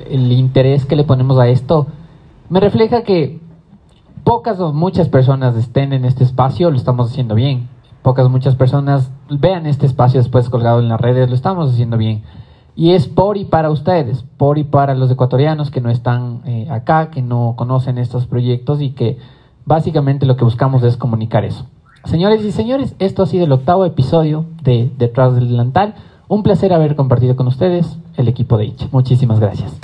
el 0.08 0.32
interés 0.32 0.86
que 0.86 0.96
le 0.96 1.04
ponemos 1.04 1.38
a 1.38 1.48
esto 1.48 1.88
me 2.48 2.58
refleja 2.58 3.02
que 3.02 3.38
pocas 4.24 4.58
o 4.60 4.72
muchas 4.72 5.10
personas 5.10 5.56
estén 5.56 5.92
en 5.92 6.06
este 6.06 6.24
espacio, 6.24 6.70
lo 6.70 6.76
estamos 6.78 7.10
haciendo 7.10 7.34
bien. 7.34 7.68
Pocas 8.02 8.28
muchas 8.28 8.56
personas 8.56 9.10
vean 9.30 9.66
este 9.66 9.86
espacio 9.86 10.20
después 10.20 10.50
colgado 10.50 10.80
en 10.80 10.88
las 10.88 11.00
redes, 11.00 11.28
lo 11.28 11.34
estamos 11.34 11.72
haciendo 11.72 11.96
bien. 11.96 12.22
Y 12.74 12.92
es 12.92 13.06
por 13.06 13.36
y 13.36 13.44
para 13.44 13.70
ustedes, 13.70 14.24
por 14.36 14.58
y 14.58 14.64
para 14.64 14.94
los 14.94 15.10
ecuatorianos 15.10 15.70
que 15.70 15.80
no 15.80 15.90
están 15.90 16.40
eh, 16.46 16.66
acá, 16.70 17.10
que 17.10 17.22
no 17.22 17.54
conocen 17.56 17.98
estos 17.98 18.26
proyectos 18.26 18.80
y 18.80 18.90
que 18.90 19.18
básicamente 19.66 20.26
lo 20.26 20.36
que 20.36 20.44
buscamos 20.44 20.82
es 20.82 20.96
comunicar 20.96 21.44
eso. 21.44 21.66
Señores 22.04 22.44
y 22.44 22.50
señores, 22.50 22.96
esto 22.98 23.22
ha 23.22 23.26
sido 23.26 23.44
el 23.44 23.52
octavo 23.52 23.84
episodio 23.84 24.46
de 24.62 24.90
Detrás 24.98 25.34
del 25.34 25.48
Delantal. 25.48 25.94
Un 26.26 26.42
placer 26.42 26.72
haber 26.72 26.96
compartido 26.96 27.36
con 27.36 27.46
ustedes 27.46 27.98
el 28.16 28.26
equipo 28.26 28.56
de 28.56 28.66
Itch. 28.66 28.88
Muchísimas 28.90 29.38
gracias. 29.38 29.78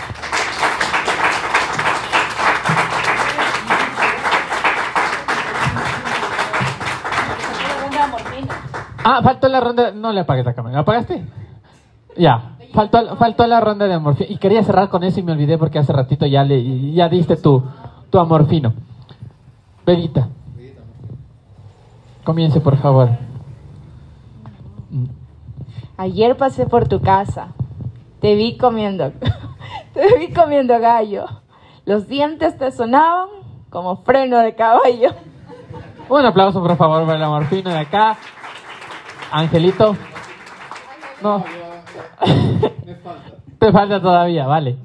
Ah, 9.11 9.23
faltó 9.23 9.49
la 9.49 9.61
ronda. 9.61 9.91
No 9.91 10.13
le 10.13 10.21
apagues 10.21 10.45
la 10.45 10.53
cámara. 10.53 10.75
¿La 10.75 10.81
apagaste? 10.83 11.25
Ya. 12.19 12.57
Faltó, 12.75 13.17
faltó 13.17 13.47
la 13.47 13.59
ronda 13.59 13.87
de 13.87 13.95
amorfino. 13.95 14.31
Y 14.31 14.37
quería 14.37 14.63
cerrar 14.63 14.91
con 14.91 15.03
eso 15.03 15.19
y 15.19 15.23
me 15.23 15.33
olvidé 15.33 15.57
porque 15.57 15.79
hace 15.79 15.95
ratito 15.95 16.27
ya 16.27 16.45
le 16.45 16.93
ya 16.93 17.09
diste 17.09 17.37
tu, 17.37 17.65
tu 18.11 18.19
amorfino. 18.19 18.75
Bebita. 19.87 20.29
Comience, 22.23 22.61
por 22.61 22.77
favor. 22.77 23.09
Ayer 25.97 26.37
pasé 26.37 26.67
por 26.67 26.87
tu 26.87 27.01
casa. 27.01 27.49
Te 28.21 28.35
vi 28.35 28.59
comiendo. 28.59 29.13
te 29.95 30.19
vi 30.19 30.35
comiendo 30.35 30.79
gallo. 30.81 31.25
Los 31.87 32.09
dientes 32.09 32.59
te 32.59 32.71
sonaban 32.73 33.29
como 33.71 33.97
freno 34.03 34.37
de 34.41 34.55
caballo. 34.55 35.15
Un 36.11 36.27
aplauso, 36.27 36.61
por 36.61 36.77
favor, 36.77 37.07
para 37.07 37.17
el 37.17 37.25
amorfino 37.25 37.71
de 37.71 37.79
acá. 37.79 38.19
Angelito. 39.31 39.97
No. 41.23 41.45
Te 43.59 43.73
falta 43.73 44.01
todavía, 44.01 44.47
vale. 44.47 44.77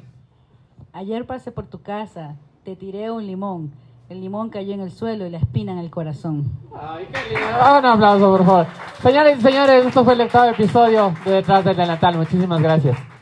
Ayer 0.93 1.25
pasé 1.25 1.51
por 1.51 1.65
tu 1.67 1.81
casa, 1.81 2.35
te 2.63 2.75
tiré 2.75 3.11
un 3.11 3.25
limón. 3.25 3.71
El 4.09 4.21
limón 4.21 4.49
cayó 4.49 4.73
en 4.73 4.81
el 4.81 4.91
suelo 4.91 5.25
y 5.25 5.29
la 5.29 5.37
espina 5.37 5.71
en 5.71 5.79
el 5.79 5.89
corazón. 5.89 6.51
Un 6.71 7.85
aplauso, 7.85 8.29
por 8.29 8.45
favor. 8.45 8.67
Señores 9.01 9.39
y 9.39 9.41
señores, 9.41 9.85
esto 9.85 10.03
fue 10.03 10.13
el 10.13 10.21
octavo 10.21 10.51
episodio 10.51 11.13
de 11.25 11.31
Detrás 11.31 11.63
del 11.63 11.75
Delantal. 11.75 12.17
Muchísimas 12.17 12.61
gracias. 12.61 13.12